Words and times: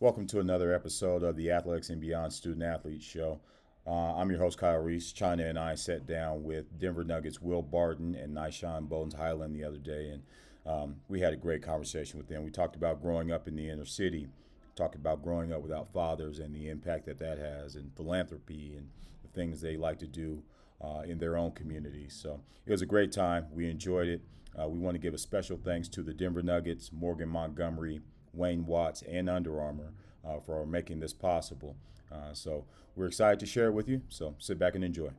Welcome 0.00 0.28
to 0.28 0.38
another 0.38 0.72
episode 0.72 1.24
of 1.24 1.34
the 1.34 1.50
Athletics 1.50 1.90
and 1.90 2.00
Beyond 2.00 2.32
Student 2.32 2.62
Athlete 2.62 3.02
Show. 3.02 3.40
Uh, 3.84 4.14
I'm 4.14 4.30
your 4.30 4.38
host, 4.38 4.56
Kyle 4.56 4.78
Reese. 4.78 5.10
China 5.10 5.44
and 5.44 5.58
I 5.58 5.74
sat 5.74 6.06
down 6.06 6.44
with 6.44 6.78
Denver 6.78 7.02
Nuggets 7.02 7.42
Will 7.42 7.62
Barton 7.62 8.14
and 8.14 8.32
Nah'Shon 8.32 8.88
Bones 8.88 9.14
Hyland 9.14 9.56
the 9.56 9.64
other 9.64 9.76
day, 9.76 10.10
and 10.10 10.22
um, 10.64 10.96
we 11.08 11.18
had 11.18 11.32
a 11.32 11.36
great 11.36 11.64
conversation 11.64 12.16
with 12.16 12.28
them. 12.28 12.44
We 12.44 12.52
talked 12.52 12.76
about 12.76 13.02
growing 13.02 13.32
up 13.32 13.48
in 13.48 13.56
the 13.56 13.68
inner 13.68 13.84
city, 13.84 14.28
talked 14.76 14.94
about 14.94 15.20
growing 15.20 15.52
up 15.52 15.62
without 15.62 15.92
fathers 15.92 16.38
and 16.38 16.54
the 16.54 16.68
impact 16.68 17.06
that 17.06 17.18
that 17.18 17.38
has, 17.38 17.74
and 17.74 17.90
philanthropy 17.96 18.76
and 18.76 18.90
the 19.22 19.28
things 19.30 19.60
they 19.60 19.76
like 19.76 19.98
to 19.98 20.06
do 20.06 20.44
uh, 20.80 21.02
in 21.08 21.18
their 21.18 21.36
own 21.36 21.50
communities. 21.50 22.16
So 22.22 22.40
it 22.64 22.70
was 22.70 22.82
a 22.82 22.86
great 22.86 23.10
time. 23.10 23.46
We 23.52 23.68
enjoyed 23.68 24.06
it. 24.06 24.20
Uh, 24.56 24.68
we 24.68 24.78
want 24.78 24.94
to 24.94 25.00
give 25.00 25.14
a 25.14 25.18
special 25.18 25.56
thanks 25.56 25.88
to 25.88 26.04
the 26.04 26.14
Denver 26.14 26.42
Nuggets, 26.42 26.92
Morgan 26.92 27.30
Montgomery, 27.30 28.00
Wayne 28.32 28.66
Watts, 28.66 29.02
and 29.02 29.28
Under 29.28 29.60
Armour 29.60 29.92
uh, 30.26 30.40
for 30.40 30.66
making 30.66 31.00
this 31.00 31.12
possible. 31.12 31.76
Uh, 32.10 32.32
so 32.32 32.64
we're 32.96 33.06
excited 33.06 33.40
to 33.40 33.46
share 33.46 33.66
it 33.66 33.72
with 33.72 33.88
you. 33.88 34.02
So 34.08 34.34
sit 34.38 34.58
back 34.58 34.74
and 34.74 34.84
enjoy. 34.84 35.10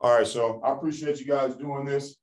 All 0.00 0.16
right, 0.16 0.26
so 0.26 0.60
I 0.64 0.72
appreciate 0.72 1.20
you 1.20 1.26
guys 1.26 1.54
doing 1.54 1.84
this. 1.84 2.16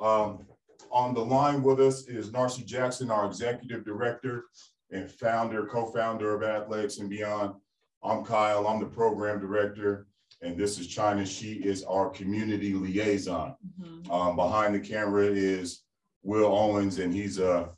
Um, 0.00 0.46
on 0.90 1.14
the 1.14 1.24
line 1.24 1.62
with 1.62 1.80
us 1.80 2.08
is 2.08 2.30
Narcy 2.30 2.66
Jackson, 2.66 3.10
our 3.10 3.26
executive 3.26 3.84
director 3.84 4.46
and 4.90 5.08
founder, 5.08 5.66
co-founder 5.66 6.34
of 6.34 6.42
Athletics 6.42 6.98
and 6.98 7.08
Beyond. 7.08 7.54
I'm 8.02 8.24
Kyle, 8.24 8.66
I'm 8.66 8.80
the 8.80 8.86
program 8.86 9.38
director, 9.38 10.08
and 10.42 10.58
this 10.58 10.80
is 10.80 10.88
China. 10.88 11.24
She 11.24 11.52
is 11.52 11.84
our 11.84 12.10
community 12.10 12.72
liaison. 12.72 13.54
Mm-hmm. 13.80 14.10
Um, 14.10 14.34
behind 14.34 14.74
the 14.74 14.80
camera 14.80 15.26
is 15.26 15.82
Will 16.22 16.46
Owens, 16.46 16.98
and 16.98 17.12
he's 17.12 17.38
uh, 17.38 17.68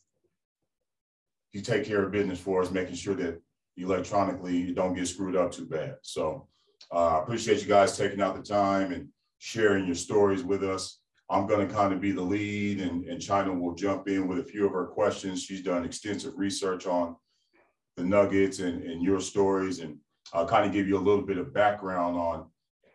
he 1.50 1.60
take 1.60 1.84
care 1.84 2.02
of 2.02 2.12
business 2.12 2.40
for 2.40 2.62
us, 2.62 2.70
making 2.70 2.94
sure 2.94 3.14
that 3.14 3.40
electronically 3.76 4.56
you 4.56 4.74
don't 4.74 4.94
get 4.94 5.08
screwed 5.08 5.36
up 5.36 5.52
too 5.52 5.66
bad. 5.66 5.96
So 6.02 6.48
uh, 6.92 6.96
I 6.96 7.18
uh, 7.18 7.22
appreciate 7.22 7.62
you 7.62 7.68
guys 7.68 7.96
taking 7.96 8.20
out 8.20 8.36
the 8.36 8.42
time 8.42 8.92
and 8.92 9.08
sharing 9.38 9.86
your 9.86 9.94
stories 9.94 10.42
with 10.42 10.62
us. 10.64 10.98
I'm 11.30 11.46
going 11.46 11.66
to 11.66 11.72
kind 11.72 11.92
of 11.92 12.00
be 12.00 12.12
the 12.12 12.22
lead, 12.22 12.80
and, 12.80 13.04
and 13.06 13.20
China 13.20 13.54
will 13.54 13.74
jump 13.74 14.08
in 14.08 14.28
with 14.28 14.38
a 14.38 14.44
few 14.44 14.66
of 14.66 14.72
her 14.72 14.86
questions. 14.86 15.42
She's 15.42 15.62
done 15.62 15.84
extensive 15.84 16.34
research 16.36 16.86
on 16.86 17.16
the 17.96 18.04
Nuggets 18.04 18.58
and, 18.58 18.82
and 18.82 19.02
your 19.02 19.20
stories, 19.20 19.80
and 19.80 19.96
I'll 20.32 20.46
kind 20.46 20.66
of 20.66 20.72
give 20.72 20.88
you 20.88 20.98
a 20.98 21.00
little 21.00 21.24
bit 21.24 21.38
of 21.38 21.54
background 21.54 22.16
on 22.16 22.46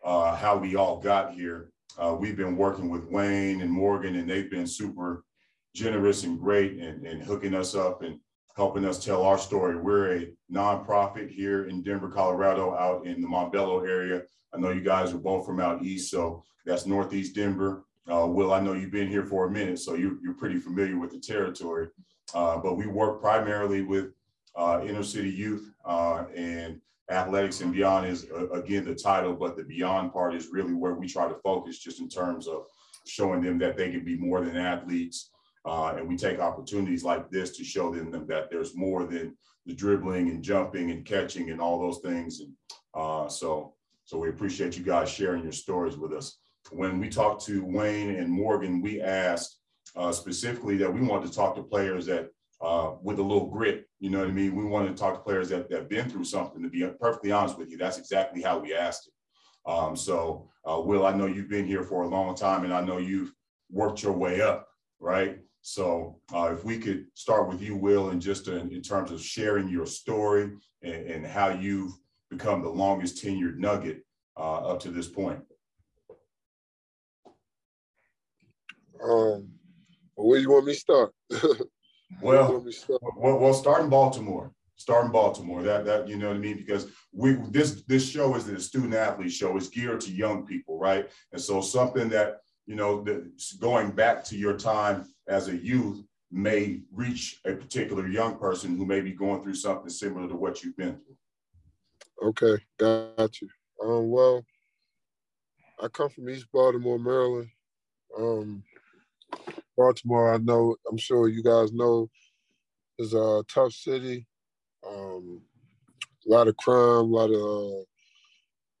uh, 0.04 0.36
how 0.36 0.56
we 0.56 0.76
all 0.76 0.98
got 1.00 1.34
here. 1.34 1.70
Uh, 1.98 2.16
we've 2.18 2.36
been 2.36 2.56
working 2.56 2.88
with 2.88 3.04
Wayne 3.06 3.60
and 3.60 3.70
Morgan, 3.70 4.16
and 4.16 4.30
they've 4.30 4.50
been 4.50 4.66
super 4.66 5.24
generous 5.74 6.24
and 6.24 6.38
great 6.38 6.78
and, 6.78 7.06
and 7.06 7.22
hooking 7.22 7.54
us 7.54 7.74
up 7.74 8.02
and 8.02 8.18
helping 8.56 8.84
us 8.84 9.04
tell 9.04 9.22
our 9.22 9.38
story. 9.38 9.76
We're 9.76 10.16
a 10.16 10.32
nonprofit 10.52 11.30
here 11.30 11.66
in 11.66 11.82
Denver, 11.82 12.08
Colorado, 12.08 12.74
out 12.74 13.06
in 13.06 13.20
the 13.20 13.28
Montbello 13.28 13.88
area. 13.88 14.22
I 14.52 14.58
know 14.58 14.70
you 14.70 14.80
guys 14.80 15.12
are 15.12 15.18
both 15.18 15.46
from 15.46 15.60
out 15.60 15.82
east, 15.82 16.10
so 16.10 16.42
that's 16.66 16.86
Northeast 16.86 17.34
Denver. 17.34 17.84
Uh, 18.10 18.26
Will, 18.26 18.52
I 18.52 18.60
know 18.60 18.72
you've 18.72 18.90
been 18.90 19.08
here 19.08 19.24
for 19.24 19.46
a 19.46 19.50
minute, 19.50 19.78
so 19.78 19.94
you, 19.94 20.18
are 20.28 20.34
pretty 20.34 20.58
familiar 20.58 20.98
with 20.98 21.12
the 21.12 21.20
territory. 21.20 21.88
Uh, 22.34 22.58
but 22.58 22.76
we 22.76 22.86
work 22.86 23.20
primarily 23.20 23.82
with 23.82 24.12
uh, 24.56 24.80
inner 24.84 25.02
city 25.02 25.30
youth 25.30 25.72
uh, 25.84 26.24
and 26.34 26.80
athletics 27.10 27.60
and 27.60 27.72
beyond 27.72 28.06
is 28.06 28.26
uh, 28.34 28.50
again 28.50 28.84
the 28.84 28.94
title, 28.94 29.34
but 29.34 29.56
the 29.56 29.64
beyond 29.64 30.12
part 30.12 30.34
is 30.34 30.48
really 30.52 30.74
where 30.74 30.94
we 30.94 31.06
try 31.06 31.28
to 31.28 31.36
focus 31.42 31.78
just 31.78 32.00
in 32.00 32.08
terms 32.08 32.46
of 32.46 32.66
showing 33.06 33.42
them 33.42 33.58
that 33.58 33.76
they 33.76 33.90
can 33.90 34.04
be 34.04 34.16
more 34.16 34.44
than 34.44 34.56
athletes. 34.56 35.30
Uh, 35.68 35.94
and 35.96 36.08
we 36.08 36.16
take 36.16 36.38
opportunities 36.40 37.04
like 37.04 37.30
this 37.30 37.54
to 37.56 37.62
show 37.62 37.92
them, 37.94 38.10
that 38.26 38.48
there's 38.50 38.74
more 38.74 39.04
than 39.04 39.36
the 39.66 39.74
dribbling 39.74 40.30
and 40.30 40.42
jumping 40.42 40.90
and 40.90 41.04
catching 41.04 41.50
and 41.50 41.60
all 41.60 41.78
those 41.78 42.00
things. 42.00 42.40
And 42.40 42.52
uh, 42.94 43.28
so, 43.28 43.74
so 44.04 44.16
we 44.18 44.30
appreciate 44.30 44.78
you 44.78 44.84
guys 44.84 45.10
sharing 45.10 45.42
your 45.42 45.52
stories 45.52 45.98
with 45.98 46.14
us. 46.14 46.38
When 46.70 46.98
we 46.98 47.10
talked 47.10 47.44
to 47.46 47.62
Wayne 47.64 48.16
and 48.16 48.30
Morgan, 48.30 48.80
we 48.80 49.02
asked 49.02 49.58
uh, 49.94 50.10
specifically 50.10 50.78
that 50.78 50.92
we 50.92 51.02
wanted 51.02 51.28
to 51.28 51.34
talk 51.34 51.54
to 51.56 51.62
players 51.62 52.06
that 52.06 52.30
uh, 52.62 52.92
with 53.02 53.18
a 53.18 53.22
little 53.22 53.48
grit. 53.48 53.84
You 54.00 54.08
know 54.08 54.20
what 54.20 54.28
I 54.28 54.32
mean? 54.32 54.56
We 54.56 54.64
wanted 54.64 54.96
to 54.96 55.00
talk 55.02 55.14
to 55.16 55.20
players 55.20 55.50
that 55.50 55.70
have 55.70 55.88
been 55.90 56.08
through 56.08 56.24
something. 56.24 56.62
To 56.62 56.70
be 56.70 56.88
perfectly 56.98 57.30
honest 57.30 57.58
with 57.58 57.70
you, 57.70 57.76
that's 57.76 57.98
exactly 57.98 58.40
how 58.40 58.58
we 58.58 58.74
asked 58.74 59.08
it. 59.08 59.70
Um, 59.70 59.96
so, 59.96 60.48
uh, 60.66 60.80
Will, 60.80 61.04
I 61.06 61.12
know 61.12 61.26
you've 61.26 61.50
been 61.50 61.66
here 61.66 61.82
for 61.82 62.04
a 62.04 62.08
long 62.08 62.34
time, 62.34 62.64
and 62.64 62.72
I 62.72 62.80
know 62.80 62.96
you've 62.96 63.32
worked 63.70 64.02
your 64.02 64.12
way 64.12 64.40
up, 64.40 64.66
right? 64.98 65.40
So, 65.62 66.20
uh, 66.32 66.52
if 66.52 66.64
we 66.64 66.78
could 66.78 67.06
start 67.14 67.48
with 67.48 67.60
you, 67.60 67.76
Will, 67.76 68.10
and 68.10 68.22
just 68.22 68.48
in, 68.48 68.72
in, 68.72 68.80
terms 68.80 69.10
of 69.10 69.20
sharing 69.20 69.68
your 69.68 69.86
story 69.86 70.52
and, 70.82 70.94
and, 70.94 71.26
how 71.26 71.48
you've 71.48 71.92
become 72.30 72.62
the 72.62 72.68
longest 72.68 73.22
tenured 73.22 73.58
Nugget 73.58 74.04
uh, 74.36 74.68
up 74.68 74.80
to 74.80 74.90
this 74.90 75.08
point. 75.08 75.40
Um, 79.02 79.48
where 80.14 80.38
do 80.38 80.42
you 80.42 80.50
want 80.52 80.66
me 80.66 80.74
to 80.74 80.78
start? 80.78 81.12
Well, 82.22 82.64
well, 83.16 83.38
well, 83.38 83.54
start 83.54 83.82
in 83.82 83.90
Baltimore. 83.90 84.52
Start 84.76 85.06
in 85.06 85.12
Baltimore. 85.12 85.62
That 85.62 85.84
that 85.84 86.08
you 86.08 86.16
know 86.16 86.28
what 86.28 86.36
I 86.36 86.40
mean? 86.40 86.56
Because 86.56 86.86
we 87.12 87.36
this 87.50 87.82
this 87.82 88.08
show 88.08 88.34
is 88.36 88.48
a 88.48 88.60
student 88.60 88.94
athlete 88.94 89.32
show. 89.32 89.56
It's 89.56 89.68
geared 89.68 90.00
to 90.02 90.12
young 90.12 90.46
people, 90.46 90.78
right? 90.78 91.08
And 91.32 91.40
so 91.40 91.60
something 91.60 92.08
that 92.10 92.38
you 92.68 92.76
know, 92.76 93.04
going 93.60 93.90
back 93.90 94.22
to 94.24 94.36
your 94.36 94.56
time 94.56 95.06
as 95.28 95.48
a 95.48 95.56
youth 95.56 96.02
may 96.30 96.80
reach 96.92 97.40
a 97.44 97.54
particular 97.54 98.06
young 98.08 98.38
person 98.38 98.76
who 98.76 98.84
may 98.84 99.00
be 99.00 99.12
going 99.12 99.42
through 99.42 99.54
something 99.54 99.88
similar 99.88 100.28
to 100.28 100.34
what 100.34 100.62
you've 100.62 100.76
been 100.76 100.98
through. 100.98 102.28
Okay, 102.30 102.62
got 102.78 103.40
you. 103.40 103.48
Um, 103.82 104.10
well, 104.10 104.44
I 105.80 105.88
come 105.88 106.10
from 106.10 106.28
East 106.28 106.46
Baltimore, 106.52 106.98
Maryland. 106.98 107.48
Um, 108.16 108.62
Baltimore, 109.76 110.34
I 110.34 110.38
know, 110.38 110.74
I'm 110.90 110.98
sure 110.98 111.28
you 111.28 111.42
guys 111.42 111.72
know, 111.72 112.10
is 112.98 113.14
a 113.14 113.44
tough 113.48 113.72
city. 113.72 114.26
Um, 114.86 115.42
a 116.26 116.30
lot 116.30 116.48
of 116.48 116.56
crime, 116.56 116.78
a 116.78 117.02
lot 117.02 117.30
of 117.30 117.40
uh, 117.40 117.82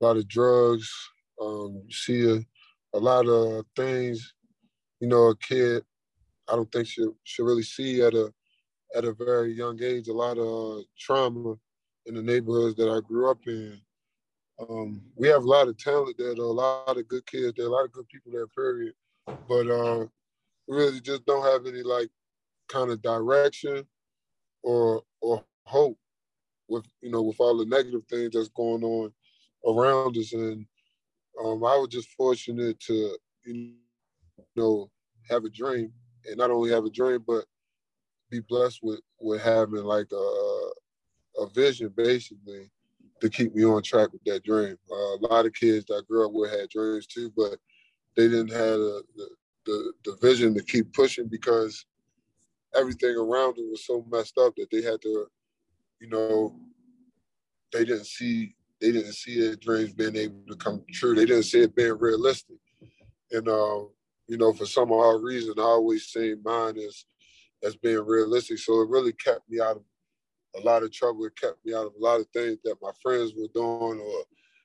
lot 0.00 0.16
of 0.16 0.28
drugs. 0.28 0.90
Um, 1.40 1.82
you 1.86 1.92
see 1.92 2.30
a, 2.30 2.96
a 2.96 2.98
lot 2.98 3.26
of 3.26 3.64
things. 3.76 4.34
You 5.00 5.08
know, 5.08 5.28
a 5.28 5.36
kid, 5.36 5.84
I 6.50 6.56
don't 6.56 6.70
think 6.72 6.86
she 6.86 7.06
should 7.24 7.46
really 7.46 7.62
see 7.62 8.02
at 8.02 8.14
a 8.14 8.32
at 8.96 9.04
a 9.04 9.12
very 9.12 9.52
young 9.52 9.82
age. 9.82 10.08
A 10.08 10.12
lot 10.12 10.38
of 10.38 10.78
uh, 10.78 10.82
trauma 10.98 11.56
in 12.06 12.14
the 12.14 12.22
neighborhoods 12.22 12.76
that 12.76 12.88
I 12.90 13.00
grew 13.06 13.30
up 13.30 13.46
in. 13.46 13.78
Um, 14.58 15.02
we 15.14 15.28
have 15.28 15.44
a 15.44 15.48
lot 15.48 15.68
of 15.68 15.78
talent 15.78 16.16
there, 16.18 16.34
though. 16.34 16.50
A 16.50 16.52
lot 16.52 16.96
of 16.96 17.06
good 17.06 17.26
kids 17.26 17.54
there, 17.56 17.66
a 17.66 17.70
lot 17.70 17.84
of 17.84 17.92
good 17.92 18.08
people 18.08 18.32
there. 18.32 18.46
Period. 18.48 18.94
But 19.26 19.68
uh, 19.70 20.06
really 20.68 21.00
just 21.00 21.24
don't 21.26 21.44
have 21.44 21.66
any 21.66 21.82
like 21.82 22.08
kind 22.68 22.90
of 22.90 23.02
direction 23.02 23.84
or 24.62 25.02
or 25.20 25.42
hope 25.64 25.98
with 26.68 26.84
you 27.00 27.10
know 27.10 27.22
with 27.22 27.40
all 27.40 27.56
the 27.56 27.64
negative 27.64 28.02
things 28.08 28.30
that's 28.32 28.48
going 28.50 28.84
on 28.84 29.12
around 29.66 30.16
us 30.16 30.32
and 30.32 30.66
um, 31.42 31.64
I 31.64 31.76
was 31.76 31.88
just 31.90 32.10
fortunate 32.10 32.78
to 32.80 33.16
you 33.44 33.72
know 34.56 34.90
have 35.30 35.44
a 35.44 35.50
dream 35.50 35.92
and 36.28 36.36
not 36.36 36.50
only 36.50 36.70
have 36.70 36.84
a 36.84 36.90
dream 36.90 37.22
but 37.26 37.44
be 38.30 38.40
blessed 38.48 38.80
with 38.82 39.00
with 39.20 39.40
having 39.40 39.84
like 39.84 40.10
a 40.12 40.70
a 41.38 41.48
vision 41.54 41.92
basically 41.96 42.70
to 43.20 43.28
keep 43.28 43.54
me 43.54 43.64
on 43.64 43.82
track 43.82 44.12
with 44.12 44.22
that 44.24 44.44
dream. 44.44 44.76
Uh, 44.90 44.94
a 44.94 45.18
lot 45.28 45.46
of 45.46 45.52
kids 45.52 45.84
that 45.86 45.94
I 45.94 46.00
grew 46.06 46.26
up 46.26 46.32
with 46.32 46.50
had 46.50 46.68
dreams 46.68 47.06
too, 47.06 47.32
but 47.36 47.58
they 48.16 48.28
didn't 48.28 48.52
have 48.52 48.78
the, 48.78 49.02
the, 49.66 49.92
the 50.04 50.16
vision 50.20 50.54
to 50.54 50.62
keep 50.62 50.92
pushing 50.92 51.28
because 51.28 51.84
everything 52.76 53.16
around 53.16 53.56
them 53.56 53.70
was 53.70 53.86
so 53.86 54.04
messed 54.10 54.38
up 54.38 54.54
that 54.56 54.68
they 54.70 54.82
had 54.82 55.00
to, 55.02 55.26
you 56.00 56.08
know, 56.08 56.54
they 57.72 57.84
didn't 57.84 58.06
see 58.06 58.54
they 58.80 58.92
didn't 58.92 59.12
see 59.12 59.40
their 59.40 59.56
dreams 59.56 59.92
being 59.92 60.14
able 60.14 60.40
to 60.48 60.56
come 60.56 60.84
true. 60.92 61.14
They 61.14 61.24
didn't 61.24 61.42
see 61.42 61.62
it 61.62 61.74
being 61.74 61.98
realistic. 61.98 62.58
And 63.32 63.48
uh, 63.48 63.80
you 64.28 64.36
know, 64.36 64.52
for 64.52 64.66
some 64.66 64.92
odd 64.92 65.22
reason, 65.22 65.54
I 65.58 65.62
always 65.62 66.04
seen 66.06 66.42
mine 66.44 66.76
as 66.78 67.04
as 67.64 67.74
being 67.76 68.04
realistic. 68.04 68.58
So 68.58 68.80
it 68.82 68.88
really 68.88 69.12
kept 69.12 69.48
me 69.50 69.60
out 69.60 69.76
of 69.76 69.82
a 70.56 70.60
lot 70.60 70.82
of 70.82 70.92
trouble. 70.92 71.24
It 71.24 71.36
kept 71.36 71.64
me 71.64 71.74
out 71.74 71.86
of 71.86 71.92
a 71.98 72.04
lot 72.04 72.20
of 72.20 72.28
things 72.28 72.58
that 72.64 72.76
my 72.80 72.90
friends 73.02 73.32
were 73.36 73.48
doing 73.52 74.00
or, 74.00 74.24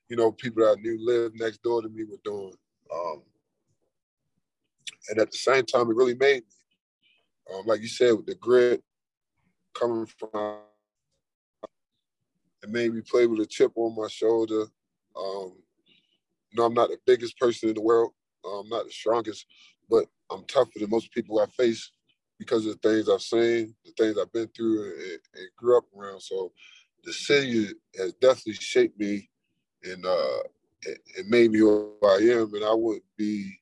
you 0.10 0.15
know, 0.15 0.31
people 0.31 0.63
that 0.63 0.77
I 0.77 0.81
knew 0.81 0.98
lived 1.04 1.39
next 1.39 1.63
door 1.63 1.81
to 1.81 1.89
me 1.89 2.04
were 2.04 2.19
doing. 2.24 2.54
Um, 2.94 3.24
and 5.10 5.19
at 5.19 5.31
the 5.31 5.38
same 5.38 5.66
time, 5.66 5.89
it 5.89 5.95
really 5.95 6.16
made 6.16 6.44
me, 6.44 7.56
um, 7.56 7.66
like 7.66 7.81
you 7.81 7.88
said, 7.88 8.12
with 8.12 8.27
the 8.27 8.36
grit 8.36 8.83
coming 9.74 10.06
from, 10.06 10.59
it 12.62 12.69
made 12.69 12.94
me 12.94 13.01
play 13.01 13.25
with 13.25 13.42
a 13.42 13.45
chip 13.45 13.71
on 13.75 13.95
my 13.95 14.07
shoulder. 14.07 14.66
Um, 15.16 15.54
you 16.51 16.57
know, 16.57 16.66
I'm 16.66 16.74
not 16.74 16.89
the 16.89 17.00
biggest 17.06 17.38
person 17.39 17.69
in 17.69 17.75
the 17.75 17.81
world. 17.81 18.12
I'm 18.45 18.69
not 18.69 18.86
the 18.86 18.92
strongest, 18.92 19.45
but 19.90 20.06
I'm 20.31 20.45
tougher 20.45 20.72
than 20.80 20.90
most 20.90 21.12
people 21.12 21.40
I 21.40 21.45
face 21.48 21.92
because 22.40 22.66
of 22.66 22.80
the 22.81 22.90
things 22.90 23.10
I've 23.10 23.22
seen, 23.22 23.75
the 23.86 23.92
things 23.98 24.18
I've 24.18 24.34
been 24.34 24.50
through 24.50 24.84
and, 24.84 25.19
and 25.36 25.48
grew 25.56 25.78
up 25.78 25.86
around. 25.98 26.22
So 26.22 26.51
the 27.04 27.13
city 27.13 27.69
has 27.98 28.13
definitely 28.13 28.54
shaped 28.54 29.00
me 29.00 29.30
and 29.84 30.06
uh, 30.06 30.40
it, 30.84 31.00
it, 31.18 31.28
made 31.28 31.51
me 31.51 31.60
who 31.60 31.94
I 32.04 32.16
am. 32.16 32.54
And 32.54 32.63
I 32.63 32.74
wouldn't 32.74 33.04
be, 33.18 33.54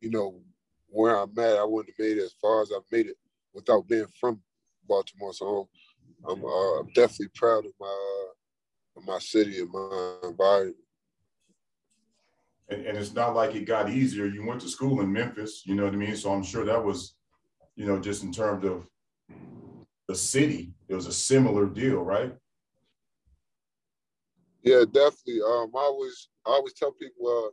you 0.00 0.10
know, 0.10 0.40
where 0.88 1.16
I'm 1.16 1.36
at. 1.38 1.58
I 1.58 1.64
wouldn't 1.64 1.94
have 1.96 2.06
made 2.06 2.18
it 2.18 2.24
as 2.24 2.34
far 2.40 2.62
as 2.62 2.70
I've 2.74 2.90
made 2.90 3.06
it 3.06 3.16
without 3.52 3.88
being 3.88 4.06
from 4.20 4.40
Baltimore. 4.88 5.32
So 5.32 5.68
I'm, 6.28 6.44
uh, 6.44 6.80
I'm 6.80 6.88
definitely 6.94 7.28
proud 7.34 7.66
of 7.66 7.72
my 7.80 7.86
uh, 7.86 8.98
of 8.98 9.06
my 9.06 9.18
city 9.18 9.60
and 9.60 9.70
my 9.70 10.16
environment. 10.24 10.76
And, 12.68 12.84
and 12.86 12.98
it's 12.98 13.14
not 13.14 13.34
like 13.34 13.54
it 13.54 13.64
got 13.64 13.90
easier. 13.90 14.26
You 14.26 14.44
went 14.44 14.60
to 14.62 14.68
school 14.68 15.00
in 15.00 15.12
Memphis, 15.12 15.62
you 15.64 15.74
know 15.74 15.84
what 15.84 15.94
I 15.94 15.96
mean? 15.96 16.16
So 16.16 16.32
I'm 16.32 16.42
sure 16.42 16.64
that 16.64 16.84
was, 16.84 17.14
you 17.76 17.86
know, 17.86 17.98
just 17.98 18.22
in 18.22 18.32
terms 18.32 18.64
of 18.64 18.86
the 20.06 20.14
city, 20.14 20.72
it 20.88 20.94
was 20.94 21.06
a 21.06 21.12
similar 21.12 21.66
deal, 21.66 22.02
right? 22.02 22.34
Yeah, 24.62 24.84
definitely. 24.92 25.40
Um, 25.40 25.70
I 25.74 25.80
always, 25.80 26.28
I 26.46 26.50
always 26.50 26.74
tell 26.74 26.92
people, 26.92 27.26
uh, 27.26 27.50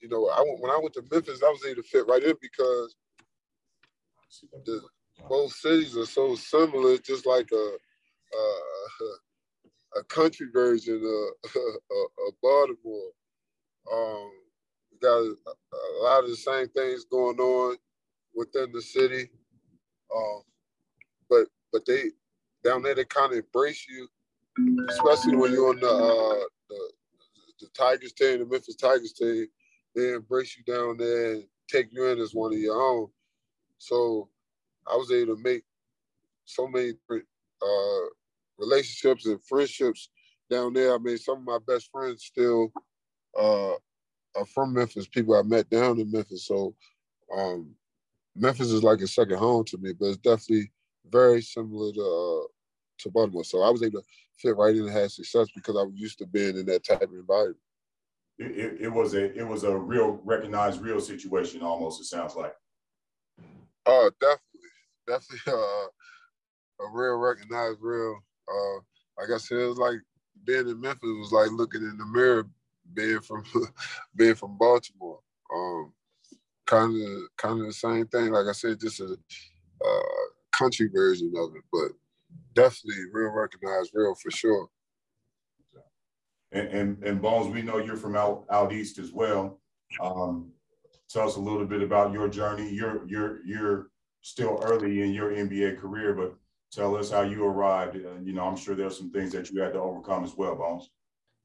you 0.00 0.08
know, 0.08 0.28
I 0.28 0.40
went, 0.40 0.60
when 0.60 0.70
I 0.70 0.78
went 0.80 0.94
to 0.94 1.02
Memphis, 1.10 1.42
I 1.42 1.48
was 1.48 1.64
able 1.66 1.82
to 1.82 1.88
fit 1.88 2.06
right 2.06 2.22
in 2.22 2.34
because 2.40 2.94
the, 4.64 4.80
both 5.28 5.52
cities 5.52 5.96
are 5.96 6.06
so 6.06 6.34
similar, 6.34 6.96
just 6.98 7.26
like 7.26 7.50
a 7.52 7.76
a, 8.34 10.00
a 10.00 10.04
country 10.04 10.48
version 10.52 10.96
of, 10.96 11.50
of, 11.56 12.34
Baltimore. 12.42 13.10
Um, 13.92 14.30
got 15.00 15.18
a, 15.18 15.36
a, 15.46 16.02
lot 16.02 16.24
of 16.24 16.30
the 16.30 16.36
same 16.36 16.68
things 16.68 17.04
going 17.04 17.38
on 17.38 17.76
within 18.34 18.72
the 18.72 18.82
city, 18.82 19.28
um, 20.14 20.42
but 21.28 21.46
but 21.72 21.84
they 21.86 22.10
down 22.64 22.82
there 22.82 22.94
they 22.94 23.04
kind 23.04 23.32
of 23.32 23.38
embrace 23.38 23.86
you, 23.88 24.08
especially 24.88 25.36
when 25.36 25.52
you're 25.52 25.70
on 25.70 25.80
the, 25.80 25.88
uh, 25.88 26.44
the 26.68 26.90
the 27.60 27.68
Tigers 27.76 28.12
team, 28.12 28.40
the 28.40 28.46
Memphis 28.46 28.76
Tigers 28.76 29.12
team. 29.12 29.46
They 29.94 30.12
embrace 30.12 30.56
you 30.56 30.64
down 30.64 30.98
there 30.98 31.32
and 31.32 31.44
take 31.70 31.88
you 31.90 32.06
in 32.06 32.18
as 32.18 32.34
one 32.34 32.52
of 32.52 32.58
your 32.58 32.80
own. 32.80 33.08
So 33.78 34.28
I 34.86 34.96
was 34.96 35.10
able 35.10 35.36
to 35.36 35.42
make 35.42 35.64
so 36.44 36.68
many 36.68 36.92
uh, 37.10 38.06
relationships 38.58 39.26
and 39.26 39.42
friendships 39.42 40.10
down 40.50 40.74
there. 40.74 40.94
I 40.94 40.98
mean, 40.98 41.18
some 41.18 41.38
of 41.38 41.44
my 41.44 41.58
best 41.66 41.90
friends 41.90 42.24
still 42.24 42.72
uh, 43.38 43.74
are 44.36 44.46
from 44.46 44.74
Memphis, 44.74 45.08
people 45.08 45.34
I 45.34 45.42
met 45.42 45.68
down 45.70 45.98
in 46.00 46.10
Memphis. 46.10 46.46
So 46.46 46.74
um, 47.36 47.74
Memphis 48.34 48.70
is 48.70 48.82
like 48.82 49.00
a 49.00 49.06
second 49.06 49.38
home 49.38 49.64
to 49.64 49.78
me, 49.78 49.92
but 49.92 50.06
it's 50.06 50.18
definitely 50.18 50.70
very 51.10 51.42
similar 51.42 51.92
to 51.92 52.00
uh, 52.00 52.46
to 52.98 53.10
Baltimore. 53.10 53.44
So 53.44 53.62
I 53.62 53.70
was 53.70 53.82
able 53.82 54.00
to 54.00 54.06
fit 54.38 54.56
right 54.56 54.74
in 54.74 54.82
and 54.82 54.90
have 54.90 55.10
success 55.10 55.48
because 55.54 55.76
I 55.76 55.82
was 55.82 55.94
used 55.94 56.18
to 56.18 56.26
being 56.26 56.56
in 56.56 56.66
that 56.66 56.84
type 56.84 57.02
of 57.02 57.12
environment. 57.12 57.58
It, 58.38 58.50
it, 58.50 58.80
it 58.82 58.88
was 58.88 59.14
a 59.14 59.34
it 59.34 59.46
was 59.46 59.64
a 59.64 59.76
real 59.76 60.20
recognized 60.24 60.82
real 60.82 61.00
situation 61.00 61.62
almost. 61.62 62.00
It 62.00 62.04
sounds 62.04 62.36
like. 62.36 62.52
Oh, 63.86 64.06
uh, 64.06 64.10
definitely, 64.20 64.70
definitely 65.06 65.52
uh, 66.82 66.84
a 66.84 66.90
real 66.92 67.16
recognized 67.16 67.78
real. 67.80 68.18
Uh, 68.48 68.80
like 69.18 69.30
I 69.34 69.38
said, 69.38 69.58
it 69.58 69.68
was 69.68 69.78
like 69.78 69.98
being 70.44 70.68
in 70.68 70.80
Memphis 70.80 71.00
was 71.02 71.32
like 71.32 71.50
looking 71.52 71.82
in 71.82 71.96
the 71.96 72.06
mirror, 72.06 72.46
being 72.94 73.20
from 73.20 73.44
being 74.16 74.34
from 74.34 74.56
Baltimore. 74.58 75.20
Um, 75.54 75.92
kind 76.66 76.92
of 76.94 77.22
kind 77.36 77.60
of 77.60 77.66
the 77.66 77.72
same 77.72 78.06
thing. 78.06 78.32
Like 78.32 78.46
I 78.46 78.52
said, 78.52 78.80
just 78.80 79.00
a 79.00 79.16
uh, 79.84 80.26
country 80.56 80.88
version 80.92 81.32
of 81.36 81.54
it, 81.54 81.62
but 81.72 81.90
definitely 82.54 83.04
real 83.12 83.30
recognized, 83.30 83.90
real 83.94 84.14
for 84.14 84.30
sure. 84.30 84.68
And, 86.52 86.68
and, 86.68 87.04
and 87.04 87.22
Bones, 87.22 87.52
we 87.52 87.62
know 87.62 87.78
you're 87.78 87.96
from 87.96 88.16
out, 88.16 88.44
out 88.50 88.72
east 88.72 88.98
as 88.98 89.12
well. 89.12 89.60
Um, 90.00 90.52
tell 91.08 91.28
us 91.28 91.36
a 91.36 91.40
little 91.40 91.66
bit 91.66 91.82
about 91.82 92.12
your 92.12 92.28
journey. 92.28 92.68
You're 92.70 93.06
you're 93.06 93.44
you're 93.44 93.86
still 94.22 94.60
early 94.64 95.02
in 95.02 95.12
your 95.12 95.30
NBA 95.30 95.78
career, 95.78 96.14
but 96.14 96.34
tell 96.72 96.96
us 96.96 97.10
how 97.10 97.22
you 97.22 97.44
arrived. 97.44 97.96
Uh, 97.96 98.20
you 98.22 98.32
know, 98.32 98.44
I'm 98.44 98.56
sure 98.56 98.74
there's 98.74 98.96
some 98.96 99.10
things 99.10 99.32
that 99.32 99.50
you 99.50 99.60
had 99.60 99.74
to 99.74 99.80
overcome 99.80 100.24
as 100.24 100.36
well, 100.36 100.56
Bones. 100.56 100.90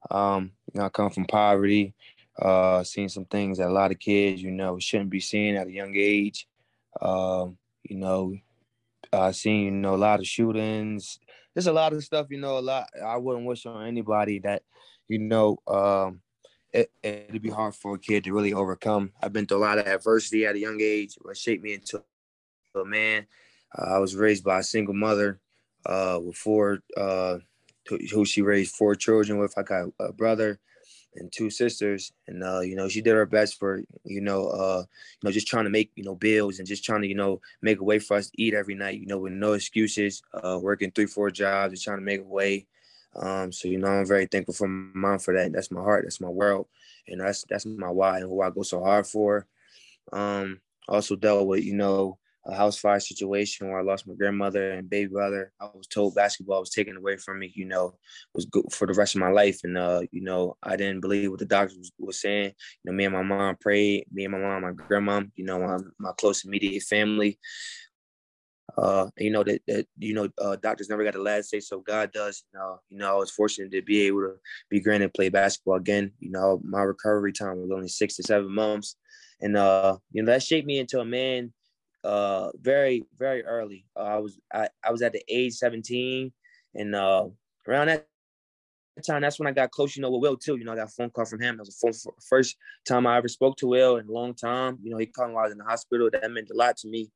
Um, 0.10 0.52
you 0.74 0.80
know, 0.80 0.86
I 0.86 0.90
come 0.90 1.12
from 1.12 1.26
poverty. 1.26 1.94
Uh, 2.40 2.84
seen 2.84 3.10
some 3.10 3.26
things 3.26 3.58
that 3.58 3.68
a 3.68 3.74
lot 3.74 3.92
of 3.92 4.00
kids, 4.00 4.42
you 4.42 4.52
know, 4.52 4.80
shouldn't 4.80 5.10
be 5.10 5.20
seeing 5.20 5.58
at 5.58 5.68
a 5.68 5.72
young 5.72 5.94
age. 5.96 6.48
Um, 7.02 7.58
you 7.84 7.98
know, 7.98 8.36
I 9.12 9.32
seen 9.32 9.66
you 9.66 9.72
know 9.72 9.96
a 9.96 9.98
lot 9.98 10.20
of 10.20 10.28
shootings. 10.28 11.20
There's 11.54 11.68
a 11.68 11.74
lot 11.74 11.94
of 11.94 12.04
stuff, 12.04 12.28
you 12.30 12.40
know, 12.40 12.58
a 12.58 12.62
lot. 12.62 12.88
I 13.06 13.18
wouldn't 13.18 13.46
wish 13.46 13.66
on 13.66 13.86
anybody 13.86 14.40
that, 14.40 14.64
you 15.10 15.20
know, 15.20 15.58
um, 15.68 16.22
it, 16.72 16.90
it'd 17.04 17.42
be 17.42 17.50
hard 17.50 17.76
for 17.76 17.96
a 17.96 18.00
kid 18.00 18.24
to 18.24 18.34
really 18.34 18.54
overcome. 18.54 19.12
I've 19.22 19.34
been 19.34 19.46
through 19.46 19.58
a 19.58 19.68
lot 19.68 19.78
of 19.78 19.88
adversity 19.88 20.46
at 20.46 20.56
a 20.56 20.60
young 20.60 20.80
age, 20.80 21.16
what 21.22 21.36
shaped 21.38 21.64
me 21.64 21.74
into 21.74 22.02
a 22.76 22.86
man. 22.86 23.28
Uh, 23.78 23.96
I 23.96 23.98
was 24.00 24.16
raised 24.16 24.44
by 24.44 24.60
a 24.60 24.64
single 24.64 24.94
mother 24.94 25.40
uh, 25.86 26.20
with 26.24 26.38
four, 26.38 26.80
uh, 26.96 27.40
who 27.88 28.26
she 28.26 28.42
raised 28.42 28.76
four 28.76 28.96
children 28.96 29.40
with. 29.40 29.58
I 29.58 29.64
got 29.64 29.90
a 30.00 30.12
brother 30.14 30.60
and 31.16 31.32
two 31.32 31.50
sisters, 31.50 32.14
and 32.28 32.44
uh, 32.44 32.62
you 32.62 32.76
know 32.76 32.88
she 32.88 33.02
did 33.02 33.14
her 33.14 33.26
best 33.26 33.60
for 33.60 33.84
you 34.06 34.22
know 34.22 34.48
uh, 34.48 34.84
you 35.22 35.28
know 35.28 35.32
just 35.32 35.48
trying 35.48 35.66
to 35.66 35.70
make 35.70 35.92
you 35.96 36.04
know 36.04 36.16
bills 36.16 36.60
and 36.60 36.68
just 36.68 36.84
trying 36.84 37.02
to 37.02 37.08
you 37.08 37.16
know 37.16 37.42
make 37.62 37.80
a 37.80 37.84
way 37.84 38.00
for 38.00 38.18
us 38.18 38.30
to 38.30 38.42
eat 38.42 38.54
every 38.54 38.76
night. 38.76 39.00
You 39.00 39.08
know 39.08 39.20
with 39.20 39.34
no 39.34 39.54
excuses, 39.54 40.22
uh, 40.34 40.60
working 40.62 40.92
three 40.92 41.08
four 41.08 41.32
jobs, 41.32 41.74
just 41.74 41.84
trying 41.84 41.98
to 41.98 42.04
make 42.04 42.22
a 42.22 42.24
way. 42.24 42.68
Um, 43.16 43.52
so 43.52 43.68
you 43.68 43.78
know 43.78 43.88
I'm 43.88 44.08
very 44.08 44.26
thankful 44.26 44.54
for 44.54 44.68
my 44.68 45.10
mom 45.10 45.20
for 45.20 45.36
that. 45.36 45.52
That's 45.52 45.72
my 45.72 45.82
heart. 45.82 46.06
That's 46.06 46.22
my 46.22 46.30
world, 46.30 46.68
and 47.08 47.20
that's 47.20 47.44
that's 47.50 47.66
my 47.66 47.90
why 47.90 48.20
and 48.20 48.28
who 48.30 48.42
I 48.42 48.50
go 48.50 48.64
so 48.64 48.84
hard 48.84 49.08
for. 49.08 49.48
Um, 50.14 50.62
also 50.88 51.16
dealt 51.16 51.48
with 51.48 51.64
you 51.64 51.74
know 51.74 52.18
a 52.46 52.56
house 52.56 52.78
fire 52.78 53.00
situation 53.00 53.68
where 53.68 53.80
I 53.80 53.84
lost 53.84 54.08
my 54.08 54.16
grandmother 54.16 54.72
and 54.72 54.90
baby 54.90 55.12
brother. 55.12 55.52
I 55.60 55.66
was 55.74 55.88
told 55.88 56.16
basketball 56.16 56.60
was 56.60 56.72
taken 56.72 56.98
away 56.98 57.18
from 57.18 57.40
me, 57.40 57.52
you 57.56 57.66
know, 57.66 57.94
was 58.34 58.46
good 58.46 58.66
for 58.72 58.88
the 58.88 58.94
rest 58.94 59.16
of 59.16 59.22
my 59.22 59.30
life. 59.30 59.60
And, 59.64 59.78
uh, 59.78 60.02
you 60.12 60.22
know, 60.22 60.58
I 60.64 60.76
didn't 60.76 61.02
believe 61.02 61.30
what 61.30 61.40
the 61.40 61.46
doctors 61.46 61.78
was, 61.78 61.92
was 62.00 62.22
saying. 62.22 62.54
You 62.84 62.92
know, 62.92 62.94
me 62.94 63.06
and 63.06 63.14
my 63.14 63.22
mom 63.22 63.58
prayed, 63.58 64.06
me 64.12 64.26
and 64.26 64.32
my 64.32 64.40
mom, 64.40 64.64
my 64.64 64.72
grandma, 64.72 65.22
you 65.36 65.46
know, 65.46 65.60
my, 65.60 65.78
my 66.00 66.12
close 66.18 66.44
immediate 66.44 66.84
family. 66.84 67.40
Uh, 68.78 69.10
you 69.18 69.30
know 69.30 69.44
that, 69.44 69.62
that 69.68 69.86
you 69.98 70.14
know 70.14 70.30
uh, 70.40 70.56
doctors 70.56 70.90
never 70.90 71.04
got 71.04 71.12
the 71.12 71.20
last 71.20 71.50
say, 71.50 71.60
so 71.60 71.82
God 71.82 72.10
does. 72.14 72.46
You 72.54 72.60
know, 72.60 72.80
you 72.90 72.98
know 73.00 73.14
I 73.14 73.18
was 73.18 73.30
fortunate 73.30 73.70
to 73.74 73.82
be 73.82 74.04
able 74.04 74.22
to 74.22 74.36
be 74.70 74.80
granted 74.80 75.14
play 75.14 75.28
basketball 75.28 75.76
again. 75.76 76.14
You 76.20 76.32
know, 76.32 76.62
my 76.64 76.82
recovery 76.82 77.34
time 77.34 77.58
was 77.58 77.70
only 77.70 77.90
six 77.90 78.16
to 78.16 78.24
seven 78.24 78.56
months, 78.56 78.96
and 79.42 79.58
uh, 79.58 79.98
you 80.14 80.24
know 80.24 80.32
that 80.32 80.42
shaped 80.42 80.66
me 80.66 80.80
into 80.80 81.02
a 81.02 81.06
man 81.06 81.52
uh 82.04 82.50
very 82.60 83.06
very 83.18 83.44
early. 83.44 83.86
Uh, 83.96 84.04
I 84.04 84.18
was 84.18 84.40
I, 84.54 84.70
I 84.84 84.92
was 84.92 85.02
at 85.02 85.14
the 85.14 85.24
age 85.28 85.54
17 85.54 86.32
and 86.76 86.96
uh 86.96 87.28
around 87.68 87.88
that 87.88 88.08
time 89.06 89.22
that's 89.22 89.40
when 89.40 89.48
I 89.48 89.52
got 89.52 89.72
close, 89.72 89.96
you 89.96 90.02
know, 90.02 90.12
with 90.12 90.22
Will 90.22 90.38
too. 90.38 90.58
You 90.58 90.66
know, 90.66 90.74
I 90.74 90.76
got 90.76 90.90
a 90.90 90.92
phone 90.92 91.10
call 91.10 91.26
from 91.26 91.42
him. 91.42 91.58
That 91.58 91.66
was 91.66 91.78
the 91.78 91.92
phone, 91.94 92.14
first 92.30 92.58
time 92.88 93.08
I 93.08 93.18
ever 93.18 93.28
spoke 93.28 93.58
to 93.58 93.68
Will 93.68 93.98
in 93.98 94.08
a 94.08 94.12
long 94.12 94.34
time. 94.34 94.78
You 94.84 94.92
know, 94.92 94.98
he 94.98 95.06
called 95.06 95.30
me 95.30 95.36
while 95.36 95.44
I 95.44 95.48
was 95.48 95.52
in 95.54 95.58
the 95.60 95.64
hospital. 95.64 96.10
That 96.12 96.30
meant 96.32 96.50
a 96.52 96.56
lot 96.56 96.78
to 96.78 96.88
me. 96.90 97.12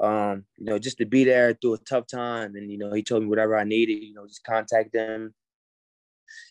Um, 0.00 0.44
you 0.56 0.64
know, 0.64 0.78
just 0.78 0.98
to 0.98 1.06
be 1.06 1.24
there 1.24 1.56
through 1.60 1.74
a 1.74 1.78
tough 1.78 2.06
time. 2.06 2.56
And, 2.56 2.70
you 2.70 2.78
know, 2.78 2.92
he 2.92 3.02
told 3.02 3.22
me 3.22 3.28
whatever 3.28 3.56
I 3.56 3.64
needed, 3.64 4.02
you 4.02 4.14
know, 4.14 4.26
just 4.26 4.44
contact 4.44 4.92
them. 4.92 5.32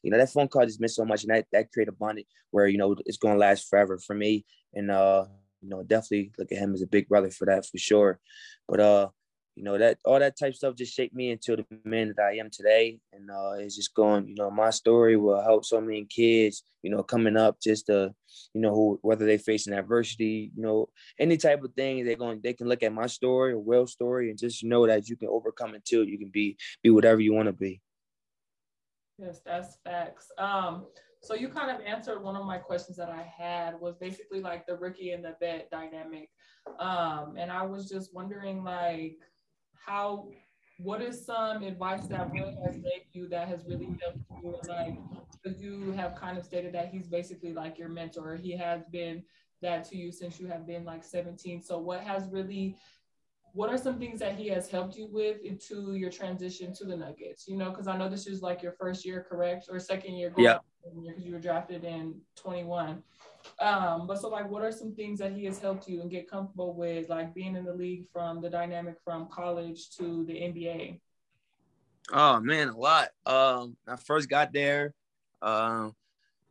You 0.03 0.11
know, 0.11 0.17
that 0.17 0.31
phone 0.31 0.47
call 0.47 0.65
just 0.65 0.79
meant 0.79 0.91
so 0.91 1.03
much. 1.03 1.23
And 1.23 1.31
that, 1.31 1.47
that 1.51 1.71
created 1.71 1.93
a 1.93 1.97
bond 1.97 2.23
where, 2.51 2.67
you 2.67 2.77
know, 2.77 2.95
it's 3.05 3.17
to 3.17 3.35
last 3.35 3.67
forever 3.69 3.97
for 3.97 4.15
me. 4.15 4.45
And, 4.73 4.89
uh, 4.89 5.25
you 5.62 5.70
know, 5.70 5.84
definitely 5.84 6.32
look 6.38 6.51
at 6.51 6.58
him 6.58 6.74
as 6.74 6.82
a 6.82 6.88
big 6.88 7.08
brother 7.08 7.30
for 7.30 7.46
that 7.46 7.65
for 7.65 7.77
sure. 7.77 8.20
But 8.68 8.80
uh, 8.80 9.10
you 9.56 9.63
know, 9.63 9.77
that 9.77 9.98
all 10.06 10.20
that 10.20 10.38
type 10.39 10.56
stuff 10.56 10.75
just 10.75 10.96
shaped 10.96 11.13
me 11.13 11.30
into 11.32 11.58
the 11.58 11.65
man 11.84 12.13
that 12.15 12.24
I 12.24 12.38
am 12.38 12.50
today. 12.50 13.00
And 13.12 13.30
uh 13.30 13.53
it's 13.58 13.75
just 13.75 13.94
going, 13.94 14.27
you 14.27 14.36
know, 14.36 14.50
my 14.50 14.70
story 14.70 15.18
will 15.18 15.41
help 15.41 15.65
so 15.65 15.82
many 15.82 16.06
kids, 16.06 16.63
you 16.84 16.89
know, 16.89 17.03
coming 17.03 17.38
up 17.38 17.60
just 17.62 17.88
to, 17.88 18.13
you 18.53 18.62
know, 18.62 18.74
who 18.74 19.00
whether 19.01 19.25
they 19.25 19.38
facing 19.38 19.74
adversity, 19.74 20.51
you 20.56 20.63
know, 20.63 20.89
any 21.20 21.38
type 21.38 21.63
of 21.63 21.74
thing, 21.74 22.06
they're 22.06 22.15
going 22.15 22.39
they 22.41 22.53
can 22.53 22.68
look 22.68 22.84
at 22.84 22.94
my 22.94 23.08
story 23.08 23.51
or 23.51 23.60
Will's 23.60 23.91
story 23.91 24.30
and 24.30 24.39
just 24.39 24.63
know 24.63 24.88
that 24.88 25.10
you 25.10 25.18
can 25.18 25.27
overcome 25.27 25.75
it 25.75 25.84
too. 25.84 26.03
You 26.03 26.18
can 26.18 26.30
be 26.30 26.58
be 26.82 26.89
whatever 26.89 27.20
you 27.20 27.34
want 27.34 27.48
to 27.48 27.53
be. 27.53 27.82
Yes, 29.18 29.41
that's 29.46 29.77
facts. 29.84 30.32
Um 30.38 30.86
so 31.21 31.35
you 31.35 31.49
kind 31.49 31.69
of 31.69 31.85
answered 31.85 32.23
one 32.23 32.35
of 32.35 32.45
my 32.45 32.57
questions 32.57 32.97
that 32.97 33.09
I 33.09 33.21
had 33.21 33.79
was 33.79 33.95
basically 33.95 34.41
like 34.41 34.65
the 34.65 34.75
rookie 34.75 35.11
and 35.11 35.23
the 35.23 35.35
vet 35.39 35.69
dynamic. 35.69 36.29
Um, 36.79 37.35
and 37.37 37.51
I 37.51 37.63
was 37.63 37.87
just 37.87 38.13
wondering 38.13 38.63
like 38.63 39.17
how 39.85 40.29
what 40.79 41.01
is 41.01 41.23
some 41.23 41.63
advice 41.63 42.07
that 42.07 42.31
Will 42.31 42.55
has 42.65 42.75
gave 42.75 43.03
you 43.13 43.27
that 43.29 43.47
has 43.47 43.65
really 43.67 43.95
helped 44.01 44.19
you? 44.43 44.55
Like, 44.67 44.97
you 45.59 45.91
have 45.91 46.15
kind 46.15 46.37
of 46.37 46.43
stated 46.43 46.73
that 46.73 46.89
he's 46.89 47.07
basically 47.07 47.53
like 47.53 47.77
your 47.77 47.89
mentor. 47.89 48.35
He 48.35 48.57
has 48.57 48.81
been 48.91 49.23
that 49.61 49.83
to 49.89 49.97
you 49.97 50.11
since 50.11 50.39
you 50.39 50.47
have 50.47 50.65
been 50.65 50.83
like 50.83 51.03
17. 51.03 51.61
So, 51.61 51.77
what 51.77 52.01
has 52.01 52.27
really 52.31 52.77
what 53.53 53.69
are 53.69 53.77
some 53.77 53.99
things 53.99 54.19
that 54.19 54.35
he 54.35 54.47
has 54.47 54.69
helped 54.69 54.95
you 54.95 55.07
with 55.11 55.41
into 55.43 55.93
your 55.93 56.09
transition 56.09 56.73
to 56.75 56.85
the 56.85 56.95
Nuggets? 56.95 57.47
You 57.47 57.57
know, 57.57 57.69
because 57.69 57.87
I 57.87 57.97
know 57.97 58.09
this 58.09 58.25
is 58.25 58.41
like 58.41 58.63
your 58.63 58.71
first 58.71 59.05
year, 59.05 59.25
correct, 59.27 59.67
or 59.69 59.77
second 59.79 60.15
year? 60.15 60.33
Yeah. 60.37 60.59
Because 60.83 61.23
you 61.23 61.33
were 61.33 61.39
drafted 61.39 61.83
in 61.83 62.15
21. 62.35 63.03
Um, 63.59 64.07
but 64.07 64.19
so 64.19 64.29
like, 64.29 64.50
what 64.50 64.63
are 64.63 64.71
some 64.71 64.93
things 64.93 65.19
that 65.19 65.33
he 65.33 65.45
has 65.45 65.59
helped 65.59 65.88
you 65.88 66.01
and 66.01 66.09
get 66.09 66.29
comfortable 66.29 66.73
with, 66.73 67.09
like 67.09 67.33
being 67.33 67.55
in 67.55 67.65
the 67.65 67.73
league 67.73 68.05
from 68.11 68.41
the 68.41 68.50
dynamic 68.50 68.95
from 69.03 69.27
college 69.27 69.89
to 69.97 70.25
the 70.25 70.33
NBA? 70.33 71.00
Oh 72.11 72.39
man, 72.39 72.69
a 72.69 72.77
lot. 72.77 73.09
Um, 73.25 73.77
I 73.88 73.95
first 73.95 74.29
got 74.29 74.51
there, 74.51 74.93
um, 75.41 75.95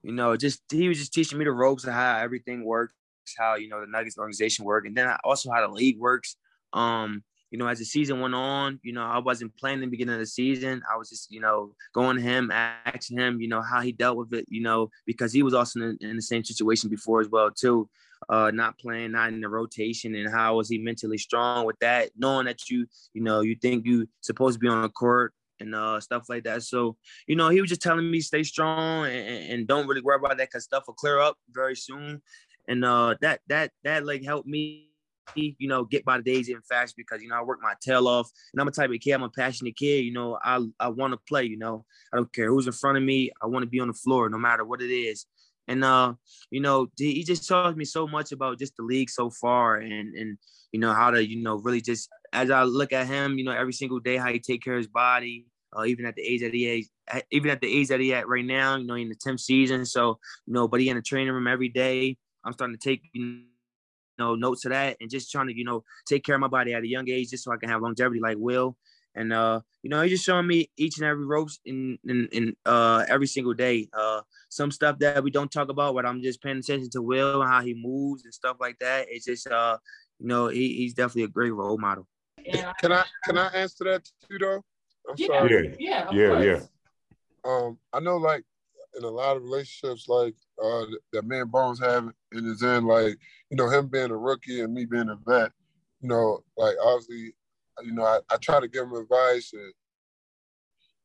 you 0.02 0.12
know, 0.12 0.37
just 0.37 0.62
he 0.70 0.88
was 0.88 0.99
just 0.99 1.12
teaching 1.12 1.38
me 1.38 1.44
the 1.44 1.52
ropes 1.52 1.84
of 1.84 1.92
how 1.92 2.18
everything 2.18 2.64
works, 2.64 2.94
how 3.37 3.56
you 3.56 3.68
know 3.68 3.80
the 3.80 3.87
Nuggets 3.87 4.18
organization 4.18 4.64
work, 4.64 4.87
and 4.87 4.96
then 4.96 5.08
I 5.08 5.18
also 5.25 5.50
how 5.50 5.66
the 5.66 5.72
league 5.72 5.99
works. 5.99 6.37
Um, 6.72 7.22
you 7.50 7.59
know, 7.59 7.66
as 7.66 7.78
the 7.78 7.85
season 7.85 8.21
went 8.21 8.35
on, 8.35 8.78
you 8.83 8.92
know, 8.92 9.02
I 9.02 9.19
wasn't 9.19 9.57
playing 9.57 9.76
in 9.76 9.80
the 9.83 9.87
beginning 9.88 10.14
of 10.14 10.21
the 10.21 10.26
season. 10.26 10.83
I 10.92 10.97
was 10.97 11.09
just, 11.09 11.33
you 11.33 11.40
know, 11.40 11.75
going 11.92 12.16
to 12.16 12.23
him, 12.23 12.50
asking 12.50 13.19
him, 13.19 13.40
you 13.40 13.49
know, 13.49 13.61
how 13.61 13.80
he 13.80 13.92
dealt 13.92 14.16
with 14.16 14.33
it, 14.33 14.47
you 14.49 14.62
know, 14.62 14.90
because 15.07 15.33
he 15.33 15.42
was 15.42 15.54
also 15.54 15.80
in, 15.80 15.99
in 16.00 16.16
the 16.16 16.23
same 16.23 16.45
situation 16.45 16.88
before 16.88 17.21
as 17.21 17.28
well, 17.28 17.50
too. 17.50 17.88
Uh, 18.28 18.50
not 18.50 18.78
playing, 18.78 19.12
not 19.12 19.33
in 19.33 19.40
the 19.40 19.49
rotation, 19.49 20.14
and 20.14 20.30
how 20.30 20.57
was 20.57 20.69
he 20.69 20.76
mentally 20.76 21.16
strong 21.16 21.64
with 21.64 21.78
that, 21.80 22.11
knowing 22.19 22.45
that 22.45 22.69
you, 22.69 22.87
you 23.14 23.23
know, 23.23 23.40
you 23.40 23.57
think 23.57 23.87
you 23.87 24.07
supposed 24.21 24.57
to 24.57 24.61
be 24.61 24.69
on 24.69 24.83
the 24.83 24.90
court 24.90 25.33
and 25.59 25.75
uh, 25.75 25.99
stuff 26.00 26.28
like 26.28 26.45
that. 26.45 26.62
So, 26.62 26.97
you 27.26 27.35
know, 27.35 27.49
he 27.49 27.61
was 27.61 27.71
just 27.71 27.83
telling 27.83 28.11
me 28.11 28.21
stay 28.21 28.42
strong 28.42 29.07
and, 29.07 29.52
and 29.52 29.66
don't 29.66 29.87
really 29.87 30.02
worry 30.02 30.16
about 30.16 30.37
that 30.37 30.49
because 30.49 30.64
stuff 30.64 30.85
will 30.87 30.95
clear 30.95 31.19
up 31.19 31.37
very 31.50 31.75
soon. 31.75 32.21
And 32.69 32.85
uh, 32.85 33.14
that 33.23 33.40
that 33.49 33.73
that 33.85 34.04
like 34.04 34.23
helped 34.23 34.47
me 34.47 34.89
you 35.34 35.68
know, 35.68 35.84
get 35.84 36.04
by 36.04 36.16
the 36.16 36.22
days 36.22 36.49
even 36.49 36.62
fast 36.62 36.96
because, 36.96 37.22
you 37.22 37.28
know, 37.28 37.37
I 37.37 37.42
work 37.42 37.60
my 37.62 37.75
tail 37.80 38.08
off 38.08 38.30
and 38.52 38.60
I'm 38.60 38.68
a 38.68 38.70
type 38.70 38.90
of 38.90 39.00
kid, 39.00 39.12
I'm 39.12 39.22
a 39.22 39.30
passionate 39.30 39.76
kid, 39.76 40.04
you 40.04 40.12
know, 40.12 40.38
I, 40.42 40.60
I 40.78 40.88
want 40.88 41.12
to 41.12 41.18
play, 41.28 41.44
you 41.44 41.58
know, 41.58 41.84
I 42.12 42.16
don't 42.16 42.32
care 42.32 42.49
who's 42.49 42.66
in 42.66 42.72
front 42.72 42.99
of 42.99 43.04
me. 43.04 43.30
I 43.42 43.46
want 43.46 43.62
to 43.62 43.68
be 43.68 43.80
on 43.80 43.88
the 43.88 43.94
floor 43.94 44.28
no 44.28 44.38
matter 44.38 44.64
what 44.64 44.82
it 44.82 44.92
is. 44.92 45.26
And, 45.68 45.84
uh, 45.84 46.14
you 46.50 46.60
know, 46.60 46.88
he 46.99 47.22
just 47.22 47.46
taught 47.46 47.76
me 47.76 47.84
so 47.84 48.08
much 48.08 48.32
about 48.32 48.58
just 48.58 48.76
the 48.76 48.82
league 48.82 49.10
so 49.10 49.30
far 49.30 49.76
and, 49.76 50.14
and, 50.14 50.38
you 50.72 50.80
know, 50.80 50.92
how 50.92 51.10
to, 51.10 51.26
you 51.26 51.42
know, 51.42 51.56
really 51.56 51.80
just, 51.80 52.08
as 52.32 52.50
I 52.50 52.64
look 52.64 52.92
at 52.92 53.06
him, 53.06 53.38
you 53.38 53.44
know, 53.44 53.52
every 53.52 53.72
single 53.72 54.00
day, 54.00 54.16
how 54.16 54.32
he 54.32 54.40
take 54.40 54.62
care 54.62 54.75
of 54.75 54.78
his 54.78 54.88
body, 54.88 55.46
uh, 55.76 55.84
even 55.84 56.06
at 56.06 56.16
the 56.16 56.22
age 56.22 56.40
that 56.40 56.52
he 56.52 56.66
is, 56.66 56.90
even 57.30 57.50
at 57.50 57.60
the 57.60 57.72
age 57.72 57.88
that 57.88 58.00
he 58.00 58.12
at 58.12 58.28
right 58.28 58.44
now, 58.44 58.76
you 58.76 58.87
know, 58.87 58.94
in 58.94 59.08
the 59.08 59.14
10th 59.14 59.40
season. 59.40 59.84
So, 59.87 60.18
you 60.46 60.54
know, 60.54 60.66
but 60.66 60.80
he 60.80 60.88
in 60.88 60.96
the 60.96 61.02
training 61.02 61.32
room 61.32 61.46
every 61.46 61.68
day. 61.68 62.16
I'm 62.44 62.52
starting 62.52 62.76
to 62.76 62.82
take, 62.82 63.02
you 63.12 63.42
know, 64.20 64.36
notes 64.36 64.64
of 64.64 64.70
that 64.70 64.96
and 65.00 65.10
just 65.10 65.32
trying 65.32 65.48
to, 65.48 65.56
you 65.56 65.64
know, 65.64 65.82
take 66.06 66.24
care 66.24 66.36
of 66.36 66.40
my 66.40 66.48
body 66.48 66.72
at 66.74 66.84
a 66.84 66.88
young 66.88 67.08
age 67.08 67.30
just 67.30 67.42
so 67.44 67.52
I 67.52 67.56
can 67.56 67.68
have 67.68 67.82
longevity 67.82 68.20
like 68.20 68.36
Will. 68.38 68.76
And 69.16 69.32
uh, 69.32 69.60
you 69.82 69.90
know, 69.90 70.02
he's 70.02 70.12
just 70.12 70.24
showing 70.24 70.46
me 70.46 70.70
each 70.76 70.98
and 70.98 71.06
every 71.06 71.26
ropes 71.26 71.58
in 71.64 71.98
in, 72.06 72.28
in 72.30 72.56
uh 72.64 73.04
every 73.08 73.26
single 73.26 73.54
day. 73.54 73.88
Uh 73.92 74.20
some 74.50 74.70
stuff 74.70 74.98
that 75.00 75.24
we 75.24 75.30
don't 75.30 75.50
talk 75.50 75.68
about, 75.68 75.94
but 75.94 76.06
I'm 76.06 76.22
just 76.22 76.42
paying 76.42 76.58
attention 76.58 76.90
to 76.90 77.02
Will 77.02 77.42
and 77.42 77.50
how 77.50 77.60
he 77.62 77.74
moves 77.74 78.24
and 78.24 78.32
stuff 78.32 78.58
like 78.60 78.78
that. 78.78 79.06
It's 79.08 79.24
just 79.24 79.48
uh, 79.48 79.78
you 80.20 80.28
know, 80.28 80.48
he, 80.48 80.74
he's 80.74 80.94
definitely 80.94 81.24
a 81.24 81.28
great 81.28 81.52
role 81.52 81.78
model. 81.78 82.06
Can 82.80 82.92
I 82.92 83.04
can 83.24 83.38
I 83.38 83.48
answer 83.48 83.84
that 83.84 84.08
too 84.28 84.38
though? 84.38 84.62
I'm 85.08 85.14
yeah, 85.16 85.26
sorry. 85.26 85.76
Yeah, 85.78 86.06
yeah, 86.12 86.40
yeah. 86.40 86.60
Um, 87.44 87.78
I 87.92 88.00
know 88.00 88.16
like 88.16 88.44
in 88.97 89.04
a 89.04 89.09
lot 89.09 89.37
of 89.37 89.42
relationships, 89.42 90.09
like 90.09 90.35
uh, 90.62 90.85
that 91.12 91.25
man 91.25 91.47
Bones 91.47 91.80
have 91.80 92.09
in 92.32 92.44
his 92.44 92.62
end, 92.62 92.87
like 92.87 93.16
you 93.50 93.56
know 93.56 93.68
him 93.68 93.88
being 93.88 94.11
a 94.11 94.16
rookie 94.16 94.61
and 94.61 94.75
me 94.75 94.85
being 94.85 95.09
a 95.09 95.16
vet. 95.26 95.52
You 96.00 96.09
know, 96.09 96.44
like 96.56 96.76
obviously, 96.82 97.35
you 97.82 97.92
know, 97.92 98.04
I, 98.04 98.20
I 98.30 98.37
try 98.37 98.61
to 98.61 98.68
give 98.68 98.85
him 98.85 98.94
advice 98.94 99.52
and 99.52 99.73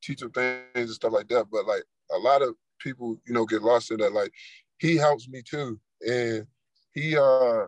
teach 0.02 0.22
him 0.22 0.32
things 0.32 0.64
and 0.76 0.90
stuff 0.90 1.14
like 1.14 1.28
that. 1.30 1.46
But 1.52 1.66
like 1.66 1.84
a 2.12 2.18
lot 2.18 2.42
of 2.42 2.56
people, 2.80 3.18
you 3.26 3.34
know, 3.34 3.46
get 3.46 3.62
lost 3.62 3.92
in 3.92 3.98
that. 3.98 4.14
Like 4.14 4.32
he 4.80 4.96
helps 4.96 5.28
me 5.28 5.42
too, 5.42 5.80
and 6.02 6.48
he 6.94 7.18
uh 7.18 7.66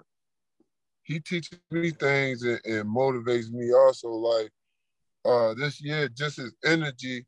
he 1.03 1.19
teaches 1.19 1.59
me 1.71 1.91
things 1.91 2.43
and, 2.43 2.59
and 2.65 2.85
motivates 2.85 3.49
me 3.49 3.71
also. 3.73 4.09
Like 4.09 4.51
uh 5.25 5.53
this 5.53 5.81
year, 5.81 6.09
just 6.09 6.37
his 6.37 6.53
energy 6.65 7.25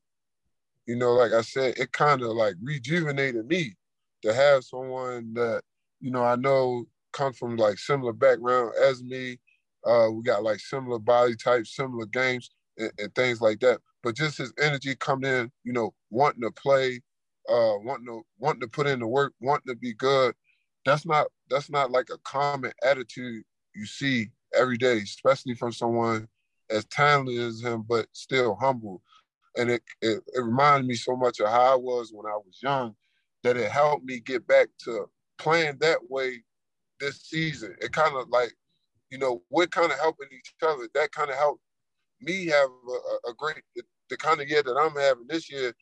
you 0.90 0.96
know, 0.96 1.14
like 1.14 1.34
I 1.34 1.42
said, 1.42 1.78
it 1.78 1.92
kind 1.92 2.24
of 2.24 2.30
like 2.30 2.56
rejuvenated 2.64 3.46
me 3.46 3.76
to 4.24 4.34
have 4.34 4.64
someone 4.64 5.36
that, 5.36 5.62
you 6.00 6.10
know, 6.10 6.24
I 6.24 6.36
know 6.36 6.86
comes 7.14 7.38
from 7.38 7.58
like 7.58 7.78
similar 7.78 8.12
background 8.12 8.74
as 8.84 9.04
me. 9.04 9.38
Uh, 9.86 10.08
we 10.12 10.24
got 10.24 10.42
like 10.42 10.60
similar 10.60 10.98
body 10.98 11.36
types, 11.36 11.76
similar 11.76 12.08
games 12.08 12.50
and, 12.80 12.92
and 12.98 13.14
things 13.14 13.40
like 13.40 13.60
that. 13.60 13.82
But 14.02 14.16
just 14.16 14.40
his 14.40 14.52
energy 14.60 14.96
coming 14.96 15.32
in, 15.32 15.52
you 15.64 15.74
know, 15.74 15.94
wanting 16.10 16.42
to 16.42 16.50
play, 16.50 17.02
uh, 17.48 17.76
wanting 17.84 18.08
to 18.08 18.24
wanting 18.40 18.62
to 18.62 18.68
put 18.68 18.88
in 18.88 19.00
the 19.00 19.08
work, 19.08 19.34
wanting 19.40 19.72
to 19.72 19.80
be 19.80 19.94
good. 19.94 20.34
That's 20.86 21.06
not 21.06 21.28
that's 21.52 21.70
not 21.70 21.92
like 21.92 22.10
a 22.12 22.18
common 22.24 22.72
attitude 22.84 23.44
you 23.76 23.86
see 23.86 24.32
every 24.56 24.80
day, 24.80 24.98
especially 24.98 25.54
from 25.54 25.72
someone 25.72 26.28
as 26.72 26.86
talented 26.86 27.38
as 27.38 27.62
him, 27.62 27.86
but 27.88 28.08
still 28.12 28.56
humble 28.56 29.04
and 29.58 29.70
it, 29.72 29.82
it, 30.02 30.22
it 30.34 30.42
reminded 30.42 30.88
me 30.88 30.96
so 30.96 31.16
much 31.16 31.40
of 31.40 31.48
how 31.48 31.74
I 31.74 31.76
was 31.76 32.12
when 32.14 32.26
I 32.26 32.36
was 32.36 32.60
young 32.62 32.96
that 33.44 33.58
it 33.58 33.72
helped 33.72 34.06
me 34.06 34.20
get 34.20 34.46
back 34.48 34.68
to 34.84 35.06
playing 35.38 35.78
that 35.80 36.00
way 36.10 36.44
this 37.00 37.22
season. 37.22 37.76
It 37.82 37.92
kind 37.92 38.16
of 38.16 38.30
like, 38.30 38.54
you 39.10 39.18
know, 39.18 39.42
we're 39.50 39.68
kind 39.68 39.92
of 39.92 40.00
helping 40.00 40.28
each 40.32 40.54
other. 40.62 40.88
That 40.94 41.12
kind 41.12 41.30
of 41.30 41.38
helped 41.38 41.62
me 42.22 42.48
have 42.48 42.70
a, 42.70 43.30
a 43.30 43.34
great, 43.38 43.58
the 44.10 44.18
kind 44.18 44.42
of 44.42 44.50
year 44.50 44.64
that 44.64 44.78
I'm 44.78 44.96
having 44.96 45.28
this 45.28 45.50
year, 45.52 45.74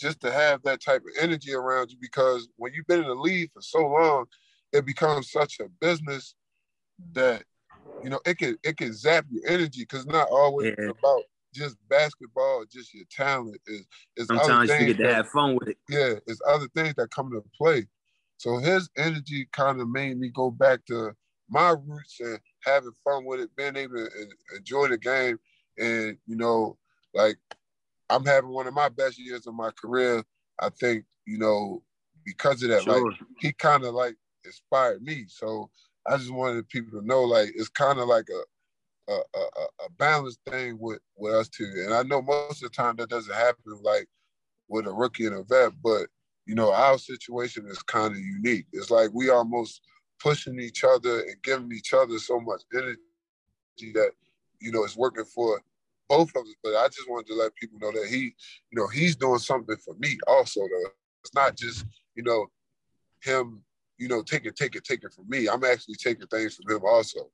just 0.00 0.20
to 0.20 0.32
have 0.32 0.62
that 0.64 0.82
type 0.82 1.02
of 1.02 1.22
energy 1.22 1.54
around 1.54 1.90
you. 1.90 1.96
Because 2.00 2.48
when 2.56 2.72
you've 2.74 2.86
been 2.86 3.02
in 3.02 3.08
the 3.08 3.14
league 3.14 3.52
for 3.52 3.62
so 3.62 3.86
long, 3.86 4.26
it 4.72 4.84
becomes 4.84 5.30
such 5.30 5.60
a 5.60 5.68
business 5.80 6.34
that 7.12 7.44
you 8.02 8.10
know 8.10 8.20
it 8.26 8.38
can 8.38 8.56
it 8.64 8.76
can 8.76 8.92
zap 8.92 9.24
your 9.30 9.42
energy 9.48 9.82
because 9.82 10.06
not 10.06 10.28
always 10.30 10.74
yeah. 10.78 10.90
about 10.90 11.22
just 11.54 11.76
basketball, 11.88 12.64
just 12.70 12.92
your 12.94 13.04
talent. 13.10 13.58
Is 13.66 13.86
is 14.16 14.26
sometimes 14.26 14.70
you 14.70 14.86
get 14.86 14.96
to 14.98 15.02
that, 15.04 15.14
have 15.14 15.28
fun 15.28 15.54
with 15.54 15.68
it. 15.68 15.78
Yeah, 15.88 16.14
it's 16.26 16.40
other 16.46 16.68
things 16.74 16.94
that 16.96 17.10
come 17.10 17.28
into 17.28 17.44
play. 17.56 17.86
So 18.36 18.58
his 18.58 18.90
energy 18.96 19.48
kind 19.52 19.80
of 19.80 19.88
made 19.88 20.18
me 20.18 20.28
go 20.28 20.50
back 20.50 20.84
to 20.86 21.12
my 21.48 21.70
roots 21.70 22.18
and 22.20 22.38
having 22.64 22.92
fun 23.04 23.24
with 23.24 23.40
it, 23.40 23.56
being 23.56 23.76
able 23.76 23.96
to 23.96 24.10
enjoy 24.56 24.88
the 24.88 24.98
game. 24.98 25.38
And 25.78 26.18
you 26.26 26.36
know, 26.36 26.76
like 27.14 27.36
I'm 28.10 28.24
having 28.24 28.50
one 28.50 28.66
of 28.66 28.74
my 28.74 28.88
best 28.88 29.18
years 29.18 29.46
of 29.46 29.54
my 29.54 29.70
career. 29.70 30.22
I 30.60 30.68
think 30.68 31.04
you 31.26 31.38
know 31.38 31.82
because 32.24 32.62
of 32.62 32.70
that. 32.70 32.82
Sure. 32.82 33.10
Like 33.10 33.18
he 33.38 33.52
kind 33.52 33.84
of 33.84 33.94
like 33.94 34.16
inspired 34.44 35.02
me. 35.02 35.24
So 35.28 35.70
I 36.06 36.16
just 36.16 36.32
wanted 36.32 36.68
people 36.68 37.00
to 37.00 37.06
know, 37.06 37.22
like 37.22 37.50
it's 37.54 37.68
kind 37.68 37.98
of 37.98 38.08
like 38.08 38.28
a 38.28 38.42
a, 39.08 39.12
a, 39.12 39.84
a 39.86 39.90
balanced 39.98 40.40
thing 40.48 40.78
with, 40.80 41.00
with 41.16 41.34
us 41.34 41.48
two. 41.48 41.70
And 41.84 41.94
I 41.94 42.02
know 42.02 42.22
most 42.22 42.62
of 42.62 42.70
the 42.70 42.76
time 42.76 42.96
that 42.96 43.10
doesn't 43.10 43.34
happen 43.34 43.78
like 43.82 44.06
with 44.68 44.86
a 44.86 44.92
rookie 44.92 45.26
and 45.26 45.36
a 45.36 45.42
vet, 45.44 45.72
but 45.82 46.06
you 46.46 46.54
know, 46.54 46.72
our 46.72 46.98
situation 46.98 47.66
is 47.68 47.82
kind 47.82 48.12
of 48.12 48.18
unique. 48.18 48.66
It's 48.72 48.90
like 48.90 49.10
we 49.12 49.30
almost 49.30 49.80
pushing 50.20 50.60
each 50.60 50.84
other 50.84 51.20
and 51.20 51.42
giving 51.42 51.72
each 51.72 51.92
other 51.94 52.18
so 52.18 52.38
much 52.40 52.62
energy 52.74 52.98
that, 53.94 54.10
you 54.60 54.70
know, 54.70 54.84
it's 54.84 54.96
working 54.96 55.24
for 55.24 55.60
both 56.08 56.30
of 56.36 56.42
us. 56.42 56.54
But 56.62 56.76
I 56.76 56.86
just 56.88 57.08
wanted 57.08 57.28
to 57.28 57.34
let 57.34 57.54
people 57.54 57.78
know 57.78 57.92
that 57.92 58.08
he, 58.08 58.34
you 58.70 58.78
know, 58.78 58.88
he's 58.88 59.16
doing 59.16 59.38
something 59.38 59.76
for 59.76 59.94
me 59.94 60.18
also 60.26 60.60
though. 60.60 60.90
It's 61.22 61.34
not 61.34 61.56
just, 61.56 61.86
you 62.14 62.22
know, 62.22 62.46
him, 63.22 63.62
you 63.98 64.08
know, 64.08 64.22
it, 64.30 64.56
take 64.56 64.76
it 64.76 65.12
from 65.14 65.28
me. 65.28 65.48
I'm 65.48 65.64
actually 65.64 65.94
taking 65.94 66.26
things 66.26 66.56
from 66.56 66.76
him 66.76 66.82
also. 66.86 67.30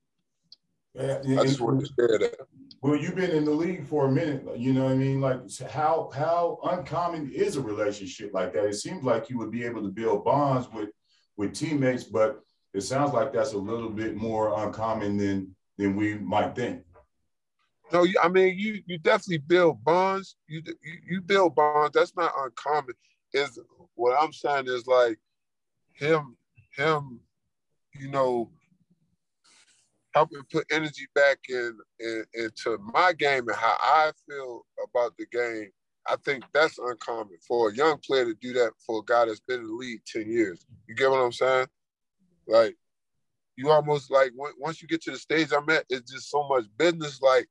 Yeah, 0.95 1.21
I 1.39 1.45
just 1.45 1.61
wanted 1.61 1.87
to 1.87 1.93
share 1.99 2.19
that. 2.19 2.37
Well, 2.83 2.97
you've 2.97 3.15
been 3.15 3.31
in 3.31 3.45
the 3.45 3.51
league 3.51 3.87
for 3.87 4.07
a 4.07 4.11
minute, 4.11 4.45
you 4.57 4.73
know 4.73 4.85
what 4.85 4.93
I 4.93 4.97
mean? 4.97 5.21
Like 5.21 5.41
how 5.71 6.11
how 6.15 6.59
uncommon 6.65 7.31
is 7.31 7.57
a 7.57 7.61
relationship 7.61 8.33
like 8.33 8.55
that? 8.55 8.65
It 8.65 8.75
seems 8.75 9.05
like 9.05 9.29
you 9.29 9.39
would 9.39 9.51
be 9.51 9.65
able 9.65 9.83
to 9.83 9.89
build 9.89 10.25
bonds 10.25 10.69
with 10.73 10.89
with 11.37 11.55
teammates, 11.55 12.05
but 12.05 12.41
it 12.73 12.81
sounds 12.81 13.13
like 13.13 13.33
that's 13.33 13.53
a 13.53 13.59
little 13.59 13.91
bit 13.91 14.17
more 14.17 14.59
uncommon 14.65 15.17
than 15.19 15.55
than 15.77 15.95
we 15.95 16.15
might 16.15 16.55
think. 16.55 16.83
No, 17.93 18.07
I 18.23 18.29
mean 18.29 18.59
you 18.59 18.83
you 18.87 18.99
definitely 18.99 19.45
build 19.47 19.85
bonds. 19.85 20.37
You 20.49 20.63
you, 20.67 20.95
you 21.09 21.21
build 21.21 21.55
bonds. 21.55 21.93
That's 21.95 22.17
not 22.17 22.33
uncommon. 22.39 22.95
Is 23.35 23.59
what 23.95 24.17
I'm 24.21 24.33
saying 24.33 24.69
is 24.69 24.87
like 24.87 25.19
him 25.93 26.37
him, 26.77 27.21
you 27.95 28.09
know, 28.09 28.51
helping 30.15 30.43
put 30.51 30.67
energy 30.71 31.07
back 31.15 31.39
in, 31.49 31.77
in, 32.01 32.25
into 32.35 32.79
my 32.93 33.13
game 33.13 33.49
and 33.49 33.57
how 33.57 33.77
I 33.81 34.13
feel 34.29 34.67
about 34.89 35.17
the 35.17 35.27
game. 35.27 35.71
I 36.09 36.17
think 36.25 36.45
that's 36.53 36.79
uncommon 36.79 37.37
for 37.47 37.69
a 37.69 37.75
young 37.75 37.99
player 37.99 38.25
to 38.25 38.35
do 38.35 38.53
that 38.55 38.73
for 38.85 39.01
a 39.01 39.05
guy 39.05 39.27
that's 39.27 39.41
been 39.41 39.61
in 39.61 39.67
the 39.67 39.73
league 39.73 40.01
10 40.07 40.31
years. 40.31 40.67
You 40.89 40.95
get 40.95 41.11
what 41.11 41.21
I'm 41.21 41.33
saying? 41.33 41.67
Like, 42.49 42.77
you 43.57 43.71
almost 43.71 44.11
like 44.11 44.33
once 44.59 44.81
you 44.81 44.89
get 44.89 45.03
to 45.03 45.11
the 45.11 45.19
stage 45.19 45.53
I'm 45.53 45.69
at, 45.69 45.85
it's 45.91 46.11
just 46.11 46.31
so 46.31 46.49
much 46.49 46.65
business. 46.79 47.21
Like 47.21 47.47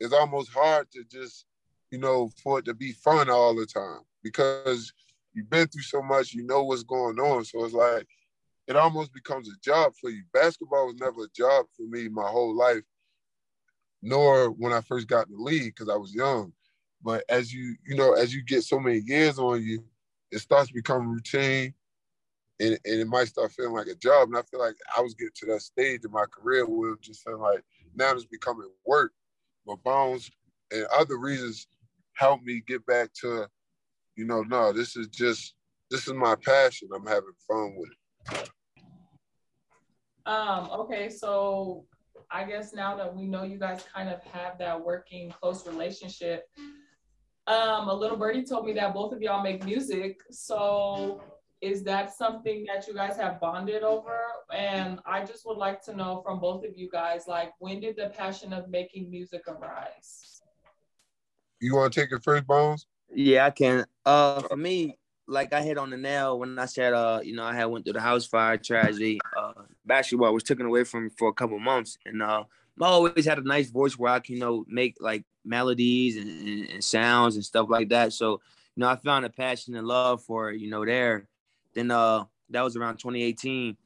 it's 0.00 0.14
almost 0.14 0.50
hard 0.50 0.90
to 0.92 1.04
just, 1.04 1.44
you 1.90 1.98
know, 1.98 2.30
for 2.42 2.58
it 2.58 2.64
to 2.64 2.74
be 2.74 2.92
fun 2.92 3.28
all 3.28 3.54
the 3.54 3.66
time 3.66 4.00
because 4.22 4.92
you've 5.34 5.50
been 5.50 5.68
through 5.68 5.82
so 5.82 6.02
much, 6.02 6.32
you 6.32 6.44
know 6.46 6.64
what's 6.64 6.84
going 6.84 7.18
on. 7.18 7.44
So 7.44 7.64
it's 7.64 7.74
like 7.74 8.08
it 8.66 8.76
almost 8.76 9.12
becomes 9.12 9.48
a 9.48 9.58
job 9.62 9.92
for 10.00 10.10
you. 10.10 10.22
Basketball 10.32 10.86
was 10.86 10.96
never 10.96 11.24
a 11.24 11.28
job 11.34 11.66
for 11.76 11.82
me 11.82 12.08
my 12.08 12.28
whole 12.28 12.56
life, 12.56 12.82
nor 14.02 14.50
when 14.50 14.72
I 14.72 14.80
first 14.80 15.08
got 15.08 15.26
in 15.28 15.36
the 15.36 15.42
league 15.42 15.74
because 15.74 15.88
I 15.88 15.96
was 15.96 16.14
young. 16.14 16.52
But 17.02 17.24
as 17.28 17.52
you, 17.52 17.74
you 17.86 17.96
know, 17.96 18.14
as 18.14 18.32
you 18.32 18.42
get 18.42 18.62
so 18.62 18.78
many 18.78 18.98
years 18.98 19.38
on 19.38 19.62
you, 19.62 19.84
it 20.30 20.38
starts 20.38 20.68
to 20.68 20.74
become 20.74 21.10
routine 21.10 21.74
and, 22.60 22.78
and 22.84 23.00
it 23.00 23.06
might 23.08 23.28
start 23.28 23.52
feeling 23.52 23.72
like 23.74 23.88
a 23.88 23.94
job. 23.96 24.28
And 24.28 24.38
I 24.38 24.42
feel 24.42 24.60
like 24.60 24.76
I 24.96 25.00
was 25.00 25.14
getting 25.14 25.32
to 25.36 25.46
that 25.46 25.62
stage 25.62 26.04
in 26.04 26.12
my 26.12 26.24
career 26.26 26.64
where 26.64 26.92
it 26.92 27.00
just 27.00 27.24
feeling 27.24 27.40
like 27.40 27.64
now 27.94 28.12
it's 28.12 28.24
becoming 28.24 28.70
work. 28.86 29.12
But 29.66 29.82
Bones 29.82 30.30
and 30.70 30.86
other 30.96 31.18
reasons 31.18 31.66
helped 32.14 32.44
me 32.44 32.62
get 32.66 32.86
back 32.86 33.12
to, 33.22 33.46
you 34.16 34.24
know, 34.24 34.42
no, 34.42 34.72
this 34.72 34.96
is 34.96 35.08
just 35.08 35.54
this 35.90 36.06
is 36.06 36.14
my 36.14 36.36
passion. 36.36 36.88
I'm 36.94 37.06
having 37.06 37.34
fun 37.46 37.74
with 37.76 37.90
it. 37.90 37.96
Um, 40.24 40.70
okay, 40.70 41.08
so 41.08 41.84
I 42.30 42.44
guess 42.44 42.72
now 42.72 42.96
that 42.96 43.14
we 43.14 43.26
know 43.26 43.42
you 43.42 43.58
guys 43.58 43.84
kind 43.92 44.08
of 44.08 44.22
have 44.24 44.58
that 44.58 44.82
working 44.82 45.30
close 45.30 45.66
relationship, 45.66 46.48
um, 47.46 47.88
a 47.88 47.94
little 47.94 48.16
birdie 48.16 48.44
told 48.44 48.66
me 48.66 48.72
that 48.74 48.94
both 48.94 49.12
of 49.12 49.20
y'all 49.20 49.42
make 49.42 49.64
music. 49.64 50.20
So 50.30 51.20
is 51.60 51.82
that 51.84 52.14
something 52.14 52.64
that 52.72 52.86
you 52.86 52.94
guys 52.94 53.16
have 53.16 53.40
bonded 53.40 53.82
over? 53.82 54.18
And 54.54 55.00
I 55.06 55.24
just 55.24 55.46
would 55.46 55.58
like 55.58 55.82
to 55.84 55.96
know 55.96 56.22
from 56.24 56.38
both 56.38 56.64
of 56.64 56.76
you 56.76 56.88
guys, 56.90 57.24
like, 57.26 57.52
when 57.58 57.80
did 57.80 57.96
the 57.96 58.08
passion 58.16 58.52
of 58.52 58.68
making 58.68 59.10
music 59.10 59.42
arise? 59.48 60.42
You 61.60 61.76
want 61.76 61.92
to 61.92 62.00
take 62.00 62.12
it 62.12 62.22
first, 62.24 62.46
Bones? 62.46 62.86
Yeah, 63.14 63.46
I 63.46 63.50
can. 63.50 63.84
Uh, 64.04 64.42
for 64.42 64.56
me, 64.56 64.98
like 65.26 65.52
I 65.52 65.62
hit 65.62 65.78
on 65.78 65.90
the 65.90 65.96
nail 65.96 66.38
when 66.38 66.58
I 66.58 66.66
said, 66.66 66.92
uh, 66.92 67.20
you 67.22 67.34
know, 67.34 67.44
I 67.44 67.54
had 67.54 67.66
went 67.66 67.84
through 67.84 67.94
the 67.94 68.00
house 68.00 68.26
fire 68.26 68.56
tragedy. 68.56 69.20
Uh, 69.36 69.52
basketball 69.84 70.34
was 70.34 70.42
taken 70.42 70.66
away 70.66 70.84
from 70.84 71.04
me 71.04 71.10
for 71.16 71.28
a 71.28 71.32
couple 71.32 71.58
months, 71.58 71.98
and 72.04 72.22
uh, 72.22 72.44
I 72.80 72.84
always 72.84 73.24
had 73.24 73.38
a 73.38 73.46
nice 73.46 73.70
voice 73.70 73.98
where 73.98 74.12
I 74.12 74.20
can, 74.20 74.36
you 74.36 74.40
know, 74.40 74.64
make 74.68 74.96
like 75.00 75.24
melodies 75.44 76.16
and, 76.16 76.28
and, 76.28 76.70
and 76.70 76.84
sounds 76.84 77.36
and 77.36 77.44
stuff 77.44 77.66
like 77.68 77.90
that. 77.90 78.12
So, 78.12 78.40
you 78.76 78.80
know, 78.80 78.88
I 78.88 78.96
found 78.96 79.24
a 79.24 79.30
passion 79.30 79.74
and 79.74 79.86
love 79.86 80.22
for 80.22 80.52
you 80.52 80.70
know, 80.70 80.84
there. 80.84 81.26
Then 81.74 81.90
uh 81.90 82.24
that 82.50 82.62
was 82.62 82.76
around 82.76 82.98
2018. 82.98 83.76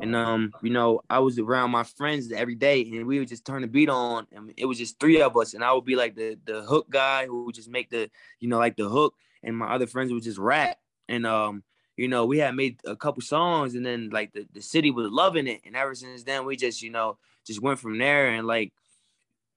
And 0.00 0.14
um, 0.16 0.52
you 0.62 0.70
know, 0.70 1.02
I 1.10 1.18
was 1.18 1.38
around 1.38 1.70
my 1.70 1.82
friends 1.82 2.30
every 2.32 2.54
day 2.54 2.82
and 2.82 3.06
we 3.06 3.18
would 3.18 3.28
just 3.28 3.44
turn 3.44 3.62
the 3.62 3.68
beat 3.68 3.88
on 3.88 4.26
and 4.32 4.52
it 4.56 4.64
was 4.64 4.78
just 4.78 4.98
three 4.98 5.20
of 5.20 5.36
us. 5.36 5.54
And 5.54 5.64
I 5.64 5.72
would 5.72 5.84
be 5.84 5.96
like 5.96 6.14
the 6.14 6.38
the 6.44 6.62
hook 6.62 6.88
guy 6.88 7.26
who 7.26 7.44
would 7.44 7.54
just 7.54 7.68
make 7.68 7.90
the, 7.90 8.10
you 8.40 8.48
know, 8.48 8.58
like 8.58 8.76
the 8.76 8.88
hook, 8.88 9.14
and 9.42 9.56
my 9.56 9.74
other 9.74 9.86
friends 9.86 10.12
would 10.12 10.22
just 10.22 10.38
rap. 10.38 10.78
And 11.12 11.26
um, 11.26 11.62
you 11.96 12.08
know, 12.08 12.26
we 12.26 12.38
had 12.38 12.56
made 12.56 12.80
a 12.84 12.96
couple 12.96 13.22
songs 13.22 13.74
and 13.76 13.84
then 13.86 14.10
like 14.10 14.32
the, 14.32 14.46
the 14.52 14.62
city 14.62 14.90
was 14.90 15.10
loving 15.10 15.46
it. 15.46 15.60
And 15.64 15.76
ever 15.76 15.94
since 15.94 16.24
then 16.24 16.44
we 16.44 16.56
just, 16.56 16.82
you 16.82 16.90
know, 16.90 17.18
just 17.46 17.62
went 17.62 17.78
from 17.78 17.98
there 17.98 18.28
and 18.28 18.46
like 18.46 18.72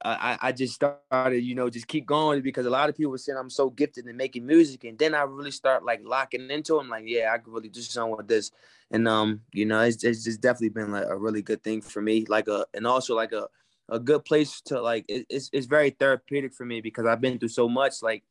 I, 0.04 0.38
I 0.42 0.52
just 0.52 0.76
started, 0.76 1.44
you 1.44 1.56
know, 1.56 1.70
just 1.70 1.88
keep 1.88 2.06
going 2.06 2.42
because 2.42 2.66
a 2.66 2.70
lot 2.70 2.90
of 2.90 2.96
people 2.96 3.12
were 3.12 3.18
saying 3.18 3.40
I'm 3.40 3.50
so 3.50 3.70
gifted 3.70 4.06
in 4.08 4.18
making 4.18 4.46
music, 4.46 4.84
and 4.84 5.00
then 5.00 5.16
I 5.16 5.22
really 5.24 5.52
start 5.52 5.86
like 5.86 6.02
locking 6.04 6.52
into 6.52 6.78
them, 6.78 6.90
like, 6.90 7.06
yeah, 7.08 7.32
I 7.34 7.38
could 7.40 7.54
really 7.54 7.70
do 7.70 7.82
something 7.82 8.16
with 8.16 8.28
this, 8.28 8.52
and 8.92 9.08
um, 9.08 9.42
you 9.54 9.66
know, 9.66 9.82
it's, 9.82 10.04
it's 10.04 10.24
just 10.24 10.42
definitely 10.42 10.70
been 10.70 10.92
like 10.92 11.08
a 11.08 11.18
really 11.18 11.42
good 11.42 11.64
thing 11.64 11.82
for 11.82 12.02
me, 12.02 12.26
like 12.28 12.48
a, 12.48 12.66
and 12.74 12.86
also 12.86 13.16
like 13.16 13.32
a, 13.32 13.48
a 13.90 14.00
good 14.00 14.26
place 14.26 14.62
to 14.62 14.82
like, 14.82 15.06
it, 15.08 15.26
it's 15.30 15.50
it's 15.54 15.66
very 15.66 15.92
therapeutic 15.92 16.54
for 16.54 16.66
me 16.66 16.82
because 16.82 17.06
I've 17.06 17.22
been 17.22 17.40
through 17.40 17.50
so 17.50 17.68
much, 17.68 18.04
like, 18.04 18.24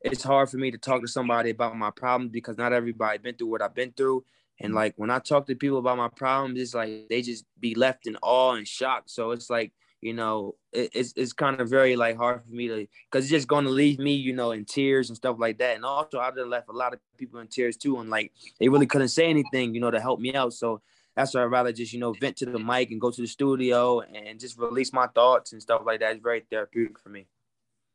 it's 0.00 0.22
hard 0.22 0.50
for 0.50 0.56
me 0.56 0.70
to 0.70 0.78
talk 0.78 1.02
to 1.02 1.08
somebody 1.08 1.50
about 1.50 1.76
my 1.76 1.90
problems 1.90 2.32
because 2.32 2.56
not 2.56 2.72
everybody 2.72 3.18
been 3.18 3.34
through 3.34 3.48
what 3.48 3.62
I've 3.62 3.74
been 3.74 3.92
through, 3.92 4.24
and 4.60 4.72
mm. 4.72 4.76
like 4.76 4.94
when 4.96 5.10
I 5.10 5.18
talk 5.18 5.46
to 5.46 5.54
people 5.54 5.78
about 5.78 5.96
my 5.96 6.08
problems, 6.08 6.60
it's 6.60 6.74
like 6.74 7.08
they 7.08 7.22
just 7.22 7.44
be 7.58 7.74
left 7.74 8.06
in 8.06 8.16
awe 8.22 8.54
and 8.54 8.66
shock, 8.66 9.04
so 9.06 9.30
it's 9.30 9.50
like 9.50 9.72
you 10.00 10.12
know, 10.12 10.54
it, 10.72 10.90
it's 10.94 11.12
it's 11.16 11.32
kind 11.32 11.60
of 11.60 11.68
very 11.68 11.96
like 11.96 12.16
hard 12.16 12.44
for 12.44 12.52
me 12.52 12.68
to 12.68 12.86
because 13.10 13.24
it's 13.24 13.30
just 13.30 13.48
going 13.48 13.64
to 13.64 13.70
leave 13.70 13.98
me, 13.98 14.14
you 14.14 14.32
know, 14.32 14.52
in 14.52 14.64
tears 14.64 15.08
and 15.08 15.16
stuff 15.16 15.36
like 15.38 15.58
that. 15.58 15.76
And 15.76 15.84
also, 15.84 16.18
I've 16.20 16.36
left 16.36 16.68
a 16.68 16.72
lot 16.72 16.92
of 16.92 17.00
people 17.16 17.40
in 17.40 17.48
tears 17.48 17.76
too, 17.76 17.98
and 17.98 18.10
like 18.10 18.32
they 18.60 18.68
really 18.68 18.86
couldn't 18.86 19.08
say 19.08 19.28
anything, 19.28 19.74
you 19.74 19.80
know, 19.80 19.90
to 19.90 20.00
help 20.00 20.20
me 20.20 20.34
out. 20.34 20.52
So 20.52 20.82
that's 21.14 21.34
why 21.34 21.42
I'd 21.42 21.46
rather 21.46 21.72
just 21.72 21.92
you 21.92 21.98
know 21.98 22.12
vent 22.12 22.36
to 22.36 22.46
the 22.46 22.58
mic 22.58 22.90
and 22.90 23.00
go 23.00 23.10
to 23.10 23.20
the 23.20 23.26
studio 23.26 24.00
and 24.00 24.38
just 24.38 24.58
release 24.58 24.92
my 24.92 25.06
thoughts 25.08 25.52
and 25.52 25.62
stuff 25.62 25.82
like 25.84 26.00
that. 26.00 26.12
It's 26.12 26.22
very 26.22 26.44
therapeutic 26.50 26.98
for 26.98 27.08
me. 27.08 27.26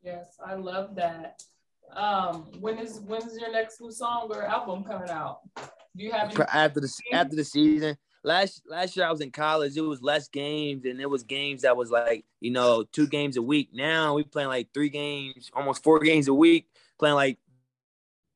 Yes, 0.02 0.38
I 0.44 0.56
love 0.56 0.96
that. 0.96 1.44
Um, 1.96 2.48
when 2.60 2.78
is 2.78 3.00
when 3.02 3.22
is 3.22 3.38
your 3.38 3.52
next 3.52 3.82
new 3.82 3.92
song 3.92 4.30
or 4.32 4.44
album 4.44 4.84
coming 4.84 5.10
out? 5.10 5.42
Do 5.56 6.04
you 6.04 6.12
have 6.12 6.32
any- 6.32 6.44
after 6.54 6.80
the 6.80 6.94
after 7.12 7.36
the 7.36 7.44
season? 7.44 7.98
last 8.24 8.62
last 8.68 8.96
year 8.96 9.06
I 9.06 9.12
was 9.12 9.22
in 9.22 9.32
college, 9.32 9.76
it 9.76 9.82
was 9.82 10.02
less 10.02 10.28
games 10.28 10.86
and 10.86 11.02
it 11.02 11.10
was 11.10 11.24
games 11.24 11.64
that 11.64 11.76
was 11.76 11.90
like, 11.90 12.26
you 12.40 12.52
know, 12.52 12.84
two 12.84 13.08
games 13.08 13.38
a 13.38 13.42
week. 13.42 13.70
Now 13.74 14.14
we 14.14 14.24
playing 14.24 14.50
like 14.50 14.70
three 14.74 14.90
games, 14.90 15.50
almost 15.54 15.84
four 15.84 16.00
games 16.00 16.28
a 16.28 16.34
week, 16.34 16.68
playing 17.00 17.16
like 17.16 17.40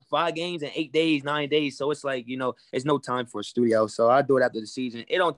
five 0.10 0.36
games 0.36 0.64
in 0.64 0.72
eight 0.76 0.92
days, 0.92 1.24
nine 1.24 1.50
days. 1.50 1.78
So 1.78 1.92
it's 1.92 2.04
like, 2.04 2.28
you 2.28 2.38
know, 2.38 2.56
it's 2.72 2.86
no 2.86 2.98
time 2.98 3.26
for 3.26 3.42
a 3.42 3.44
studio. 3.44 3.88
So 3.88 4.10
I 4.10 4.22
do 4.22 4.38
it 4.38 4.44
after 4.44 4.60
the 4.60 4.68
season. 4.68 5.06
It 5.08 5.18
don't 5.18 5.38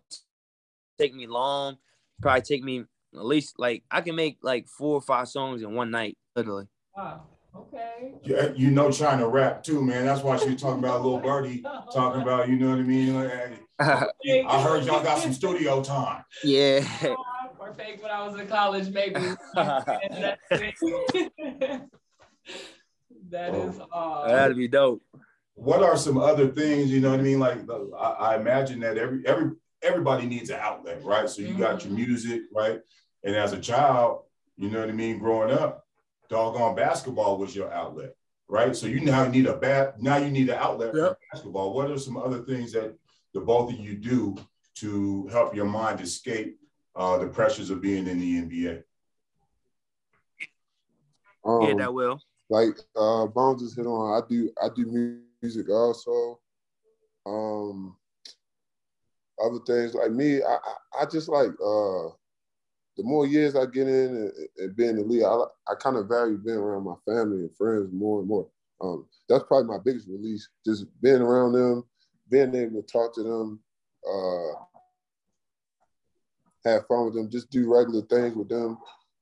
take 0.97 1.13
me 1.13 1.27
long. 1.27 1.77
Probably 2.21 2.41
take 2.41 2.63
me 2.63 2.85
at 3.13 3.25
least 3.25 3.59
like 3.59 3.83
I 3.91 4.01
can 4.01 4.15
make 4.15 4.37
like 4.41 4.67
four 4.67 4.95
or 4.95 5.01
five 5.01 5.27
songs 5.27 5.61
in 5.61 5.73
one 5.73 5.91
night, 5.91 6.17
literally. 6.35 6.67
Wow. 6.95 7.23
Okay. 7.55 8.13
Yeah, 8.23 8.51
you 8.55 8.69
know 8.71 8.91
China 8.91 9.27
rap 9.27 9.63
too, 9.63 9.83
man. 9.83 10.05
That's 10.05 10.21
why 10.21 10.37
she 10.37 10.49
was 10.49 10.61
talking 10.61 10.79
about 10.79 11.03
little 11.03 11.19
birdie, 11.19 11.63
talking 11.93 12.21
about, 12.21 12.49
you 12.49 12.55
know 12.55 12.69
what 12.69 12.79
I 12.79 12.83
mean? 12.83 13.15
I 13.79 14.61
heard 14.61 14.85
y'all 14.85 15.03
got 15.03 15.19
some 15.19 15.33
studio 15.33 15.83
time. 15.83 16.23
Yeah. 16.43 16.85
Or 17.59 17.73
fake 17.73 18.01
when 18.01 18.11
I 18.11 18.25
was 18.25 18.39
in 18.39 18.47
college, 18.47 18.89
maybe. 18.89 19.19
that 19.55 20.37
is 23.55 23.79
uh, 23.91 24.27
That'd 24.27 24.55
be 24.55 24.67
dope. 24.67 25.01
What 25.55 25.81
are 25.81 25.97
some 25.97 26.17
other 26.17 26.47
things, 26.47 26.91
you 26.91 27.01
know 27.01 27.09
what 27.09 27.19
I 27.19 27.23
mean? 27.23 27.39
Like 27.39 27.57
I, 27.97 28.09
I 28.09 28.35
imagine 28.35 28.79
that 28.81 28.97
every 28.97 29.25
every 29.25 29.51
everybody 29.81 30.27
needs 30.27 30.49
an 30.49 30.59
outlet, 30.61 31.03
right? 31.03 31.27
So 31.27 31.41
you 31.41 31.49
mm-hmm. 31.49 31.59
got 31.59 31.83
your 31.83 31.93
music, 31.93 32.43
right? 32.53 32.79
And 33.23 33.35
as 33.35 33.53
a 33.53 33.59
child, 33.59 34.21
you 34.55 34.69
know 34.69 34.79
what 34.79 34.89
I 34.89 34.93
mean, 34.93 35.19
growing 35.19 35.51
up, 35.51 35.86
doggone 36.29 36.75
basketball 36.75 37.37
was 37.37 37.55
your 37.55 37.71
outlet, 37.71 38.15
right? 38.47 38.75
So 38.75 38.87
you 38.87 39.01
now 39.01 39.27
need 39.27 39.45
a 39.45 39.55
bat. 39.55 40.01
Now 40.01 40.17
you 40.17 40.29
need 40.29 40.49
an 40.49 40.57
outlet 40.57 40.93
yep. 40.95 41.09
for 41.09 41.17
basketball. 41.31 41.73
What 41.73 41.91
are 41.91 41.99
some 41.99 42.17
other 42.17 42.39
things 42.39 42.71
that 42.73 42.95
the 43.33 43.41
both 43.41 43.71
of 43.71 43.79
you 43.79 43.95
do 43.95 44.37
to 44.75 45.27
help 45.27 45.55
your 45.55 45.65
mind 45.65 46.01
escape 46.01 46.57
uh, 46.95 47.17
the 47.17 47.27
pressures 47.27 47.69
of 47.69 47.81
being 47.81 48.07
in 48.07 48.19
the 48.19 48.41
NBA? 48.41 48.83
Um, 51.45 51.61
yeah, 51.61 51.73
that 51.75 51.93
will. 51.93 52.19
Like 52.49 52.77
uh, 52.95 53.25
Bones 53.27 53.61
just 53.61 53.75
hit 53.75 53.85
on. 53.85 54.21
I 54.21 54.27
do. 54.27 54.51
I 54.61 54.67
do 54.75 55.19
music 55.41 55.69
also. 55.69 56.39
Um, 57.25 57.95
other 59.43 59.59
things 59.65 59.93
like 59.93 60.11
me, 60.11 60.41
I, 60.41 60.55
I, 60.55 61.01
I 61.01 61.05
just 61.05 61.29
like 61.29 61.51
uh, 61.63 62.09
the 62.97 63.03
more 63.03 63.27
years 63.27 63.55
I 63.55 63.65
get 63.65 63.87
in 63.87 64.15
and, 64.15 64.31
and 64.57 64.75
being 64.75 64.91
in 64.91 64.97
the 64.97 65.03
league, 65.03 65.23
I, 65.23 65.35
I 65.69 65.75
kind 65.79 65.97
of 65.97 66.07
value 66.07 66.37
being 66.37 66.57
around 66.57 66.83
my 66.83 66.95
family 67.05 67.39
and 67.39 67.55
friends 67.55 67.89
more 67.93 68.19
and 68.19 68.27
more. 68.27 68.47
Um, 68.81 69.05
that's 69.29 69.43
probably 69.45 69.67
my 69.67 69.81
biggest 69.83 70.07
release, 70.07 70.49
just 70.65 70.85
being 71.01 71.21
around 71.21 71.53
them, 71.53 71.83
being 72.29 72.53
able 72.55 72.81
to 72.81 72.87
talk 72.87 73.13
to 73.15 73.23
them, 73.23 73.59
uh, 74.07 74.63
have 76.65 76.87
fun 76.87 77.05
with 77.05 77.15
them, 77.15 77.29
just 77.29 77.49
do 77.49 77.71
regular 77.71 78.01
things 78.01 78.35
with 78.35 78.49
them 78.49 78.77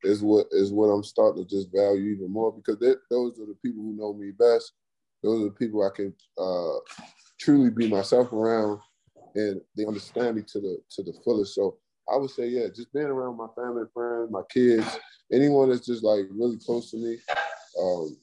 is 0.06 0.22
what 0.22 0.48
is 0.52 0.72
what 0.72 0.88
I'm 0.88 1.04
starting 1.04 1.44
to 1.44 1.50
just 1.50 1.72
value 1.74 2.16
even 2.16 2.32
more 2.32 2.54
because 2.54 2.78
those 2.80 3.40
are 3.40 3.46
the 3.46 3.58
people 3.64 3.84
who 3.84 3.96
know 3.96 4.14
me 4.14 4.32
best. 4.32 4.74
Those 5.24 5.42
are 5.42 5.46
the 5.46 5.52
people 5.52 5.84
I 5.84 5.96
can 5.96 6.14
uh, 6.38 6.80
truly 7.40 7.72
be 7.72 7.88
myself 7.90 8.32
around, 8.32 8.80
and 9.34 9.60
they 9.76 9.86
understand 9.86 10.36
me 10.36 10.44
to 10.44 10.60
the 10.60 10.78
to 10.92 11.04
the 11.04 11.14
fullest. 11.24 11.56
So 11.56 11.78
I 12.12 12.18
would 12.18 12.30
say, 12.30 12.48
yeah, 12.48 12.68
just 12.74 12.94
being 12.94 13.06
around 13.06 13.38
my 13.38 13.48
family, 13.56 13.84
friends, 13.94 14.32
my 14.32 14.42
kids, 14.50 15.00
anyone 15.32 15.70
that's 15.70 15.86
just 15.86 16.04
like 16.04 16.26
really 16.30 16.58
close 16.58 16.92
to 16.92 16.98
me. 16.98 17.18
Um, 17.80 18.18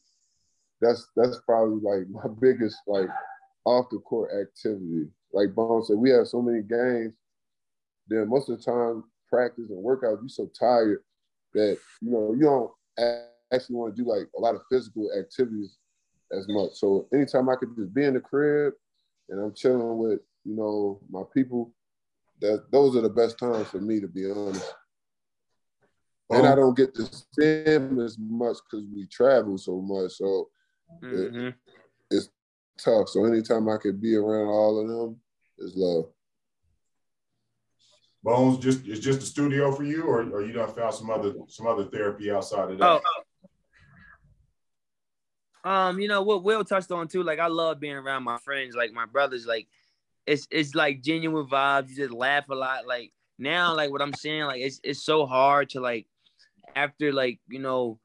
that's 0.80 1.08
that's 1.16 1.38
probably 1.46 1.80
like 1.80 2.08
my 2.10 2.30
biggest 2.40 2.78
like 2.86 3.08
off 3.64 3.86
the 3.90 3.98
court 3.98 4.30
activity. 4.40 5.08
Like 5.32 5.54
Bone 5.54 5.84
said, 5.84 5.96
we 5.96 6.10
have 6.10 6.28
so 6.28 6.42
many 6.42 6.62
games. 6.62 7.14
Then 8.08 8.28
most 8.28 8.48
of 8.48 8.58
the 8.58 8.64
time, 8.64 9.04
practice 9.28 9.70
and 9.70 9.82
workout, 9.82 10.18
you're 10.20 10.28
so 10.28 10.50
tired 10.58 11.02
that 11.54 11.78
you 12.00 12.10
know 12.10 12.34
you 12.34 12.42
don't 12.42 12.70
actually 13.52 13.76
want 13.76 13.96
to 13.96 14.02
do 14.02 14.08
like 14.08 14.28
a 14.36 14.40
lot 14.40 14.54
of 14.54 14.62
physical 14.70 15.10
activities 15.18 15.78
as 16.32 16.46
much. 16.48 16.72
So 16.74 17.08
anytime 17.12 17.48
I 17.48 17.56
could 17.56 17.74
just 17.76 17.94
be 17.94 18.04
in 18.04 18.14
the 18.14 18.20
crib 18.20 18.74
and 19.28 19.40
I'm 19.40 19.54
chilling 19.54 19.98
with 19.98 20.20
you 20.44 20.56
know 20.56 21.00
my 21.10 21.22
people 21.34 21.72
that 22.42 22.70
those 22.70 22.96
are 22.96 23.00
the 23.00 23.08
best 23.08 23.38
times 23.38 23.68
for 23.68 23.80
me 23.80 24.00
to 24.00 24.08
be 24.08 24.30
honest. 24.30 24.74
And 26.28 26.46
I 26.46 26.54
don't 26.54 26.76
get 26.76 26.94
to 26.94 27.04
see 27.04 27.64
him 27.64 28.00
as 28.00 28.16
much 28.18 28.56
because 28.64 28.86
we 28.94 29.06
travel 29.06 29.58
so 29.58 29.80
much. 29.80 30.12
So 30.12 30.48
mm-hmm. 31.02 31.46
it, 31.46 31.54
it's 32.10 32.30
tough. 32.78 33.08
So 33.08 33.24
anytime 33.26 33.68
I 33.68 33.76
could 33.76 34.00
be 34.00 34.16
around 34.16 34.48
all 34.48 34.80
of 34.80 34.88
them 34.88 35.20
is 35.58 35.76
love. 35.76 36.06
Bones, 38.24 38.58
just 38.58 38.86
it's 38.86 39.00
just 39.00 39.22
a 39.22 39.26
studio 39.26 39.72
for 39.72 39.84
you, 39.84 40.04
or, 40.04 40.22
or 40.22 40.42
you 40.42 40.52
done 40.52 40.72
found 40.72 40.94
some 40.94 41.10
other 41.10 41.34
some 41.48 41.66
other 41.66 41.84
therapy 41.84 42.30
outside 42.30 42.70
of 42.70 42.78
that? 42.78 43.02
Oh. 45.64 45.70
Um, 45.70 46.00
you 46.00 46.08
know 46.08 46.22
what 46.22 46.42
Will 46.44 46.64
touched 46.64 46.90
on 46.92 47.08
too. 47.08 47.22
Like 47.22 47.40
I 47.40 47.48
love 47.48 47.80
being 47.80 47.96
around 47.96 48.22
my 48.22 48.38
friends, 48.38 48.74
like 48.74 48.92
my 48.92 49.06
brothers. 49.06 49.44
Like 49.44 49.68
it's 50.26 50.46
it's 50.50 50.74
like 50.74 51.02
genuine 51.02 51.46
vibes. 51.46 51.90
You 51.90 51.96
just 51.96 52.12
laugh 52.12 52.48
a 52.48 52.54
lot. 52.54 52.86
Like 52.86 53.12
now, 53.38 53.74
like 53.74 53.90
what 53.90 54.02
I'm 54.02 54.14
saying, 54.14 54.44
like 54.44 54.60
it's 54.60 54.80
it's 54.84 55.04
so 55.04 55.26
hard 55.26 55.70
to 55.70 55.80
like 55.80 56.06
after 56.74 57.12
like 57.12 57.40
you 57.48 57.58
know 57.58 57.98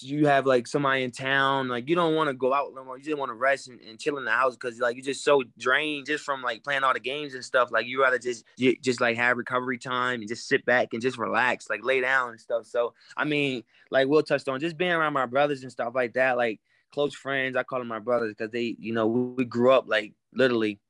you 0.00 0.26
have 0.26 0.46
like 0.46 0.66
somebody 0.66 1.04
in 1.04 1.10
town, 1.10 1.68
like 1.68 1.88
you 1.88 1.94
don't 1.94 2.14
want 2.14 2.28
to 2.28 2.34
go 2.34 2.52
out 2.52 2.72
no 2.74 2.84
more. 2.84 2.98
You 2.98 3.04
just 3.04 3.18
want 3.18 3.30
to 3.30 3.34
rest 3.34 3.68
and, 3.68 3.80
and, 3.80 3.98
chill 3.98 4.18
in 4.18 4.24
the 4.24 4.30
house 4.30 4.56
because 4.56 4.80
like 4.80 4.96
you're 4.96 5.04
just 5.04 5.22
so 5.22 5.44
drained 5.58 6.06
just 6.06 6.24
from 6.24 6.42
like 6.42 6.64
playing 6.64 6.82
all 6.82 6.92
the 6.92 7.00
games 7.00 7.34
and 7.34 7.44
stuff. 7.44 7.70
Like 7.70 7.86
you 7.86 8.02
rather 8.02 8.18
just 8.18 8.44
just 8.58 9.00
like 9.00 9.16
have 9.16 9.36
recovery 9.36 9.78
time 9.78 10.20
and 10.20 10.28
just 10.28 10.48
sit 10.48 10.64
back 10.64 10.88
and 10.92 11.00
just 11.02 11.18
relax, 11.18 11.70
like 11.70 11.84
lay 11.84 12.00
down 12.00 12.30
and 12.30 12.40
stuff. 12.40 12.66
So 12.66 12.94
I 13.16 13.24
mean, 13.24 13.62
like 13.90 14.08
Will 14.08 14.22
touched 14.22 14.48
on, 14.48 14.60
just 14.60 14.76
being 14.76 14.92
around 14.92 15.12
my 15.12 15.26
brothers 15.26 15.62
and 15.62 15.70
stuff 15.70 15.94
like 15.94 16.14
that, 16.14 16.36
like 16.36 16.60
close 16.92 17.14
friends. 17.14 17.56
I 17.56 17.62
call 17.62 17.78
them 17.78 17.88
my 17.88 18.00
brothers 18.00 18.34
because 18.36 18.50
they, 18.50 18.76
you 18.78 18.92
know, 18.92 19.06
we, 19.06 19.20
we 19.34 19.44
grew 19.44 19.70
up 19.70 19.84
like 19.86 20.14
literally 20.32 20.80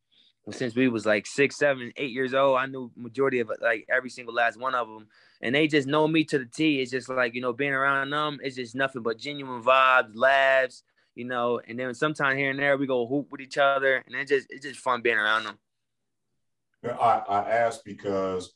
since 0.53 0.75
we 0.77 0.89
was 0.89 1.05
like 1.05 1.27
six, 1.27 1.57
seven, 1.57 1.93
eight 1.97 2.13
years 2.13 2.35
old. 2.35 2.59
I 2.59 2.67
knew 2.67 2.91
majority 2.97 3.41
of 3.41 3.51
like 3.61 3.87
every 3.91 4.11
single 4.11 4.35
last 4.35 4.59
one 4.59 4.75
of 4.75 4.87
them, 4.87 5.09
and 5.41 5.55
they 5.55 5.67
just 5.67 5.89
know 5.89 6.07
me 6.07 6.25
to 6.25 6.39
the 6.39 6.47
T. 6.47 6.81
It's 6.81 6.91
just 6.91 7.09
like 7.09 7.35
you 7.35 7.41
know, 7.41 7.53
being 7.53 7.73
around 7.73 8.11
them, 8.11 8.39
it's 8.43 8.57
just 8.57 8.75
nothing 8.75 9.03
but 9.03 9.19
genuine 9.19 9.63
vibes, 9.63 10.13
laughs, 10.15 10.83
you 11.15 11.25
know. 11.25 11.61
And 11.67 11.79
then 11.79 11.93
sometimes 11.95 12.39
here 12.39 12.51
and 12.51 12.59
there 12.59 12.77
we 12.77 12.87
go 12.87 13.07
hoop 13.07 13.33
with 13.33 13.41
each 13.41 13.59
other, 13.59 14.05
and 14.07 14.15
it's 14.15 14.31
just 14.31 14.47
it's 14.51 14.65
just 14.65 14.81
fun 14.81 15.03
being 15.03 15.19
around 15.19 15.45
them. 15.45 15.59
I, 16.85 17.23
I 17.29 17.51
ask 17.51 17.83
because 17.85 18.53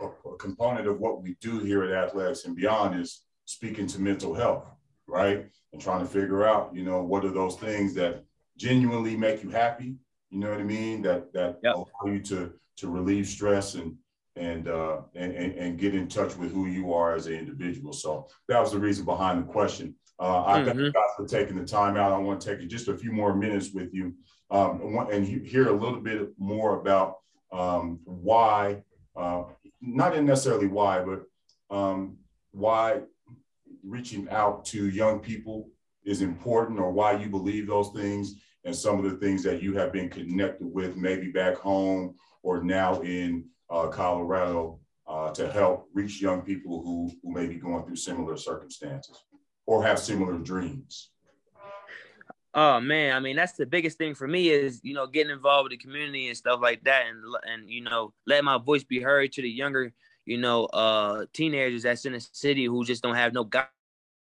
a, 0.00 0.08
a 0.28 0.36
component 0.36 0.86
of 0.86 1.00
what 1.00 1.22
we 1.22 1.36
do 1.40 1.60
here 1.60 1.82
at 1.84 1.92
Athletics 1.92 2.44
and 2.44 2.54
Beyond 2.54 3.00
is 3.00 3.22
speaking 3.46 3.86
to 3.88 4.00
mental 4.00 4.34
health, 4.34 4.70
right? 5.06 5.46
And 5.72 5.80
trying 5.80 6.00
to 6.00 6.06
figure 6.06 6.46
out, 6.46 6.74
you 6.74 6.84
know, 6.84 7.02
what 7.02 7.24
are 7.24 7.30
those 7.30 7.56
things 7.56 7.94
that 7.94 8.24
genuinely 8.56 9.16
make 9.16 9.42
you 9.42 9.50
happy 9.50 9.96
you 10.34 10.40
know 10.40 10.50
what 10.50 10.58
I 10.58 10.64
mean? 10.64 11.00
That 11.02 11.32
that 11.32 11.60
yep. 11.62 11.76
allow 11.76 12.12
you 12.12 12.18
to 12.22 12.52
to 12.78 12.88
relieve 12.88 13.28
stress 13.28 13.76
and 13.76 13.94
and, 14.36 14.66
uh, 14.66 15.02
and 15.14 15.32
and 15.32 15.78
get 15.78 15.94
in 15.94 16.08
touch 16.08 16.36
with 16.36 16.52
who 16.52 16.66
you 16.66 16.92
are 16.92 17.14
as 17.14 17.28
an 17.28 17.34
individual. 17.34 17.92
So 17.92 18.26
that 18.48 18.60
was 18.60 18.72
the 18.72 18.80
reason 18.80 19.04
behind 19.04 19.40
the 19.40 19.52
question. 19.52 19.94
Uh, 20.18 20.44
I 20.44 20.58
mm-hmm. 20.58 20.66
thank 20.66 20.78
you 20.80 20.92
guys 20.92 21.10
for 21.16 21.26
taking 21.26 21.56
the 21.56 21.64
time 21.64 21.96
out. 21.96 22.12
I 22.12 22.18
want 22.18 22.40
to 22.40 22.56
take 22.56 22.68
just 22.68 22.88
a 22.88 22.96
few 22.96 23.12
more 23.12 23.34
minutes 23.34 23.70
with 23.72 23.94
you 23.94 24.14
um, 24.50 24.80
and, 24.82 25.26
and, 25.26 25.46
hear 25.46 25.68
a 25.68 25.72
little 25.72 26.00
bit 26.00 26.30
more 26.38 26.80
about 26.80 27.18
um, 27.52 27.98
why, 28.04 28.82
uh, 29.16 29.44
not 29.80 30.20
necessarily 30.22 30.68
why, 30.68 31.02
but 31.02 31.24
um, 31.76 32.16
why 32.52 33.00
reaching 33.82 34.28
out 34.30 34.64
to 34.66 34.88
young 34.88 35.18
people 35.18 35.68
is 36.04 36.22
important 36.22 36.78
or 36.78 36.92
why 36.92 37.12
you 37.12 37.28
believe 37.28 37.66
those 37.66 37.90
things 37.90 38.36
and 38.64 38.74
some 38.74 39.04
of 39.04 39.10
the 39.10 39.16
things 39.18 39.42
that 39.42 39.62
you 39.62 39.74
have 39.74 39.92
been 39.92 40.08
connected 40.08 40.66
with, 40.66 40.96
maybe 40.96 41.30
back 41.30 41.56
home 41.56 42.14
or 42.42 42.62
now 42.62 43.00
in 43.00 43.44
uh, 43.70 43.88
Colorado, 43.88 44.80
uh, 45.06 45.30
to 45.32 45.50
help 45.50 45.88
reach 45.92 46.20
young 46.20 46.40
people 46.40 46.82
who, 46.82 47.10
who 47.22 47.32
may 47.32 47.46
be 47.46 47.56
going 47.56 47.84
through 47.84 47.96
similar 47.96 48.36
circumstances 48.36 49.24
or 49.66 49.82
have 49.84 49.98
similar 49.98 50.38
dreams? 50.38 51.10
Oh 52.54 52.80
man, 52.80 53.16
I 53.16 53.20
mean 53.20 53.34
that's 53.34 53.54
the 53.54 53.66
biggest 53.66 53.98
thing 53.98 54.14
for 54.14 54.28
me 54.28 54.48
is 54.48 54.80
you 54.84 54.94
know 54.94 55.08
getting 55.08 55.32
involved 55.32 55.64
with 55.64 55.78
the 55.78 55.84
community 55.84 56.28
and 56.28 56.36
stuff 56.36 56.60
like 56.62 56.84
that, 56.84 57.06
and 57.08 57.20
and 57.52 57.68
you 57.68 57.80
know 57.80 58.12
letting 58.28 58.44
my 58.44 58.58
voice 58.58 58.84
be 58.84 59.00
heard 59.00 59.32
to 59.32 59.42
the 59.42 59.50
younger 59.50 59.92
you 60.24 60.38
know 60.38 60.66
uh 60.66 61.26
teenagers 61.32 61.82
that's 61.82 62.06
in 62.06 62.12
the 62.12 62.26
city 62.32 62.64
who 62.64 62.84
just 62.84 63.02
don't 63.02 63.16
have 63.16 63.34
no 63.34 63.44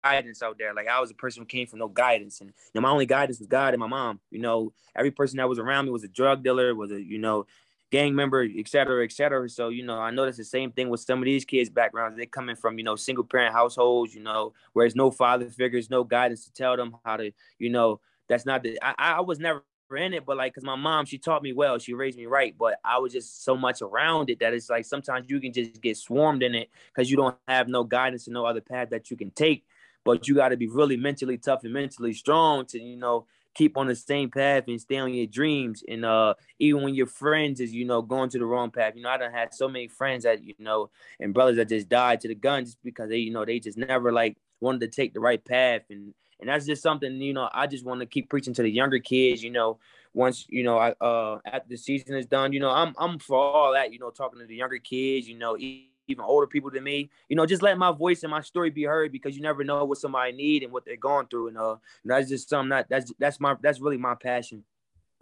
out 0.03 0.57
there. 0.57 0.73
Like 0.73 0.87
I 0.87 0.99
was 0.99 1.11
a 1.11 1.15
person 1.15 1.41
who 1.41 1.45
came 1.47 1.67
from 1.67 1.79
no 1.79 1.87
guidance, 1.87 2.41
and 2.41 2.49
you 2.49 2.71
know, 2.75 2.81
my 2.81 2.89
only 2.89 3.05
guidance 3.05 3.39
was 3.39 3.47
God 3.47 3.73
and 3.73 3.79
my 3.79 3.87
mom. 3.87 4.19
You 4.29 4.39
know, 4.39 4.73
every 4.95 5.11
person 5.11 5.37
that 5.37 5.49
was 5.49 5.59
around 5.59 5.85
me 5.85 5.91
was 5.91 6.03
a 6.03 6.07
drug 6.07 6.43
dealer, 6.43 6.73
was 6.75 6.91
a 6.91 7.01
you 7.01 7.17
know, 7.17 7.45
gang 7.91 8.15
member, 8.15 8.43
et 8.43 8.67
cetera, 8.67 9.03
et 9.03 9.11
cetera. 9.11 9.49
So 9.49 9.69
you 9.69 9.83
know, 9.83 9.99
I 9.99 10.11
noticed 10.11 10.37
the 10.37 10.43
same 10.45 10.71
thing 10.71 10.89
with 10.89 11.01
some 11.01 11.19
of 11.19 11.25
these 11.25 11.45
kids' 11.45 11.69
backgrounds. 11.69 12.17
They 12.17 12.25
coming 12.25 12.55
from 12.55 12.77
you 12.77 12.83
know 12.83 12.95
single 12.95 13.23
parent 13.23 13.53
households, 13.53 14.13
you 14.15 14.21
know, 14.21 14.53
where 14.73 14.83
there's 14.85 14.95
no 14.95 15.11
father 15.11 15.49
figures, 15.49 15.89
no 15.89 16.03
guidance 16.03 16.45
to 16.45 16.53
tell 16.53 16.75
them 16.77 16.95
how 17.05 17.17
to, 17.17 17.31
you 17.59 17.69
know, 17.69 17.99
that's 18.27 18.45
not 18.45 18.63
the. 18.63 18.79
I, 18.81 18.93
I 18.97 19.21
was 19.21 19.39
never 19.39 19.63
in 19.95 20.13
it, 20.13 20.25
but 20.25 20.37
like, 20.37 20.55
cause 20.55 20.63
my 20.63 20.77
mom, 20.77 21.05
she 21.05 21.17
taught 21.17 21.43
me 21.43 21.51
well, 21.51 21.77
she 21.77 21.93
raised 21.93 22.17
me 22.17 22.25
right, 22.25 22.55
but 22.57 22.75
I 22.83 22.99
was 22.99 23.11
just 23.11 23.43
so 23.43 23.57
much 23.57 23.81
around 23.81 24.29
it 24.29 24.39
that 24.39 24.53
it's 24.53 24.69
like 24.69 24.85
sometimes 24.85 25.29
you 25.29 25.41
can 25.41 25.51
just 25.51 25.81
get 25.81 25.97
swarmed 25.97 26.43
in 26.43 26.55
it 26.55 26.69
because 26.93 27.11
you 27.11 27.17
don't 27.17 27.35
have 27.47 27.67
no 27.67 27.83
guidance 27.83 28.25
and 28.27 28.33
no 28.33 28.45
other 28.45 28.61
path 28.61 28.91
that 28.91 29.11
you 29.11 29.17
can 29.17 29.31
take 29.31 29.65
but 30.03 30.27
you 30.27 30.35
got 30.35 30.49
to 30.49 30.57
be 30.57 30.67
really 30.67 30.97
mentally 30.97 31.37
tough 31.37 31.63
and 31.63 31.73
mentally 31.73 32.13
strong 32.13 32.65
to 32.65 32.79
you 32.79 32.97
know 32.97 33.25
keep 33.53 33.77
on 33.77 33.87
the 33.87 33.95
same 33.95 34.29
path 34.29 34.63
and 34.67 34.79
stay 34.79 34.97
on 34.97 35.13
your 35.13 35.27
dreams 35.27 35.83
and 35.87 36.05
uh 36.05 36.33
even 36.59 36.83
when 36.83 36.95
your 36.95 37.05
friends 37.05 37.59
is 37.59 37.73
you 37.73 37.85
know 37.85 38.01
going 38.01 38.29
to 38.29 38.39
the 38.39 38.45
wrong 38.45 38.71
path 38.71 38.93
you 38.95 39.01
know 39.01 39.09
i 39.09 39.17
don't 39.17 39.33
have 39.33 39.53
so 39.53 39.67
many 39.67 39.87
friends 39.87 40.23
that 40.23 40.43
you 40.43 40.53
know 40.59 40.89
and 41.19 41.33
brothers 41.33 41.57
that 41.57 41.69
just 41.69 41.89
died 41.89 42.21
to 42.21 42.27
the 42.27 42.35
gun 42.35 42.63
just 42.63 42.81
because 42.83 43.09
they 43.09 43.17
you 43.17 43.31
know 43.31 43.45
they 43.45 43.59
just 43.59 43.77
never 43.77 44.11
like 44.11 44.37
wanted 44.61 44.79
to 44.79 44.87
take 44.87 45.13
the 45.13 45.19
right 45.19 45.43
path 45.43 45.81
and 45.89 46.13
and 46.39 46.49
that's 46.49 46.65
just 46.65 46.81
something 46.81 47.21
you 47.21 47.33
know 47.33 47.49
i 47.53 47.67
just 47.67 47.85
want 47.85 47.99
to 47.99 48.05
keep 48.05 48.29
preaching 48.29 48.53
to 48.53 48.61
the 48.61 48.71
younger 48.71 48.99
kids 48.99 49.43
you 49.43 49.51
know 49.51 49.79
once 50.13 50.45
you 50.49 50.63
know 50.63 50.77
i 50.77 50.91
uh 51.01 51.39
after 51.45 51.67
the 51.69 51.77
season 51.77 52.15
is 52.15 52.25
done 52.25 52.53
you 52.53 52.59
know 52.59 52.71
i'm 52.71 52.93
i'm 52.97 53.19
for 53.19 53.37
all 53.37 53.73
that 53.73 53.91
you 53.91 53.99
know 53.99 54.09
talking 54.09 54.39
to 54.39 54.45
the 54.45 54.55
younger 54.55 54.77
kids 54.77 55.27
you 55.27 55.37
know 55.37 55.57
even 55.57 55.90
older 56.19 56.47
people 56.47 56.69
than 56.71 56.83
me. 56.83 57.09
You 57.29 57.35
know, 57.35 57.45
just 57.45 57.61
let 57.61 57.77
my 57.77 57.91
voice 57.91 58.23
and 58.23 58.31
my 58.31 58.41
story 58.41 58.69
be 58.69 58.83
heard 58.83 59.11
because 59.11 59.35
you 59.35 59.41
never 59.41 59.63
know 59.63 59.85
what 59.85 59.97
somebody 59.97 60.31
need 60.31 60.63
and 60.63 60.71
what 60.71 60.85
they're 60.85 60.97
going 60.97 61.27
through. 61.27 61.49
And 61.49 61.57
uh, 61.57 61.77
that's 62.05 62.29
just 62.29 62.49
something 62.49 62.69
that 62.69 62.89
that's 62.89 63.11
that's 63.19 63.39
my 63.39 63.55
that's 63.61 63.79
really 63.79 63.97
my 63.97 64.15
passion. 64.15 64.63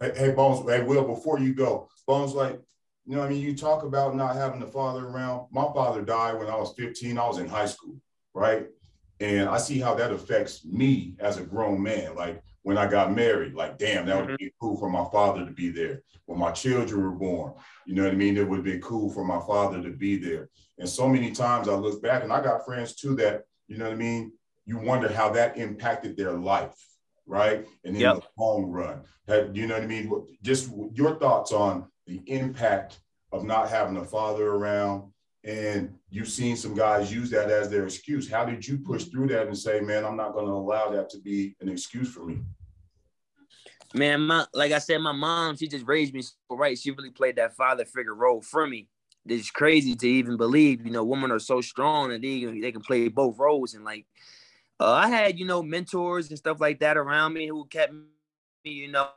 Hey, 0.00 0.12
hey 0.16 0.30
Bones, 0.32 0.68
hey 0.68 0.82
Will, 0.82 1.04
before 1.04 1.38
you 1.38 1.54
go, 1.54 1.88
Bones, 2.06 2.34
like 2.34 2.60
you 3.06 3.16
know, 3.16 3.22
I 3.22 3.28
mean, 3.28 3.40
you 3.40 3.56
talk 3.56 3.82
about 3.82 4.14
not 4.14 4.36
having 4.36 4.62
a 4.62 4.66
father 4.66 5.06
around. 5.06 5.46
My 5.50 5.64
father 5.74 6.02
died 6.02 6.38
when 6.38 6.48
I 6.48 6.56
was 6.56 6.74
15. 6.76 7.18
I 7.18 7.26
was 7.26 7.38
in 7.38 7.48
high 7.48 7.66
school, 7.66 7.96
right? 8.34 8.66
And 9.20 9.48
I 9.48 9.58
see 9.58 9.78
how 9.78 9.94
that 9.96 10.12
affects 10.12 10.64
me 10.64 11.16
as 11.18 11.36
a 11.36 11.42
grown 11.42 11.82
man. 11.82 12.14
Like 12.14 12.42
when 12.62 12.76
I 12.76 12.86
got 12.86 13.14
married, 13.14 13.54
like, 13.54 13.78
damn, 13.78 14.06
that 14.06 14.16
would 14.16 14.26
mm-hmm. 14.26 14.36
be 14.36 14.52
cool 14.60 14.76
for 14.76 14.90
my 14.90 15.04
father 15.10 15.44
to 15.44 15.50
be 15.50 15.70
there. 15.70 16.02
When 16.26 16.38
my 16.38 16.52
children 16.52 17.02
were 17.02 17.10
born, 17.10 17.54
you 17.86 17.94
know 17.94 18.04
what 18.04 18.12
I 18.12 18.16
mean? 18.16 18.36
It 18.36 18.48
would 18.48 18.62
be 18.62 18.78
cool 18.78 19.10
for 19.10 19.24
my 19.24 19.40
father 19.40 19.82
to 19.82 19.90
be 19.90 20.16
there. 20.16 20.48
And 20.78 20.88
so 20.88 21.08
many 21.08 21.30
times 21.30 21.68
I 21.68 21.74
look 21.74 22.02
back 22.02 22.22
and 22.22 22.32
I 22.32 22.42
got 22.42 22.64
friends 22.64 22.94
too 22.94 23.16
that, 23.16 23.44
you 23.68 23.78
know 23.78 23.84
what 23.84 23.94
I 23.94 23.96
mean? 23.96 24.32
You 24.66 24.78
wonder 24.78 25.12
how 25.12 25.30
that 25.30 25.56
impacted 25.56 26.16
their 26.16 26.32
life, 26.32 26.76
right? 27.26 27.66
And 27.84 27.96
in 27.96 28.02
yep. 28.02 28.16
the 28.16 28.22
long 28.38 28.70
run, 28.70 29.02
that, 29.26 29.56
you 29.56 29.66
know 29.66 29.74
what 29.74 29.82
I 29.82 29.86
mean? 29.86 30.10
Just 30.42 30.70
your 30.92 31.16
thoughts 31.16 31.52
on 31.52 31.88
the 32.06 32.22
impact 32.26 33.00
of 33.32 33.44
not 33.44 33.68
having 33.68 33.96
a 33.96 34.04
father 34.04 34.46
around 34.46 35.10
and 35.44 35.94
you've 36.10 36.28
seen 36.28 36.56
some 36.56 36.74
guys 36.74 37.12
use 37.12 37.30
that 37.30 37.50
as 37.50 37.70
their 37.70 37.84
excuse. 37.84 38.30
How 38.30 38.44
did 38.44 38.66
you 38.66 38.78
push 38.78 39.04
through 39.04 39.28
that 39.28 39.46
and 39.46 39.56
say, 39.56 39.80
man, 39.80 40.04
I'm 40.04 40.16
not 40.16 40.34
going 40.34 40.46
to 40.46 40.52
allow 40.52 40.90
that 40.90 41.08
to 41.10 41.18
be 41.18 41.56
an 41.60 41.68
excuse 41.68 42.12
for 42.12 42.24
me? 42.24 42.40
Man, 43.92 44.20
my 44.20 44.46
like 44.54 44.70
I 44.70 44.78
said, 44.78 44.98
my 44.98 45.12
mom, 45.12 45.56
she 45.56 45.66
just 45.66 45.86
raised 45.86 46.14
me 46.14 46.22
so 46.22 46.32
right. 46.50 46.78
She 46.78 46.92
really 46.92 47.10
played 47.10 47.36
that 47.36 47.56
father 47.56 47.84
figure 47.84 48.14
role 48.14 48.40
for 48.40 48.66
me. 48.66 48.88
It's 49.26 49.50
crazy 49.50 49.96
to 49.96 50.08
even 50.08 50.36
believe, 50.36 50.86
you 50.86 50.92
know, 50.92 51.04
women 51.04 51.32
are 51.32 51.40
so 51.40 51.60
strong 51.60 52.12
and 52.12 52.22
they 52.22 52.44
they 52.60 52.70
can 52.70 52.82
play 52.82 53.08
both 53.08 53.38
roles. 53.38 53.74
And 53.74 53.84
like, 53.84 54.06
uh, 54.78 54.92
I 54.92 55.08
had 55.08 55.40
you 55.40 55.44
know 55.44 55.62
mentors 55.62 56.28
and 56.28 56.38
stuff 56.38 56.60
like 56.60 56.78
that 56.80 56.96
around 56.96 57.32
me 57.32 57.48
who 57.48 57.64
kept 57.66 57.92
me, 57.92 58.04
you 58.64 58.92
know, 58.92 59.08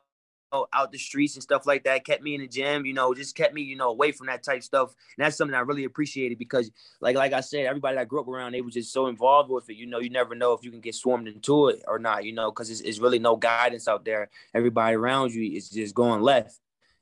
out 0.74 0.92
the 0.92 0.98
streets 0.98 1.36
and 1.36 1.44
stuff 1.44 1.66
like 1.66 1.84
that, 1.84 2.06
kept 2.06 2.22
me 2.22 2.36
in 2.36 2.42
the 2.42 2.48
gym, 2.48 2.86
you 2.86 2.94
know, 2.94 3.14
just 3.14 3.36
kept 3.36 3.54
me, 3.54 3.62
you 3.62 3.76
know, 3.76 3.90
away 3.90 4.12
from 4.12 4.28
that 4.28 4.44
type 4.44 4.64
stuff. 4.64 4.94
And 5.18 5.26
that's 5.26 5.36
something 5.36 5.56
I 5.56 5.62
really 5.62 5.84
appreciated 5.84 6.38
because 6.38 6.72
like 7.02 7.16
like 7.16 7.34
I 7.34 7.42
said, 7.42 7.66
everybody 7.66 7.98
I 7.98 8.06
grew 8.06 8.22
up 8.22 8.28
around, 8.28 8.54
they 8.54 8.62
was 8.62 8.74
just 8.74 8.94
so 8.94 9.08
involved 9.08 9.50
with 9.50 9.70
it. 9.70 9.76
You 9.76 9.86
know, 9.86 10.00
you 10.00 10.10
never 10.10 10.36
know 10.36 10.54
if 10.54 10.64
you 10.64 10.72
can 10.72 10.82
get 10.82 10.96
swarmed 10.96 11.28
into 11.28 11.70
it 11.70 11.84
or 11.88 12.00
not, 12.00 12.24
you 12.24 12.34
know, 12.34 12.52
because 12.52 12.70
it's, 12.70 12.82
it's 12.82 13.00
really 13.00 13.20
no 13.20 13.36
guidance 13.36 13.88
out 13.88 14.06
there. 14.06 14.30
Everybody 14.54 14.96
around 14.96 15.34
you 15.34 15.56
is 15.56 15.70
just 15.70 15.96
going 15.96 16.22
left. 16.22 16.60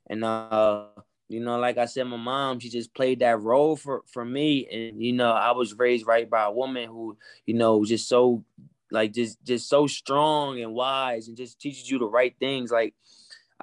And 0.08 0.24
uh 0.24 0.86
you 1.28 1.40
know, 1.40 1.58
like 1.58 1.78
I 1.78 1.86
said, 1.86 2.04
my 2.04 2.18
mom, 2.18 2.60
she 2.60 2.68
just 2.68 2.92
played 2.92 3.20
that 3.20 3.40
role 3.40 3.74
for 3.74 4.02
for 4.06 4.22
me. 4.22 4.66
And, 4.70 5.02
you 5.02 5.14
know, 5.14 5.32
I 5.32 5.52
was 5.52 5.72
raised 5.78 6.06
right 6.06 6.28
by 6.28 6.44
a 6.44 6.52
woman 6.52 6.88
who, 6.88 7.16
you 7.46 7.54
know, 7.54 7.84
just 7.86 8.06
so 8.06 8.44
like 8.90 9.12
just 9.12 9.42
just 9.42 9.68
so 9.68 9.86
strong 9.86 10.60
and 10.60 10.74
wise 10.74 11.28
and 11.28 11.36
just 11.36 11.58
teaches 11.58 11.90
you 11.90 11.98
the 11.98 12.04
right 12.04 12.34
things. 12.38 12.70
Like 12.70 12.94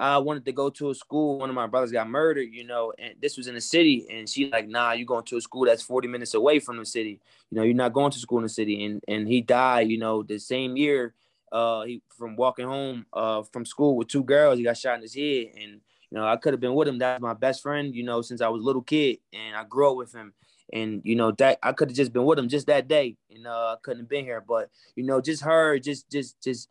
I 0.00 0.16
wanted 0.16 0.46
to 0.46 0.52
go 0.52 0.70
to 0.70 0.88
a 0.88 0.94
school. 0.94 1.38
One 1.38 1.50
of 1.50 1.54
my 1.54 1.66
brothers 1.66 1.92
got 1.92 2.08
murdered, 2.08 2.48
you 2.50 2.64
know, 2.64 2.94
and 2.98 3.14
this 3.20 3.36
was 3.36 3.48
in 3.48 3.54
the 3.54 3.60
city. 3.60 4.06
And 4.10 4.26
she 4.26 4.50
like, 4.50 4.66
nah, 4.66 4.92
you 4.92 5.04
going 5.04 5.26
to 5.26 5.36
a 5.36 5.40
school 5.42 5.66
that's 5.66 5.82
40 5.82 6.08
minutes 6.08 6.32
away 6.32 6.58
from 6.58 6.78
the 6.78 6.86
city. 6.86 7.20
You 7.50 7.58
know, 7.58 7.64
you're 7.64 7.74
not 7.74 7.92
going 7.92 8.10
to 8.12 8.18
school 8.18 8.38
in 8.38 8.44
the 8.44 8.48
city. 8.48 8.82
And 8.86 9.04
and 9.06 9.28
he 9.28 9.42
died, 9.42 9.90
you 9.90 9.98
know, 9.98 10.22
the 10.22 10.38
same 10.38 10.78
year. 10.78 11.12
Uh, 11.52 11.82
he 11.82 12.00
from 12.16 12.36
walking 12.36 12.64
home 12.64 13.04
uh 13.12 13.42
from 13.42 13.66
school 13.66 13.94
with 13.96 14.08
two 14.08 14.24
girls. 14.24 14.56
He 14.56 14.64
got 14.64 14.78
shot 14.78 14.94
in 14.94 15.02
his 15.02 15.14
head, 15.14 15.48
and 15.60 15.72
you 16.10 16.18
know, 16.18 16.26
I 16.26 16.36
could 16.36 16.54
have 16.54 16.60
been 16.60 16.74
with 16.74 16.88
him. 16.88 16.98
That's 16.98 17.20
my 17.20 17.34
best 17.34 17.60
friend, 17.60 17.94
you 17.94 18.02
know, 18.02 18.22
since 18.22 18.40
I 18.40 18.48
was 18.48 18.62
a 18.62 18.64
little 18.64 18.82
kid, 18.82 19.18
and 19.34 19.54
I 19.54 19.64
grew 19.64 19.90
up 19.90 19.96
with 19.96 20.14
him. 20.14 20.32
And 20.72 21.02
you 21.04 21.16
know 21.16 21.32
that 21.32 21.58
I 21.62 21.72
could 21.72 21.90
have 21.90 21.96
just 21.96 22.12
been 22.12 22.24
with 22.24 22.38
him 22.38 22.48
just 22.48 22.68
that 22.68 22.88
day, 22.88 23.16
and 23.34 23.46
uh, 23.46 23.74
I 23.74 23.76
couldn't 23.82 24.04
have 24.04 24.08
been 24.08 24.24
here. 24.24 24.40
But 24.40 24.70
you 24.94 25.02
know, 25.02 25.20
just 25.20 25.42
her, 25.42 25.78
just 25.78 26.08
just 26.08 26.40
just 26.40 26.70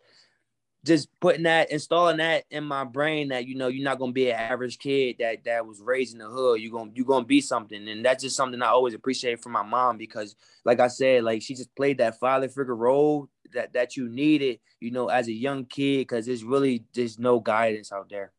just 0.85 1.09
putting 1.19 1.43
that, 1.43 1.71
installing 1.71 2.17
that 2.17 2.45
in 2.49 2.63
my 2.63 2.83
brain 2.83 3.29
that 3.29 3.45
you 3.45 3.55
know 3.55 3.67
you're 3.67 3.83
not 3.83 3.99
gonna 3.99 4.11
be 4.11 4.29
an 4.29 4.37
average 4.37 4.79
kid 4.79 5.17
that 5.19 5.43
that 5.43 5.65
was 5.65 5.81
raised 5.81 6.13
in 6.13 6.19
the 6.19 6.27
hood. 6.27 6.61
You're 6.61 6.71
gonna 6.71 6.91
you're 6.93 7.05
gonna 7.05 7.25
be 7.25 7.41
something, 7.41 7.87
and 7.87 8.03
that's 8.03 8.23
just 8.23 8.35
something 8.35 8.61
I 8.61 8.67
always 8.67 8.93
appreciate 8.93 9.41
from 9.41 9.51
my 9.51 9.63
mom 9.63 9.97
because, 9.97 10.35
like 10.63 10.79
I 10.79 10.87
said, 10.87 11.23
like 11.23 11.41
she 11.41 11.53
just 11.53 11.73
played 11.75 11.97
that 11.97 12.19
father 12.19 12.47
figure 12.47 12.75
role 12.75 13.29
that 13.53 13.73
that 13.73 13.97
you 13.97 14.07
needed, 14.07 14.59
you 14.79 14.91
know, 14.91 15.07
as 15.07 15.27
a 15.27 15.33
young 15.33 15.65
kid, 15.65 15.99
because 15.99 16.25
there's 16.25 16.43
really 16.43 16.85
there's 16.93 17.19
no 17.19 17.39
guidance 17.39 17.91
out 17.91 18.09
there. 18.09 18.31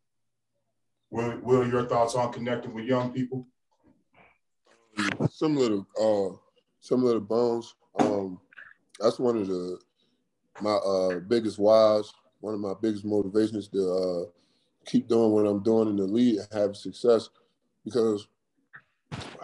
Will, 1.10 1.38
Will, 1.42 1.68
your 1.68 1.86
thoughts 1.86 2.14
on 2.14 2.32
connecting 2.32 2.72
with 2.72 2.84
young 2.84 3.12
people? 3.12 3.46
Similar 5.30 5.68
to 5.68 5.86
uh, 6.00 6.36
similar 6.80 7.14
to 7.14 7.20
Bones, 7.20 7.74
um, 7.98 8.40
that's 8.98 9.18
one 9.18 9.36
of 9.36 9.46
the 9.46 9.78
my 10.62 10.72
uh, 10.72 11.20
biggest 11.20 11.58
whys 11.58 12.12
one 12.40 12.54
of 12.54 12.60
my 12.60 12.74
biggest 12.80 13.04
motivations 13.04 13.68
to 13.68 13.90
uh, 13.90 14.30
keep 14.86 15.08
doing 15.08 15.30
what 15.30 15.46
I'm 15.46 15.62
doing 15.62 15.88
in 15.88 15.96
the 15.96 16.04
league 16.04 16.38
and 16.38 16.48
have 16.52 16.76
success 16.76 17.28
because 17.84 18.28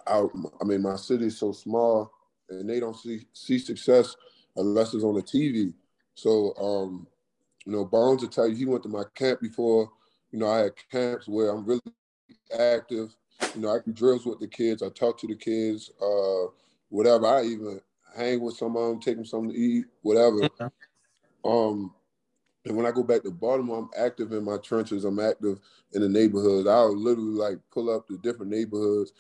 I, 0.07 0.25
I 0.61 0.65
mean 0.65 0.83
my 0.83 0.97
city 0.97 1.27
is 1.27 1.39
so 1.39 1.53
small 1.53 2.11
and 2.49 2.69
they 2.69 2.81
don't 2.81 2.97
see 2.97 3.27
see 3.33 3.59
success 3.59 4.17
unless 4.57 4.95
it's 4.95 5.05
on 5.05 5.15
the 5.15 5.23
TV. 5.23 5.73
So 6.15 6.55
um, 6.57 7.07
you 7.65 7.73
know, 7.73 7.85
Bones 7.85 8.23
will 8.23 8.29
tell 8.29 8.49
you 8.49 8.55
he 8.55 8.65
went 8.65 8.85
to 8.85 8.89
my 8.89 9.05
camp 9.15 9.41
before. 9.41 9.91
You 10.31 10.39
know, 10.39 10.49
I 10.49 10.59
had 10.59 10.73
camps 10.91 11.29
where 11.29 11.51
I'm 11.51 11.65
really 11.65 11.81
active. 12.59 13.15
You 13.55 13.63
know, 13.63 13.71
I 13.71 13.79
do 13.85 13.93
drills 13.93 14.25
with 14.25 14.41
the 14.41 14.47
kids. 14.47 14.83
I 14.83 14.89
talk 14.89 15.19
to 15.21 15.27
the 15.27 15.35
kids. 15.35 15.91
Uh, 16.01 16.51
whatever. 16.89 17.27
I 17.27 17.45
even 17.45 17.81
hang 18.17 18.41
with 18.41 18.57
some 18.57 18.77
of 18.77 18.89
them, 18.89 19.01
take 19.01 19.17
them 19.17 19.25
something 19.25 19.51
to 19.51 19.59
eat, 19.59 19.87
whatever. 20.03 20.49
Um, 21.45 21.93
and 22.67 22.77
when 22.77 22.85
I 22.85 22.91
go 22.91 23.05
back 23.05 23.23
to 23.23 23.31
Baltimore, 23.31 23.79
I'm 23.79 24.05
active 24.05 24.33
in 24.33 24.45
my 24.45 24.57
trenches. 24.59 25.05
I'm 25.05 25.21
active 25.21 25.61
in 25.93 26.03
the 26.03 26.09
neighborhoods. 26.09 26.67
I'll 26.67 26.97
literally 26.97 27.31
like 27.31 27.59
pull 27.71 27.89
up 27.89 28.09
to 28.09 28.19
different 28.19 28.51
neighborhoods 28.51 29.13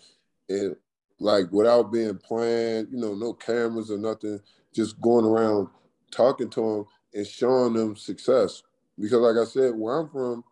and 0.48 0.74
like 1.20 1.50
without 1.52 1.92
being 1.92 2.18
planned, 2.18 2.88
you 2.90 2.98
know, 2.98 3.14
no 3.14 3.32
cameras 3.32 3.90
or 3.90 3.98
nothing, 3.98 4.40
just 4.74 5.00
going 5.00 5.24
around 5.24 5.68
talking 6.10 6.50
to 6.50 6.60
them 6.60 6.86
and 7.14 7.26
showing 7.26 7.74
them 7.74 7.94
success. 7.94 8.64
Because 8.98 9.20
like 9.20 9.36
I 9.36 9.48
said, 9.48 9.74
where 9.76 10.00
I'm 10.00 10.08
from, 10.08 10.42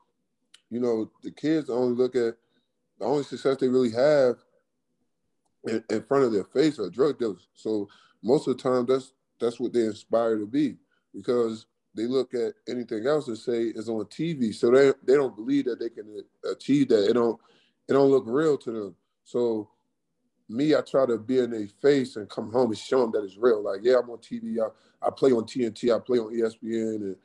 you 0.71 0.79
know, 0.79 1.11
the 1.23 1.33
kids 1.33 1.71
only 1.71 1.97
look 1.97 2.15
at 2.15 2.37
the 3.01 3.05
only 3.05 3.25
success 3.25 3.57
they 3.57 3.69
really 3.69 3.91
have 3.91 4.37
in, 5.65 5.83
in 5.91 6.03
front 6.05 6.25
of 6.25 6.33
their 6.33 6.45
face 6.45 6.79
are 6.79 6.91
drug 6.91 7.19
dealers. 7.19 7.49
So 7.55 7.89
most 8.23 8.47
of 8.47 8.57
the 8.57 8.63
time 8.63 8.87
that's 8.87 9.13
that's 9.41 9.59
what 9.59 9.73
they 9.73 9.81
inspire 9.81 10.39
to 10.39 10.47
be 10.47 10.77
because 11.13 11.67
they 11.95 12.05
look 12.07 12.35
at 12.35 12.55
anything 12.69 13.07
else 13.07 13.29
and 13.29 13.39
say 13.39 13.65
is 13.65 13.89
on 13.89 14.05
TV. 14.07 14.55
So 14.55 14.71
they 14.71 14.93
they 15.05 15.15
don't 15.17 15.37
believe 15.37 15.67
that 15.67 15.81
they 15.81 15.91
can 15.91 16.25
achieve 16.51 16.89
that. 16.91 17.11
It 17.11 17.15
don't 17.15 17.41
it 17.89 17.95
don't 17.95 18.11
look 18.11 18.25
real 18.27 18.59
to 18.59 18.73
them. 18.73 18.97
So 19.25 19.69
me, 20.51 20.77
I 20.77 20.83
try 20.83 21.07
to 21.07 21.19
be 21.19 21.41
in 21.41 21.53
their 21.53 21.69
face 21.83 22.17
and 22.17 22.31
come 22.31 22.53
home 22.53 22.71
and 22.71 22.79
show 22.79 23.03
them 23.03 23.13
that 23.13 23.25
it's 23.25 23.39
real. 23.39 23.65
Like, 23.65 23.81
yeah, 23.85 23.99
I'm 24.03 24.11
on 24.11 24.19
TV. 24.19 24.59
I, 24.61 24.69
I 25.07 25.11
play 25.11 25.33
on 25.33 25.45
TNT. 25.45 25.95
I 25.97 26.01
play 26.01 26.21
on 26.21 26.35
ESPN, 26.35 26.97
and 26.99 27.17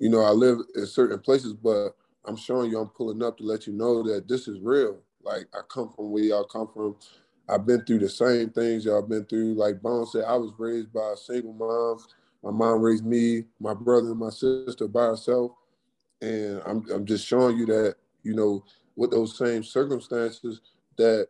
you 0.00 0.10
know, 0.10 0.22
I 0.22 0.30
live 0.32 0.60
in 0.76 0.86
certain 0.86 1.20
places. 1.20 1.54
But 1.54 1.90
I'm 2.26 2.36
showing 2.36 2.70
you, 2.72 2.80
I'm 2.80 2.90
pulling 2.90 3.24
up 3.24 3.38
to 3.38 3.44
let 3.44 3.68
you 3.68 3.74
know 3.74 4.04
that 4.04 4.28
this 4.28 4.48
is 4.48 4.60
real. 4.60 4.98
Like, 5.24 5.46
I 5.54 5.60
come 5.70 5.90
from 5.90 6.12
where 6.12 6.24
y'all 6.24 6.44
come 6.44 6.68
from. 6.74 6.96
I've 7.48 7.66
been 7.66 7.84
through 7.86 8.00
the 8.00 8.10
same 8.10 8.50
things 8.50 8.86
y'all 8.86 9.02
been 9.02 9.26
through. 9.26 9.54
Like 9.54 9.82
Bone 9.82 10.06
said, 10.08 10.24
I 10.28 10.36
was 10.36 10.52
raised 10.58 10.92
by 10.92 11.12
a 11.14 11.18
single 11.18 11.54
mom 11.54 11.98
my 12.44 12.50
mom 12.50 12.82
raised 12.82 13.06
me, 13.06 13.44
my 13.58 13.72
brother, 13.72 14.10
and 14.10 14.20
my 14.20 14.28
sister 14.28 14.86
by 14.86 15.06
herself. 15.06 15.52
And 16.20 16.60
I'm, 16.66 16.84
I'm 16.92 17.06
just 17.06 17.26
showing 17.26 17.56
you 17.56 17.64
that, 17.66 17.96
you 18.22 18.34
know, 18.34 18.62
with 18.96 19.10
those 19.10 19.36
same 19.38 19.64
circumstances, 19.64 20.60
that 20.98 21.28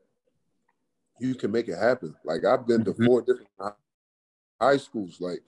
you 1.20 1.36
can 1.36 1.52
make 1.52 1.68
it 1.68 1.78
happen. 1.78 2.14
Like 2.24 2.44
I've 2.44 2.66
been 2.66 2.84
to 2.84 2.92
mm-hmm. 2.92 3.06
four 3.06 3.22
different 3.22 3.48
high 4.60 4.76
schools. 4.76 5.20
Like 5.20 5.40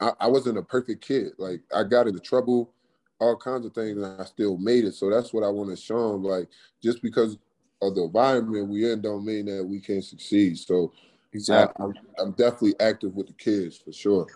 I, 0.00 0.12
I 0.20 0.26
wasn't 0.28 0.58
a 0.58 0.62
perfect 0.62 1.04
kid. 1.04 1.32
Like 1.36 1.62
I 1.74 1.82
got 1.82 2.06
into 2.06 2.20
trouble, 2.20 2.70
all 3.18 3.36
kinds 3.36 3.66
of 3.66 3.74
things, 3.74 4.00
and 4.00 4.20
I 4.20 4.24
still 4.24 4.56
made 4.56 4.84
it. 4.84 4.94
So 4.94 5.10
that's 5.10 5.32
what 5.32 5.42
I 5.42 5.48
want 5.48 5.70
to 5.70 5.76
show 5.76 6.12
them. 6.12 6.22
Like 6.22 6.48
just 6.80 7.02
because 7.02 7.36
of 7.82 7.96
the 7.96 8.04
environment 8.04 8.68
we 8.68 8.90
in 8.90 9.00
don't 9.00 9.24
mean 9.24 9.46
that 9.46 9.64
we 9.64 9.80
can't 9.80 10.04
succeed. 10.04 10.58
So 10.58 10.92
exactly. 11.32 11.86
I, 11.86 12.22
I'm 12.22 12.32
definitely 12.32 12.74
active 12.78 13.14
with 13.14 13.26
the 13.26 13.32
kids 13.32 13.76
for 13.76 13.92
sure 13.92 14.28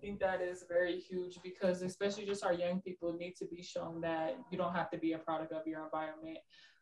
think 0.00 0.20
that 0.20 0.40
is 0.40 0.64
very 0.68 0.98
huge 0.98 1.38
because 1.42 1.82
especially 1.82 2.26
just 2.26 2.44
our 2.44 2.52
young 2.52 2.80
people 2.80 3.12
need 3.12 3.36
to 3.36 3.46
be 3.46 3.62
shown 3.62 4.00
that 4.02 4.36
you 4.50 4.58
don't 4.58 4.74
have 4.74 4.90
to 4.90 4.98
be 4.98 5.12
a 5.12 5.18
product 5.18 5.52
of 5.52 5.66
your 5.66 5.84
environment. 5.84 6.38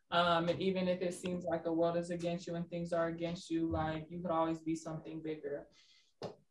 Um, 0.09 0.47
and 0.47 0.61
even 0.61 0.87
if 0.87 1.01
it 1.01 1.13
seems 1.13 1.43
like 1.43 1.63
the 1.63 1.73
world 1.73 1.97
is 1.97 2.11
against 2.11 2.47
you 2.47 2.55
and 2.55 2.67
things 2.69 2.93
are 2.93 3.07
against 3.07 3.49
you, 3.49 3.69
like 3.69 4.05
you 4.09 4.21
could 4.21 4.31
always 4.31 4.59
be 4.59 4.75
something 4.75 5.21
bigger. 5.21 5.67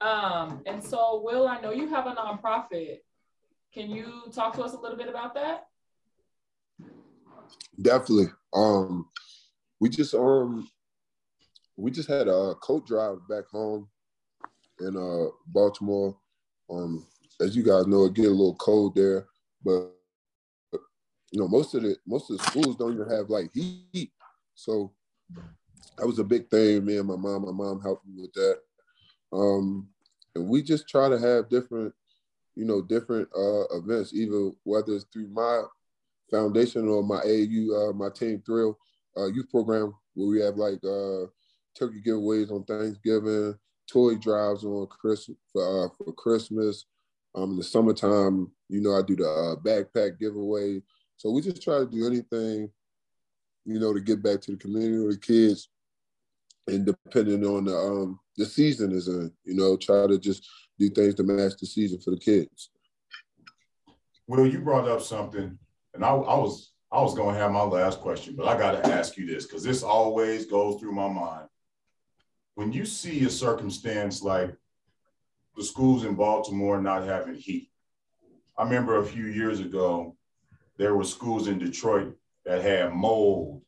Um, 0.01 0.63
and 0.67 0.83
so, 0.83 1.23
Will, 1.25 1.49
I 1.49 1.61
know 1.61 1.73
you 1.73 1.89
have 1.89 2.07
a 2.07 2.15
nonprofit. 2.15 2.99
Can 3.73 3.91
you 3.91 4.25
talk 4.33 4.55
to 4.55 4.63
us 4.63 4.75
a 4.75 4.81
little 4.81 4.99
bit 4.99 5.09
about 5.09 5.35
that? 5.35 5.67
Definitely. 7.81 8.29
Um, 8.53 9.09
we 9.81 9.89
just 9.89 10.15
um 10.15 10.69
we 11.77 11.91
just 11.91 12.09
had 12.09 12.29
a 12.29 12.55
coat 12.63 12.87
drive 12.87 13.19
back 13.29 13.45
home 13.51 13.89
in 14.81 14.97
uh 14.97 15.31
Baltimore 15.47 16.17
um, 16.71 17.07
as 17.41 17.57
you 17.57 17.63
guys 17.63 17.87
know, 17.87 18.05
it 18.05 18.15
get 18.15 18.27
a 18.27 18.31
little 18.31 18.57
cold 18.57 18.95
there, 18.95 19.27
but 19.65 19.91
you 21.33 21.41
know, 21.41 21.49
most 21.49 21.75
of 21.75 21.83
the 21.83 21.97
most 22.07 22.31
of 22.31 22.39
the 22.39 22.45
schools 22.45 22.77
don't 22.77 22.95
even 22.95 23.11
have 23.11 23.29
like 23.31 23.51
heat. 23.53 24.13
So 24.55 24.93
that 25.99 26.07
was 26.07 26.19
a 26.19 26.25
big 26.25 26.49
thing. 26.49 26.85
Me 26.85 26.99
and 26.99 27.09
my 27.09 27.17
mom, 27.17 27.43
my 27.43 27.53
mom 27.53 27.81
helped 27.81 28.07
me 28.07 28.15
with 28.23 28.33
that. 28.35 28.59
Um, 29.33 29.89
and 30.35 30.49
we 30.49 30.63
just 30.63 30.89
try 30.89 31.09
to 31.09 31.19
have 31.19 31.49
different, 31.49 31.95
you 32.55 32.65
know, 32.65 32.83
different 32.83 33.29
uh, 33.37 33.65
events, 33.77 34.15
even 34.15 34.55
whether 34.65 34.95
it's 34.95 35.07
through 35.13 35.29
my 35.29 35.63
foundation 36.31 36.89
or 36.89 37.03
my 37.03 37.21
AU, 37.25 37.91
uh, 37.91 37.93
my 37.93 38.09
team 38.11 38.43
thrill 38.45 38.79
uh, 39.17 39.27
youth 39.27 39.51
program, 39.51 39.95
where 40.15 40.29
we 40.29 40.41
have 40.41 40.57
like 40.57 40.83
uh, 40.85 41.27
turkey 41.77 42.03
giveaways 42.07 42.51
on 42.51 42.65
Thanksgiving, 42.65 43.59
toy 43.91 44.17
drives 44.17 44.65
on 44.65 44.87
Christmas 44.87 45.39
for, 45.53 45.87
uh, 45.87 45.89
for 45.97 46.13
Christmas. 46.13 46.87
Um, 47.35 47.53
in 47.53 47.57
the 47.57 47.65
summertime, 47.65 48.51
you 48.69 48.81
know, 48.81 48.97
I 48.97 49.03
do 49.03 49.17
the 49.17 49.29
uh, 49.29 49.57
backpack 49.57 50.19
giveaway. 50.19 50.81
So 51.17 51.31
we 51.31 51.43
just 51.43 51.63
try 51.63 51.79
to 51.79 51.87
do 51.87 52.07
anything, 52.07 52.71
you 53.65 53.79
know, 53.79 53.93
to 53.93 54.01
get 54.01 54.23
back 54.23 54.41
to 54.43 54.53
the 54.53 54.57
community 54.57 54.97
or 54.97 55.13
the 55.13 55.19
kids. 55.19 55.69
And 56.67 56.87
depending 56.87 57.45
on 57.47 57.65
the 57.67 57.77
um, 57.77 58.19
the 58.37 58.45
season 58.45 58.93
is 58.93 59.09
in, 59.09 59.31
you 59.45 59.55
know, 59.55 59.77
try 59.77 60.07
to 60.07 60.19
just 60.19 60.49
do 60.79 60.91
things 60.91 61.15
to 61.15 61.23
match 61.23 61.53
the 61.61 61.67
season 61.67 62.01
for 62.01 62.11
the 62.11 62.19
kids. 62.19 62.71
Will, 64.27 64.47
you 64.47 64.59
brought 64.59 64.89
up 64.89 65.01
something, 65.01 65.57
and 65.95 66.05
I, 66.05 66.09
I 66.09 66.37
was 66.37 66.73
I 66.91 67.01
was 67.01 67.15
to 67.15 67.23
have 67.39 67.53
my 67.53 67.63
last 67.63 68.01
question, 68.01 68.35
but 68.35 68.49
I 68.49 68.59
got 68.59 68.83
to 68.83 68.93
ask 68.93 69.17
you 69.17 69.27
this 69.27 69.47
because 69.47 69.63
this 69.63 69.83
always 69.83 70.47
goes 70.47 70.81
through 70.81 70.93
my 70.93 71.09
mind 71.09 71.47
when 72.57 72.73
you 72.73 72.85
see 72.85 73.25
a 73.25 73.31
circumstance 73.31 74.23
like 74.23 74.53
the 75.57 75.63
schools 75.63 76.05
in 76.05 76.15
Baltimore 76.15 76.81
not 76.81 77.05
having 77.05 77.35
heat, 77.35 77.71
I 78.59 78.65
remember 78.65 78.99
a 78.99 79.07
few 79.07 79.27
years 79.27 79.61
ago, 79.61 80.17
there 80.79 80.95
were 80.95 81.05
schools 81.05 81.49
in 81.49 81.59
Detroit 81.59 82.17
that 82.47 82.63
had 82.63 82.95
mold 82.95 83.63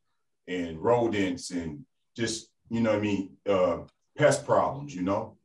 and 0.47 0.79
rodents 0.79 1.51
and 1.51 1.85
just, 2.17 2.49
you 2.71 2.81
know 2.81 2.93
I 2.93 2.99
mean, 2.99 3.37
uh, 3.47 3.81
pest 4.17 4.47
problems, 4.47 4.95
you 4.95 5.03
know? 5.03 5.37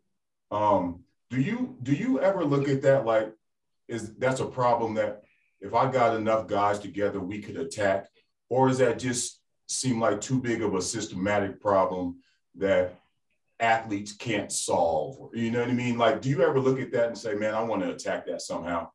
Um, 0.50 1.04
do 1.30 1.42
you 1.42 1.78
do 1.84 1.94
you 1.94 2.22
ever 2.22 2.46
look 2.46 2.70
at 2.70 2.82
that 2.84 3.06
like 3.06 3.34
is 3.88 4.14
that's 4.16 4.40
a 4.40 4.46
problem 4.46 4.94
that 4.94 5.24
if 5.60 5.74
I 5.74 5.92
got 5.92 6.16
enough 6.16 6.48
guys 6.48 6.80
together 6.80 7.20
we 7.20 7.42
could 7.42 7.58
attack, 7.58 8.08
or 8.50 8.70
is 8.70 8.78
that 8.78 9.00
just 9.00 9.42
seem 9.68 10.00
like 10.00 10.22
too 10.22 10.40
big 10.40 10.62
of 10.62 10.76
a 10.76 10.82
systematic 10.82 11.60
problem 11.60 12.20
that 12.56 13.03
athletes 13.64 14.12
can't 14.12 14.52
solve. 14.52 15.30
You 15.34 15.50
know 15.52 15.62
what 15.62 15.70
I 15.70 15.74
mean? 15.74 15.98
Like, 15.98 16.22
do 16.22 16.30
you 16.30 16.42
ever 16.44 16.60
look 16.60 16.80
at 16.80 16.92
that 16.92 17.08
and 17.08 17.18
say, 17.18 17.34
man, 17.34 17.54
I 17.54 17.64
want 17.64 17.82
to 17.82 17.92
attack 17.92 18.26
that 18.28 18.42
somehow? 18.42 18.90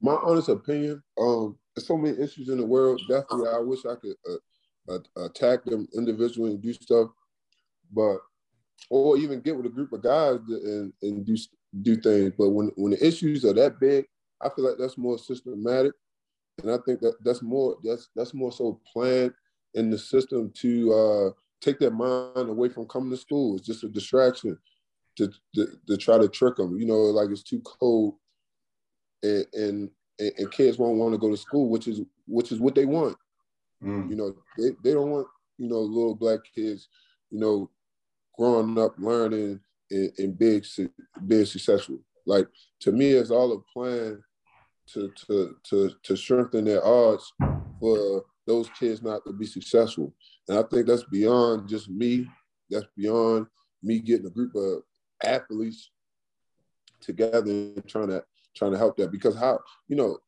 My 0.00 0.14
honest 0.22 0.48
opinion, 0.48 1.02
um, 1.20 1.58
there's 1.74 1.86
so 1.86 1.96
many 1.96 2.16
issues 2.18 2.48
in 2.48 2.58
the 2.58 2.64
world. 2.64 3.00
Definitely, 3.08 3.48
I 3.48 3.58
wish 3.58 3.80
I 3.84 3.96
could 3.96 4.14
uh, 4.28 4.94
uh, 4.94 5.24
attack 5.24 5.64
them 5.64 5.86
individually 5.94 6.52
and 6.52 6.62
do 6.62 6.72
stuff, 6.72 7.10
but 7.92 8.18
or 8.88 9.18
even 9.18 9.40
get 9.40 9.56
with 9.56 9.66
a 9.66 9.70
group 9.70 9.92
of 9.92 10.02
guys 10.02 10.38
and, 10.48 10.92
and 11.02 11.26
do 11.26 11.36
do 11.82 11.96
things. 11.96 12.32
But 12.38 12.50
when 12.50 12.72
when 12.76 12.92
the 12.92 13.06
issues 13.06 13.44
are 13.44 13.52
that 13.52 13.78
big, 13.78 14.06
I 14.40 14.48
feel 14.48 14.66
like 14.66 14.78
that's 14.78 14.96
more 14.96 15.18
systematic, 15.18 15.92
and 16.62 16.70
I 16.70 16.78
think 16.86 17.00
that 17.00 17.16
that's 17.24 17.42
more 17.42 17.76
that's 17.84 18.08
that's 18.16 18.32
more 18.32 18.52
so 18.52 18.80
planned 18.90 19.32
in 19.74 19.90
the 19.90 19.98
system 19.98 20.50
to 20.56 20.92
uh, 20.92 21.30
take 21.60 21.78
their 21.78 21.90
mind 21.90 22.48
away 22.48 22.68
from 22.68 22.86
coming 22.86 23.10
to 23.10 23.16
school. 23.16 23.56
It's 23.56 23.66
just 23.66 23.84
a 23.84 23.88
distraction 23.88 24.58
to, 25.16 25.30
to, 25.54 25.66
to 25.86 25.96
try 25.96 26.18
to 26.18 26.28
trick 26.28 26.56
them. 26.56 26.78
You 26.78 26.86
know, 26.86 26.94
like 26.94 27.30
it's 27.30 27.42
too 27.42 27.60
cold, 27.60 28.14
and 29.22 29.46
and, 29.52 29.90
and 30.18 30.52
kids 30.52 30.78
won't 30.78 30.98
want 30.98 31.12
to 31.12 31.18
go 31.18 31.30
to 31.30 31.36
school, 31.36 31.68
which 31.68 31.88
is 31.88 32.00
which 32.26 32.52
is 32.52 32.60
what 32.60 32.74
they 32.74 32.86
want. 32.86 33.16
Mm. 33.82 34.10
You 34.10 34.16
know, 34.16 34.34
they, 34.58 34.70
they 34.82 34.94
don't 34.94 35.10
want 35.10 35.26
you 35.58 35.68
know 35.68 35.80
little 35.80 36.14
black 36.14 36.40
kids, 36.54 36.88
you 37.30 37.38
know, 37.38 37.70
growing 38.38 38.78
up 38.78 38.94
learning 38.98 39.60
and, 39.90 40.12
and 40.18 40.38
being 40.38 40.62
being 41.26 41.44
successful. 41.44 41.98
Like 42.26 42.48
to 42.80 42.92
me, 42.92 43.10
it's 43.10 43.30
all 43.30 43.52
a 43.52 43.60
plan 43.72 44.22
to 44.92 45.10
to 45.26 45.56
to 45.64 45.90
to 46.02 46.16
strengthen 46.16 46.64
their 46.64 46.84
odds 46.84 47.32
for 47.78 48.24
those 48.46 48.68
kids 48.70 49.02
not 49.02 49.24
to 49.24 49.32
be 49.32 49.46
successful. 49.46 50.12
And 50.48 50.58
I 50.58 50.62
think 50.62 50.86
that's 50.86 51.04
beyond 51.04 51.68
just 51.68 51.88
me. 51.88 52.26
That's 52.70 52.86
beyond 52.96 53.46
me 53.82 54.00
getting 54.00 54.26
a 54.26 54.30
group 54.30 54.54
of 54.54 54.82
athletes 55.24 55.90
together 57.00 57.50
and 57.50 57.86
trying 57.86 58.08
to 58.08 58.24
trying 58.56 58.72
to 58.72 58.78
help 58.78 58.96
that. 58.96 59.12
Because 59.12 59.36
how 59.36 59.60
you 59.88 59.96
know 59.96 60.18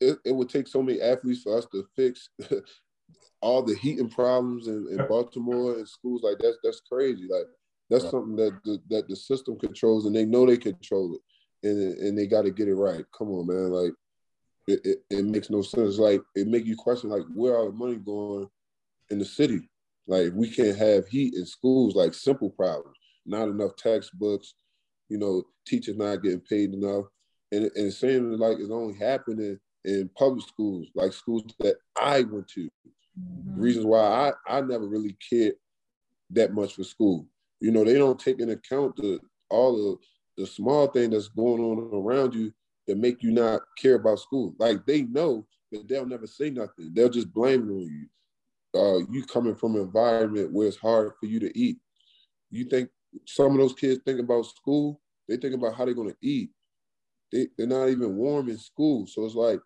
it, 0.00 0.18
it 0.24 0.32
would 0.32 0.48
take 0.48 0.68
so 0.68 0.82
many 0.82 1.00
athletes 1.00 1.42
for 1.42 1.56
us 1.56 1.66
to 1.72 1.86
fix 1.96 2.30
all 3.40 3.62
the 3.62 3.74
heating 3.76 4.08
problems 4.08 4.66
in, 4.66 4.86
in 4.90 5.06
Baltimore 5.08 5.74
and 5.74 5.88
schools 5.88 6.22
like 6.22 6.38
that's 6.40 6.58
that's 6.62 6.80
crazy. 6.80 7.26
Like 7.30 7.46
that's 7.90 8.04
right. 8.04 8.10
something 8.10 8.36
that 8.36 8.58
the, 8.64 8.80
that 8.90 9.08
the 9.08 9.16
system 9.16 9.58
controls 9.58 10.06
and 10.06 10.14
they 10.14 10.24
know 10.24 10.46
they 10.46 10.56
control 10.56 11.14
it 11.14 11.68
and 11.68 11.98
and 11.98 12.18
they 12.18 12.26
got 12.26 12.42
to 12.42 12.50
get 12.50 12.68
it 12.68 12.74
right. 12.74 13.04
Come 13.16 13.28
on, 13.28 13.46
man. 13.46 13.70
Like 13.70 13.92
it, 14.66 14.80
it, 14.84 14.98
it, 15.10 15.24
makes 15.24 15.50
no 15.50 15.62
sense. 15.62 15.98
Like 15.98 16.20
it 16.34 16.46
make 16.46 16.66
you 16.66 16.76
question 16.76 17.10
like 17.10 17.24
where 17.34 17.56
are 17.56 17.66
the 17.66 17.72
money 17.72 17.96
going 17.96 18.48
in 19.10 19.18
the 19.18 19.24
city. 19.24 19.68
Like 20.06 20.32
we 20.34 20.50
can't 20.50 20.76
have 20.76 21.06
heat 21.06 21.34
in 21.34 21.44
schools, 21.44 21.94
like 21.94 22.14
simple 22.14 22.50
problems, 22.50 22.96
not 23.26 23.48
enough 23.48 23.76
textbooks, 23.76 24.54
you 25.08 25.18
know, 25.18 25.42
teachers 25.66 25.96
not 25.96 26.22
getting 26.22 26.40
paid 26.40 26.72
enough. 26.72 27.04
And, 27.52 27.70
and 27.76 27.92
saying 27.92 28.32
like 28.32 28.58
it's 28.58 28.70
only 28.70 28.98
happening 28.98 29.58
in 29.84 30.10
public 30.16 30.46
schools, 30.46 30.88
like 30.94 31.12
schools 31.12 31.44
that 31.60 31.76
I 31.98 32.22
went 32.22 32.48
to. 32.48 32.68
Mm-hmm. 33.18 33.60
Reasons 33.60 33.86
why 33.86 34.32
I, 34.48 34.58
I 34.58 34.60
never 34.60 34.86
really 34.86 35.16
cared 35.28 35.54
that 36.30 36.52
much 36.52 36.74
for 36.74 36.84
school. 36.84 37.26
You 37.60 37.70
know, 37.70 37.84
they 37.84 37.94
don't 37.94 38.18
take 38.18 38.40
into 38.40 38.54
account 38.54 38.96
the 38.96 39.20
all 39.50 39.76
the 39.76 40.42
the 40.42 40.46
small 40.46 40.86
thing 40.86 41.10
that's 41.10 41.28
going 41.28 41.62
on 41.62 41.90
around 41.92 42.34
you 42.34 42.52
that 42.86 42.98
make 42.98 43.22
you 43.22 43.30
not 43.30 43.62
care 43.78 43.96
about 43.96 44.20
school. 44.20 44.54
Like 44.58 44.86
they 44.86 45.02
know, 45.02 45.46
but 45.72 45.88
they'll 45.88 46.06
never 46.06 46.26
say 46.26 46.50
nothing. 46.50 46.92
They'll 46.92 47.08
just 47.08 47.32
blame 47.32 47.62
it 47.62 47.72
on 47.72 47.80
you 47.80 48.06
uh, 48.78 48.98
you 49.10 49.24
coming 49.24 49.54
from 49.54 49.74
an 49.74 49.82
environment 49.82 50.52
where 50.52 50.68
it's 50.68 50.76
hard 50.76 51.12
for 51.18 51.26
you 51.26 51.40
to 51.40 51.58
eat. 51.58 51.78
You 52.50 52.64
think 52.64 52.90
some 53.26 53.52
of 53.52 53.58
those 53.58 53.74
kids 53.74 54.00
think 54.04 54.20
about 54.20 54.46
school, 54.46 55.00
they 55.28 55.36
think 55.36 55.54
about 55.54 55.74
how 55.74 55.84
they're 55.84 55.94
gonna 55.94 56.14
eat. 56.22 56.50
They, 57.32 57.48
they're 57.56 57.66
not 57.66 57.88
even 57.88 58.16
warm 58.16 58.48
in 58.48 58.58
school. 58.58 59.06
So 59.06 59.24
it's 59.24 59.34
like, 59.34 59.60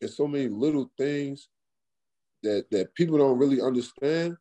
there's 0.00 0.16
so 0.16 0.26
many 0.26 0.48
little 0.48 0.90
things 0.98 1.48
that, 2.42 2.66
that 2.70 2.94
people 2.94 3.18
don't 3.18 3.38
really 3.38 3.60
understand. 3.60 4.36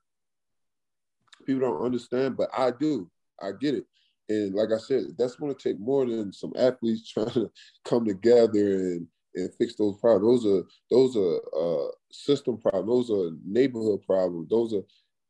People 1.46 1.62
don't 1.62 1.86
understand, 1.86 2.36
but 2.36 2.50
I 2.58 2.72
do. 2.72 3.10
I 3.42 3.52
get 3.60 3.76
it. 3.76 3.86
And 4.28 4.54
like 4.54 4.70
I 4.74 4.78
said, 4.80 5.16
that's 5.18 5.36
gonna 5.36 5.54
take 5.54 5.80
more 5.80 6.06
than 6.06 6.34
some 6.34 6.54
athletes 6.58 7.10
trying 7.14 7.32
to 7.32 7.52
come 7.86 8.06
together 8.06 8.76
and 8.76 9.08
and 9.36 9.54
fix 9.56 9.76
those 9.76 9.98
problems. 9.98 10.44
Those 10.44 10.54
are 10.54 10.68
those 10.90 11.18
are 11.18 11.40
uh, 11.58 11.92
system 12.12 12.58
problems. 12.58 13.08
Those 13.08 13.20
are 13.20 13.32
neighborhood 13.46 14.02
problems. 14.06 14.50
Those 14.50 14.74
are 14.74 14.84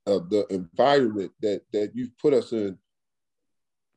uh, 0.08 0.20
the 0.30 0.46
environment 0.50 1.32
that 1.42 1.62
that 1.74 1.92
you've 1.94 2.18
put 2.18 2.34
us 2.34 2.52
in. 2.52 2.78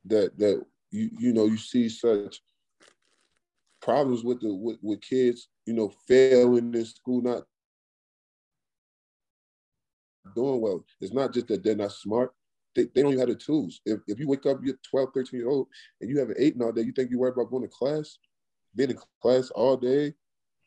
That 0.07 0.39
that 0.39 0.65
you 0.91 1.11
you 1.19 1.33
know 1.33 1.47
you 1.47 1.57
see 1.57 1.89
such 1.89 2.41
problems 3.81 4.25
with 4.25 4.41
the 4.41 4.55
with, 4.55 4.79
with 4.83 5.01
kids. 5.01 5.49
You 5.67 5.75
know, 5.75 5.93
failing 6.07 6.75
in 6.75 6.85
school, 6.85 7.23
not 7.23 7.45
doing 10.35 10.61
well. 10.61 10.85
It's 11.01 11.13
not 11.13 11.33
just 11.33 11.49
that 11.49 11.63
they're 11.63 11.77
not 11.77 11.93
smart. 11.93 12.33
They, 12.75 12.85
they 12.95 13.03
don't 13.03 13.13
even 13.13 13.21
have 13.21 13.29
the 13.29 13.37
tools. 13.37 13.81
If, 13.87 14.01
if 14.07 14.19
you 14.19 14.27
wake 14.27 14.47
up, 14.47 14.59
you're 14.63 14.77
12, 14.91 15.11
13 15.15 15.41
years 15.41 15.49
old, 15.49 15.69
and 16.01 16.11
you 16.11 16.19
have 16.19 16.31
an 16.31 16.37
eight 16.39 16.61
all 16.61 16.73
day, 16.73 16.83
you 16.83 16.93
think 16.93 17.11
you're 17.11 17.21
worried 17.21 17.35
about 17.35 17.51
going 17.51 17.63
to 17.63 17.69
class? 17.69 18.19
Been 18.77 18.91
in 18.91 18.99
class 19.23 19.51
all 19.51 19.77
day. 19.77 20.15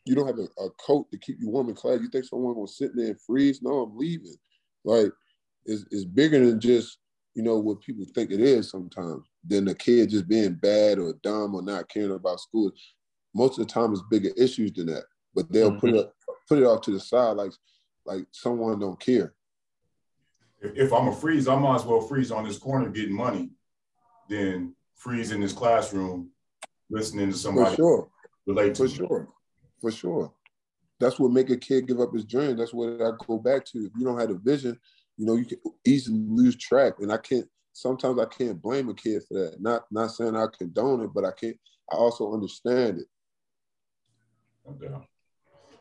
You 0.06 0.16
don't 0.16 0.28
have 0.28 0.40
a, 0.40 0.64
a, 0.64 0.70
coat 0.72 1.12
to 1.12 1.18
keep 1.18 1.38
you 1.40 1.50
warm 1.50 1.70
in 1.70 1.76
class. 1.76 2.00
You 2.02 2.10
think 2.10 2.26
someone 2.26 2.54
gonna 2.54 2.68
sit 2.68 2.96
there 2.96 3.08
and 3.08 3.22
freeze? 3.22 3.62
No, 3.62 3.82
I'm 3.82 3.98
leaving. 3.98 4.36
Like 4.86 5.12
it's, 5.66 5.84
it's 5.92 6.06
bigger 6.06 6.46
than 6.46 6.60
just 6.60 6.98
you 7.36 7.44
know 7.44 7.58
what 7.58 7.82
people 7.82 8.06
think 8.16 8.32
it 8.32 8.40
is 8.40 8.70
sometimes. 8.70 9.26
Than 9.46 9.66
the 9.66 9.76
kid 9.76 10.10
just 10.10 10.28
being 10.28 10.54
bad 10.54 11.00
or 11.00 11.14
dumb 11.24 11.56
or 11.56 11.62
not 11.62 11.90
caring 11.90 12.12
about 12.12 12.40
school. 12.40 12.72
Most 13.36 13.60
of 13.60 13.68
the 13.68 13.74
time, 13.74 13.92
it's 13.92 14.02
bigger 14.10 14.32
issues 14.38 14.72
than 14.74 14.88
that. 14.88 15.04
But 15.36 15.52
they'll 15.52 15.72
mm-hmm. 15.72 15.80
put 15.80 15.94
it 15.94 16.10
put 16.48 16.60
it 16.60 16.66
off 16.66 16.82
to 16.82 16.92
the 16.92 17.00
side 17.00 17.36
like 17.36 17.52
like 18.06 18.26
someone 18.32 18.80
don't 18.80 19.00
care. 19.00 19.34
If, 20.62 20.76
if 20.76 20.94
I'm 20.94 21.10
a 21.10 21.16
freeze, 21.16 21.48
I 21.48 21.56
might 21.58 21.76
as 21.76 21.86
well 21.86 22.02
freeze 22.02 22.32
on 22.32 22.46
this 22.46 22.58
corner 22.58 22.90
getting 22.90 23.16
money, 23.16 23.52
than 24.30 24.74
freeze 24.96 25.32
in 25.32 25.42
this 25.42 25.54
classroom 25.54 26.30
listening 26.90 27.32
to 27.32 27.38
somebody 27.38 27.72
for 27.72 27.76
sure. 27.76 28.10
relate 28.46 28.76
to. 28.76 28.84
For 28.84 28.96
sure. 28.96 29.28
For 29.82 29.92
sure. 29.92 30.34
That's 31.00 31.20
what 31.20 31.32
make 31.32 31.50
a 31.50 31.58
kid 31.58 31.88
give 31.88 32.00
up 32.00 32.14
his 32.14 32.26
dream. 32.26 32.58
That's 32.58 32.74
what 32.74 33.02
I 33.02 33.12
go 33.28 33.38
back 33.38 33.66
to. 33.66 33.80
If 33.80 33.92
you 33.98 34.06
don't 34.06 34.20
have 34.20 34.32
a 34.32 34.38
vision, 34.38 34.80
you 35.18 35.26
know, 35.26 35.36
you 35.36 35.46
can 35.46 35.60
easily 35.86 36.24
lose 36.28 36.56
track. 36.56 36.94
And 37.00 37.12
I 37.12 37.18
can't 37.18 37.48
sometimes 37.74 38.20
I 38.20 38.26
can't 38.26 38.62
blame 38.62 38.90
a 38.90 38.94
kid 38.94 39.24
for 39.28 39.36
that. 39.36 39.62
Not 39.62 39.86
not 39.92 40.12
saying 40.12 40.36
I 40.36 40.48
condone 40.58 41.02
it, 41.02 41.14
but 41.14 41.26
I 41.26 41.32
can't 41.32 41.58
I 41.92 41.96
also 41.96 42.34
understand 42.34 43.00
it. 43.00 43.08
Okay. 44.70 44.94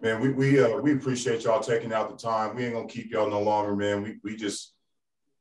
Man, 0.03 0.21
we 0.21 0.31
we 0.31 0.63
uh, 0.63 0.77
we 0.79 0.93
appreciate 0.93 1.45
y'all 1.45 1.61
taking 1.61 1.93
out 1.93 2.11
the 2.11 2.17
time. 2.17 2.55
We 2.55 2.65
ain't 2.65 2.75
gonna 2.75 2.87
keep 2.87 3.11
y'all 3.11 3.31
no 3.31 3.41
longer, 3.41 3.75
man. 3.75 4.03
We 4.03 4.19
we 4.23 4.37
just 4.37 4.75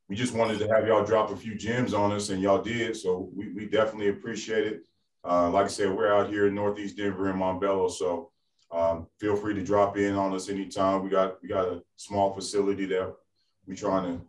we 0.08 0.16
just 0.16 0.34
wanted 0.34 0.58
to 0.60 0.68
have 0.68 0.86
y'all 0.86 1.04
drop 1.04 1.30
a 1.30 1.36
few 1.36 1.54
gems 1.56 1.92
on 1.92 2.12
us, 2.12 2.30
and 2.30 2.40
y'all 2.40 2.62
did. 2.62 2.96
So 2.96 3.28
we, 3.34 3.52
we 3.52 3.66
definitely 3.66 4.08
appreciate 4.08 4.66
it. 4.66 4.80
Uh, 5.26 5.50
like 5.50 5.64
I 5.64 5.68
said, 5.68 5.90
we're 5.90 6.12
out 6.12 6.28
here 6.28 6.46
in 6.46 6.54
Northeast 6.54 6.96
Denver 6.96 7.30
in 7.30 7.36
Montbello, 7.36 7.90
so 7.90 8.30
um, 8.70 9.08
feel 9.18 9.34
free 9.34 9.54
to 9.54 9.64
drop 9.64 9.96
in 9.96 10.14
on 10.14 10.32
us 10.32 10.48
anytime. 10.48 11.02
We 11.02 11.10
got 11.10 11.42
we 11.42 11.48
got 11.48 11.66
a 11.66 11.82
small 11.96 12.32
facility 12.32 12.86
that 12.86 13.12
we 13.66 13.74
trying 13.74 14.04
to 14.04 14.24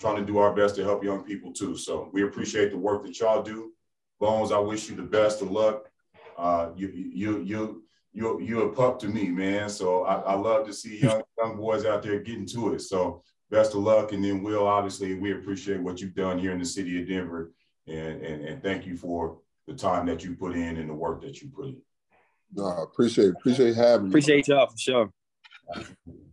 trying 0.00 0.16
to 0.16 0.24
do 0.24 0.38
our 0.38 0.52
best 0.52 0.74
to 0.76 0.82
help 0.82 1.04
young 1.04 1.22
people 1.22 1.52
too. 1.52 1.76
So 1.76 2.10
we 2.12 2.24
appreciate 2.24 2.70
the 2.70 2.78
work 2.78 3.04
that 3.04 3.20
y'all 3.20 3.42
do. 3.42 3.72
Bones, 4.18 4.50
I 4.50 4.58
wish 4.58 4.88
you 4.88 4.96
the 4.96 5.02
best 5.02 5.40
of 5.40 5.52
luck. 5.52 5.88
Uh, 6.36 6.70
you 6.74 6.88
you 6.88 7.42
you 7.42 7.84
you 8.12 8.40
you 8.40 8.62
a 8.62 8.72
pup 8.72 8.98
to 9.00 9.08
me, 9.08 9.28
man. 9.28 9.68
So 9.68 10.04
I, 10.04 10.16
I 10.20 10.34
love 10.34 10.66
to 10.66 10.72
see 10.72 10.98
young 11.00 11.22
young 11.38 11.56
boys 11.56 11.84
out 11.84 12.02
there 12.02 12.18
getting 12.18 12.46
to 12.46 12.74
it. 12.74 12.80
So 12.80 13.22
best 13.50 13.74
of 13.74 13.82
luck, 13.82 14.12
and 14.12 14.24
then 14.24 14.42
Will, 14.42 14.66
obviously, 14.66 15.14
we 15.14 15.32
appreciate 15.32 15.80
what 15.80 16.00
you've 16.00 16.14
done 16.14 16.40
here 16.40 16.50
in 16.50 16.58
the 16.58 16.66
city 16.66 17.00
of 17.00 17.08
Denver, 17.08 17.52
and 17.86 18.20
and, 18.20 18.44
and 18.44 18.62
thank 18.64 18.84
you 18.84 18.96
for 18.96 19.38
the 19.70 19.76
time 19.76 20.04
that 20.06 20.24
you 20.24 20.34
put 20.34 20.56
in 20.56 20.76
and 20.78 20.90
the 20.90 20.94
work 20.94 21.22
that 21.22 21.40
you 21.40 21.48
put 21.48 21.66
in. 21.66 21.82
No, 22.52 22.64
appreciate 22.64 23.30
appreciate 23.30 23.76
having 23.76 24.06
me. 24.06 24.10
Appreciate 24.10 24.48
y'all 24.48 24.66
for 24.66 24.76
sure. 24.76 25.12